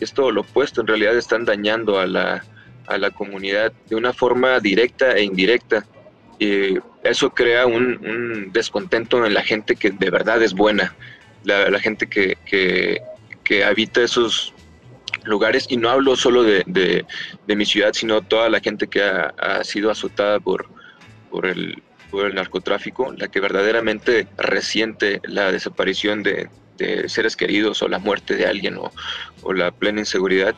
Y 0.00 0.04
es 0.04 0.12
todo 0.12 0.32
lo 0.32 0.40
opuesto, 0.40 0.80
en 0.80 0.88
realidad 0.88 1.16
están 1.16 1.44
dañando 1.44 2.00
a 2.00 2.06
la, 2.06 2.44
a 2.88 2.98
la 2.98 3.10
comunidad 3.12 3.72
de 3.88 3.94
una 3.94 4.12
forma 4.12 4.58
directa 4.58 5.12
e 5.12 5.22
indirecta. 5.22 5.86
Y 6.40 6.78
eso 7.04 7.30
crea 7.30 7.66
un, 7.66 7.84
un 8.04 8.50
descontento 8.52 9.24
en 9.24 9.34
la 9.34 9.42
gente 9.42 9.76
que 9.76 9.90
de 9.92 10.10
verdad 10.10 10.42
es 10.42 10.52
buena, 10.52 10.96
la, 11.44 11.78
gente 11.80 12.08
que, 12.08 12.36
que, 12.44 13.64
habita 13.64 14.02
esos 14.02 14.54
lugares. 15.24 15.66
Y 15.68 15.76
no 15.76 15.90
hablo 15.90 16.16
solo 16.16 16.42
de, 16.42 16.62
de- 16.66 17.56
mi 17.56 17.66
ciudad, 17.66 17.92
sino 17.92 18.22
toda 18.22 18.48
la 18.48 18.60
gente 18.60 18.86
que 18.86 19.02
ha, 19.02 19.62
sido 19.62 19.90
azotada 19.90 20.40
por, 20.40 20.66
por, 21.30 21.46
el, 21.46 21.82
por 22.10 22.26
el 22.26 22.34
narcotráfico, 22.34 23.12
la 23.16 23.28
que 23.28 23.40
verdaderamente 23.40 24.26
resiente 24.38 25.20
la 25.24 25.52
desaparición 25.52 26.22
de, 26.22 26.48
de 26.78 27.08
seres 27.08 27.36
queridos 27.36 27.82
o 27.82 27.88
la 27.88 27.98
muerte 27.98 28.36
de 28.36 28.46
alguien 28.46 28.78
o, 28.78 28.90
o 29.42 29.52
la 29.52 29.70
plena 29.70 30.00
inseguridad. 30.00 30.54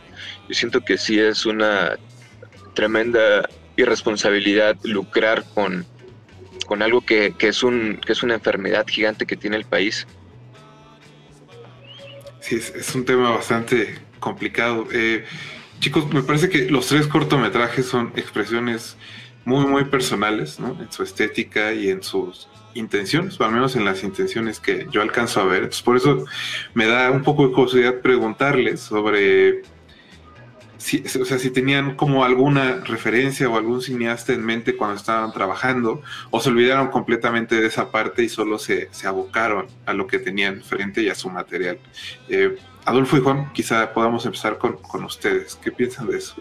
Yo 0.49 0.55
siento 0.55 0.81
que 0.83 0.99
sí 0.99 1.19
es 1.19 1.47
una 1.47 1.97
tremenda 2.75 3.49
irresponsabilidad 3.77 4.77
lucrar 4.85 5.45
con, 5.55 5.85
con 6.67 6.83
algo 6.83 7.01
que, 7.01 7.35
que 7.37 7.49
es 7.49 7.63
un, 7.63 8.01
que 8.05 8.13
es 8.13 8.23
una 8.23 8.35
enfermedad 8.35 8.87
gigante 8.87 9.27
que 9.27 9.37
tiene 9.37 9.57
el 9.57 9.65
país. 9.65 10.07
Sí, 12.45 12.57
es, 12.57 12.95
un 12.95 13.07
tema 13.07 13.31
bastante 13.31 13.95
complicado. 14.21 14.87
Eh, 14.93 15.25
chicos, 15.81 16.13
me 16.13 16.23
parece 16.23 16.51
que 16.51 16.69
los 16.69 16.87
tres 16.89 17.07
cortometrajes 17.07 17.87
son 17.87 18.13
expresiones 18.17 18.99
muy, 19.47 19.65
muy 19.65 19.87
personales, 19.87 20.61
¿no? 20.61 20.79
En 20.79 20.93
su 20.93 21.03
estética 21.03 21.73
y 21.73 21.89
en 21.89 22.03
sus 22.03 22.47
intenciones, 22.75 23.41
al 23.41 23.51
menos 23.51 23.77
en 23.77 23.87
las 23.87 24.05
intenciones 24.05 24.61
que 24.61 24.87
yo 24.91 25.01
alcanzo 25.01 25.41
a 25.41 25.45
ver. 25.45 25.63
Entonces, 25.63 25.81
por 25.81 25.97
eso 25.97 26.27
me 26.75 26.87
da 26.87 27.11
un 27.11 27.23
poco 27.23 27.49
de 27.49 27.55
curiosidad 27.55 28.03
preguntarles 28.03 28.81
sobre 28.81 29.63
si, 30.85 31.03
o 31.19 31.25
sea, 31.25 31.39
si 31.39 31.51
tenían 31.51 31.97
como 31.97 32.25
alguna 32.25 32.83
referencia 32.85 33.49
o 33.49 33.57
algún 33.57 33.81
cineasta 33.81 34.35
en 34.35 34.45
mente 34.45 34.77
cuando 34.77 34.97
estaban 34.97 35.33
trabajando, 35.33 36.03
o 36.31 36.41
se 36.41 36.51
olvidaron 36.51 36.89
completamente 36.89 37.59
de 37.59 37.67
esa 37.67 37.91
parte 37.91 38.23
y 38.23 38.29
solo 38.29 38.59
se, 38.59 38.89
se 38.93 39.07
abocaron 39.07 39.67
a 39.87 39.95
lo 39.95 40.07
que 40.07 40.19
tenían 40.19 40.61
frente 40.61 41.03
y 41.03 41.09
a 41.09 41.15
su 41.15 41.31
material. 41.31 41.79
Eh, 42.29 42.57
Adolfo 42.85 43.17
y 43.17 43.21
Juan, 43.21 43.51
quizá 43.55 43.95
podamos 43.95 44.27
empezar 44.27 44.59
con, 44.59 44.77
con 44.77 45.05
ustedes. 45.05 45.57
¿Qué 45.57 45.73
piensan 45.73 46.07
de 46.07 46.19
eso? 46.19 46.35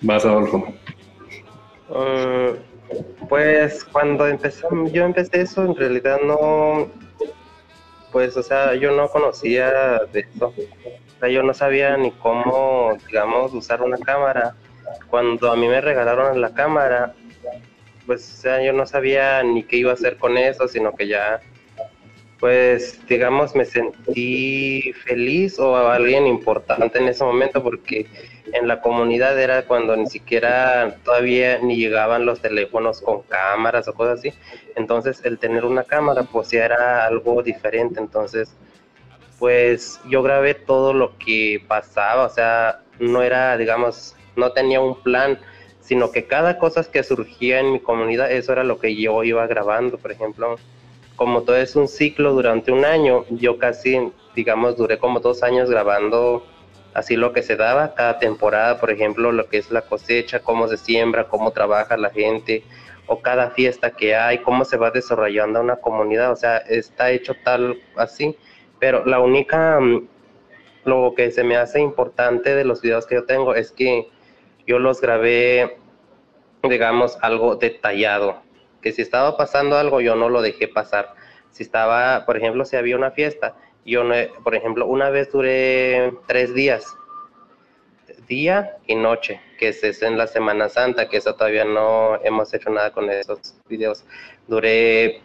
Vas, 0.00 0.24
Adolfo. 0.24 0.74
Mm, 1.88 3.28
pues 3.28 3.84
cuando 3.84 4.26
empecé, 4.26 4.66
yo 4.92 5.04
empecé 5.04 5.42
eso, 5.42 5.64
en 5.64 5.76
realidad 5.76 6.18
no, 6.26 6.90
pues, 8.12 8.36
o 8.36 8.42
sea, 8.42 8.74
yo 8.74 8.92
no 8.92 9.08
conocía 9.08 10.00
de 10.12 10.20
eso. 10.20 10.48
O 10.48 11.20
sea, 11.20 11.28
yo 11.30 11.42
no 11.42 11.54
sabía 11.54 11.96
ni 11.96 12.10
cómo, 12.12 12.96
digamos, 13.06 13.54
usar 13.54 13.82
una 13.82 13.96
cámara. 13.96 14.54
Cuando 15.08 15.50
a 15.50 15.56
mí 15.56 15.66
me 15.66 15.80
regalaron 15.80 16.40
la 16.40 16.52
cámara, 16.52 17.14
pues, 18.06 18.38
o 18.38 18.42
sea, 18.42 18.62
yo 18.62 18.72
no 18.72 18.86
sabía 18.86 19.42
ni 19.42 19.62
qué 19.62 19.76
iba 19.78 19.90
a 19.90 19.94
hacer 19.94 20.18
con 20.18 20.36
eso, 20.36 20.68
sino 20.68 20.94
que 20.94 21.08
ya, 21.08 21.40
pues, 22.38 23.00
digamos, 23.06 23.54
me 23.54 23.64
sentí 23.64 24.92
feliz 25.04 25.58
o 25.58 25.76
alguien 25.76 26.26
importante 26.26 26.98
en 26.98 27.08
ese 27.08 27.24
momento 27.24 27.62
porque 27.62 28.06
en 28.52 28.68
la 28.68 28.80
comunidad 28.80 29.38
era 29.38 29.62
cuando 29.66 29.96
ni 29.96 30.06
siquiera 30.06 30.96
todavía 31.04 31.58
ni 31.58 31.76
llegaban 31.76 32.26
los 32.26 32.40
teléfonos 32.40 33.00
con 33.00 33.22
cámaras 33.22 33.88
o 33.88 33.94
cosas 33.94 34.20
así. 34.20 34.32
Entonces 34.76 35.20
el 35.24 35.38
tener 35.38 35.64
una 35.64 35.84
cámara 35.84 36.24
pues 36.24 36.52
era 36.52 37.06
algo 37.06 37.42
diferente. 37.42 37.98
Entonces 37.98 38.54
pues 39.38 40.00
yo 40.08 40.22
grabé 40.22 40.54
todo 40.54 40.92
lo 40.92 41.18
que 41.18 41.64
pasaba, 41.66 42.26
o 42.26 42.28
sea, 42.28 42.82
no 43.00 43.22
era, 43.22 43.56
digamos, 43.56 44.14
no 44.36 44.52
tenía 44.52 44.80
un 44.80 45.02
plan, 45.02 45.36
sino 45.80 46.12
que 46.12 46.26
cada 46.26 46.58
cosa 46.58 46.84
que 46.88 47.02
surgía 47.02 47.58
en 47.58 47.72
mi 47.72 47.80
comunidad, 47.80 48.30
eso 48.30 48.52
era 48.52 48.62
lo 48.62 48.78
que 48.78 48.94
yo 48.94 49.24
iba 49.24 49.44
grabando. 49.48 49.98
Por 49.98 50.12
ejemplo, 50.12 50.56
como 51.16 51.42
todo 51.42 51.56
es 51.56 51.74
un 51.74 51.88
ciclo 51.88 52.34
durante 52.34 52.70
un 52.70 52.84
año, 52.84 53.24
yo 53.30 53.58
casi, 53.58 54.12
digamos, 54.36 54.76
duré 54.76 54.98
como 54.98 55.18
dos 55.18 55.42
años 55.42 55.68
grabando 55.68 56.46
así 56.94 57.16
lo 57.16 57.32
que 57.32 57.42
se 57.42 57.56
daba 57.56 57.94
cada 57.94 58.18
temporada, 58.18 58.78
por 58.78 58.90
ejemplo, 58.90 59.32
lo 59.32 59.48
que 59.48 59.58
es 59.58 59.70
la 59.70 59.82
cosecha, 59.82 60.40
cómo 60.40 60.68
se 60.68 60.76
siembra, 60.76 61.28
cómo 61.28 61.52
trabaja 61.52 61.96
la 61.96 62.10
gente, 62.10 62.64
o 63.06 63.20
cada 63.20 63.50
fiesta 63.50 63.90
que 63.90 64.14
hay, 64.14 64.38
cómo 64.38 64.64
se 64.64 64.76
va 64.76 64.90
desarrollando 64.90 65.60
una 65.60 65.76
comunidad, 65.76 66.32
o 66.32 66.36
sea, 66.36 66.58
está 66.58 67.10
hecho 67.10 67.34
tal 67.44 67.80
así, 67.96 68.36
pero 68.78 69.04
la 69.04 69.20
única, 69.20 69.80
mm, 69.80 70.08
lo 70.84 71.14
que 71.16 71.30
se 71.30 71.44
me 71.44 71.56
hace 71.56 71.80
importante 71.80 72.54
de 72.54 72.64
los 72.64 72.82
videos 72.82 73.06
que 73.06 73.16
yo 73.16 73.24
tengo 73.24 73.54
es 73.54 73.72
que 73.72 74.08
yo 74.66 74.78
los 74.78 75.00
grabé, 75.00 75.78
digamos, 76.62 77.18
algo 77.22 77.56
detallado, 77.56 78.42
que 78.80 78.92
si 78.92 79.02
estaba 79.02 79.36
pasando 79.36 79.76
algo 79.76 80.00
yo 80.00 80.14
no 80.16 80.28
lo 80.28 80.42
dejé 80.42 80.68
pasar, 80.68 81.14
si 81.50 81.62
estaba, 81.62 82.24
por 82.24 82.36
ejemplo, 82.36 82.64
si 82.64 82.76
había 82.76 82.96
una 82.96 83.10
fiesta, 83.10 83.54
yo, 83.84 84.04
no, 84.04 84.14
por 84.44 84.54
ejemplo, 84.54 84.86
una 84.86 85.10
vez 85.10 85.30
duré 85.32 86.12
tres 86.26 86.54
días, 86.54 86.84
día 88.28 88.76
y 88.86 88.94
noche, 88.94 89.40
que 89.58 89.68
es, 89.68 90.02
en 90.02 90.18
la 90.18 90.26
Semana 90.26 90.68
Santa, 90.68 91.08
que 91.08 91.18
eso 91.18 91.34
todavía 91.34 91.64
no 91.64 92.16
hemos 92.24 92.52
hecho 92.54 92.70
nada 92.70 92.92
con 92.92 93.08
esos 93.10 93.54
videos. 93.68 94.04
Duré 94.46 95.20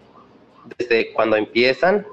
desde 0.77 1.13
cuando 1.13 1.35
empiezan, 1.35 2.05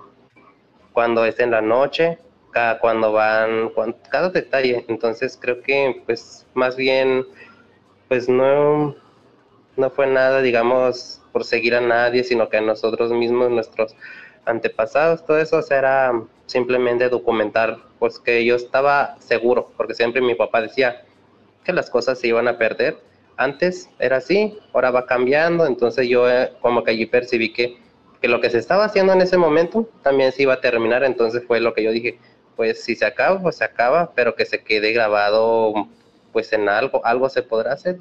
cuando 0.92 1.24
es 1.24 1.38
en 1.40 1.50
la 1.50 1.60
noche, 1.60 2.18
cada, 2.52 2.78
cuando 2.78 3.12
van, 3.12 3.70
cuan- 3.70 3.96
cada 4.10 4.30
detalle. 4.30 4.84
Entonces 4.88 5.38
creo 5.40 5.60
que, 5.62 6.02
pues, 6.06 6.46
más 6.54 6.76
bien, 6.76 7.26
pues 8.08 8.28
no, 8.28 8.94
no 9.76 9.90
fue 9.90 10.06
nada, 10.06 10.42
digamos, 10.42 11.22
por 11.32 11.44
seguir 11.44 11.74
a 11.74 11.80
nadie, 11.80 12.24
sino 12.24 12.48
que 12.48 12.58
a 12.58 12.60
nosotros 12.62 13.12
mismos, 13.12 13.50
nuestros 13.50 13.96
antepasados, 14.46 15.24
todo 15.24 15.38
eso 15.38 15.60
era 15.70 16.12
simplemente 16.46 17.08
documentar, 17.08 17.78
pues 17.98 18.18
que 18.18 18.44
yo 18.44 18.56
estaba 18.56 19.16
seguro, 19.18 19.72
porque 19.76 19.94
siempre 19.94 20.20
mi 20.20 20.34
papá 20.34 20.60
decía 20.60 21.02
que 21.64 21.72
las 21.72 21.90
cosas 21.90 22.18
se 22.18 22.28
iban 22.28 22.48
a 22.48 22.58
perder. 22.58 22.98
Antes 23.36 23.90
era 23.98 24.18
así, 24.18 24.58
ahora 24.72 24.90
va 24.90 25.06
cambiando, 25.06 25.66
entonces 25.66 26.08
yo 26.08 26.30
eh, 26.30 26.52
como 26.60 26.84
que 26.84 26.92
allí 26.92 27.06
percibí 27.06 27.52
que, 27.52 27.78
que 28.20 28.28
lo 28.28 28.40
que 28.40 28.50
se 28.50 28.58
estaba 28.58 28.84
haciendo 28.84 29.12
en 29.12 29.22
ese 29.22 29.36
momento 29.36 29.88
también 30.02 30.30
se 30.32 30.42
iba 30.42 30.54
a 30.54 30.60
terminar, 30.60 31.02
entonces 31.02 31.42
fue 31.46 31.60
lo 31.60 31.74
que 31.74 31.82
yo 31.82 31.90
dije, 31.90 32.18
pues 32.54 32.84
si 32.84 32.94
se 32.94 33.06
acaba, 33.06 33.40
pues 33.40 33.56
se 33.56 33.64
acaba, 33.64 34.12
pero 34.14 34.36
que 34.36 34.44
se 34.44 34.62
quede 34.62 34.92
grabado 34.92 35.88
pues 36.32 36.52
en 36.52 36.68
algo, 36.68 37.04
algo 37.04 37.28
se 37.28 37.42
podrá 37.42 37.72
hacer. 37.72 37.96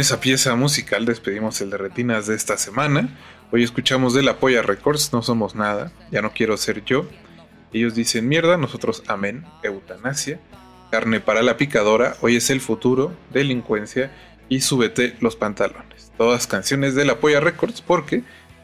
Esa 0.00 0.18
pieza 0.18 0.54
musical 0.56 1.04
despedimos 1.04 1.60
el 1.60 1.68
de 1.68 1.76
retinas 1.76 2.26
de 2.26 2.34
esta 2.34 2.56
semana. 2.56 3.10
Hoy 3.52 3.62
escuchamos 3.62 4.14
de 4.14 4.22
la 4.22 4.38
Polla 4.38 4.62
Records, 4.62 5.12
no 5.12 5.22
somos 5.22 5.54
nada, 5.54 5.92
ya 6.10 6.22
no 6.22 6.32
quiero 6.32 6.56
ser 6.56 6.82
yo. 6.86 7.06
Ellos 7.74 7.94
dicen 7.94 8.26
mierda, 8.26 8.56
nosotros 8.56 9.02
amén, 9.08 9.44
eutanasia, 9.62 10.40
carne 10.90 11.20
para 11.20 11.42
la 11.42 11.58
picadora, 11.58 12.16
hoy 12.22 12.36
es 12.36 12.48
el 12.48 12.62
futuro, 12.62 13.14
delincuencia 13.30 14.10
y 14.48 14.62
súbete 14.62 15.16
los 15.20 15.36
pantalones. 15.36 16.12
Todas 16.16 16.46
canciones 16.46 16.94
de 16.94 17.04
la 17.04 17.16
Polla 17.16 17.40
Records 17.40 17.82
porque, 17.82 18.22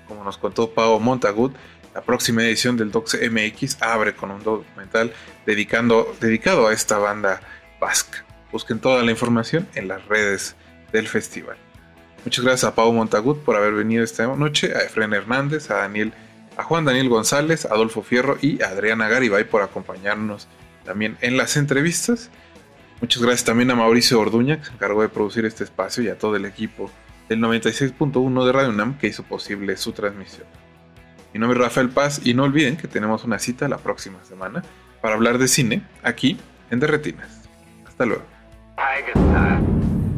como 0.08 0.24
nos 0.24 0.38
contó 0.38 0.70
Pau 0.70 0.98
Montagut, 1.00 1.54
la 1.94 2.00
próxima 2.00 2.44
edición 2.44 2.78
del 2.78 2.90
Docs 2.90 3.18
MX 3.30 3.82
abre 3.82 4.16
con 4.16 4.30
un 4.30 4.42
documental 4.42 5.12
dedicado 5.44 6.66
a 6.66 6.72
esta 6.72 6.96
banda 6.96 7.42
vasca. 7.78 8.24
Busquen 8.50 8.78
toda 8.78 9.02
la 9.02 9.10
información 9.10 9.68
en 9.74 9.88
las 9.88 10.02
redes 10.06 10.56
del 10.92 11.08
festival. 11.08 11.56
Muchas 12.24 12.44
gracias 12.44 12.64
a 12.64 12.74
Pau 12.74 12.92
Montagut 12.92 13.38
por 13.44 13.56
haber 13.56 13.74
venido 13.74 14.02
esta 14.02 14.26
noche, 14.26 14.74
a 14.74 14.80
Efren 14.80 15.12
Hernández, 15.12 15.70
a 15.70 15.76
Daniel, 15.76 16.12
a 16.56 16.64
Juan 16.64 16.84
Daniel 16.84 17.08
González, 17.08 17.64
a 17.64 17.68
Adolfo 17.74 18.02
Fierro 18.02 18.38
y 18.40 18.62
a 18.62 18.68
Adriana 18.68 19.08
Garibay 19.08 19.44
por 19.44 19.62
acompañarnos 19.62 20.48
también 20.84 21.16
en 21.20 21.36
las 21.36 21.56
entrevistas. 21.56 22.30
Muchas 23.00 23.22
gracias 23.22 23.44
también 23.44 23.70
a 23.70 23.74
Mauricio 23.74 24.18
Orduña, 24.18 24.58
que 24.58 24.64
se 24.64 24.72
encargó 24.72 25.02
de 25.02 25.08
producir 25.08 25.44
este 25.44 25.64
espacio, 25.64 26.02
y 26.02 26.08
a 26.08 26.18
todo 26.18 26.34
el 26.34 26.46
equipo 26.46 26.90
del 27.28 27.40
96.1 27.40 28.46
de 28.46 28.52
Radio 28.52 28.70
UNAM 28.70 28.98
que 28.98 29.08
hizo 29.08 29.22
posible 29.22 29.76
su 29.76 29.92
transmisión. 29.92 30.46
Mi 31.32 31.40
nombre 31.40 31.58
es 31.58 31.64
Rafael 31.64 31.90
Paz 31.90 32.22
y 32.24 32.34
no 32.34 32.44
olviden 32.44 32.76
que 32.76 32.88
tenemos 32.88 33.24
una 33.24 33.38
cita 33.38 33.68
la 33.68 33.78
próxima 33.78 34.24
semana 34.24 34.62
para 35.02 35.14
hablar 35.14 35.38
de 35.38 35.48
cine 35.48 35.82
aquí 36.02 36.38
en 36.70 36.80
Derretinas. 36.80 37.42
Hasta 37.86 38.06
luego. 38.06 38.24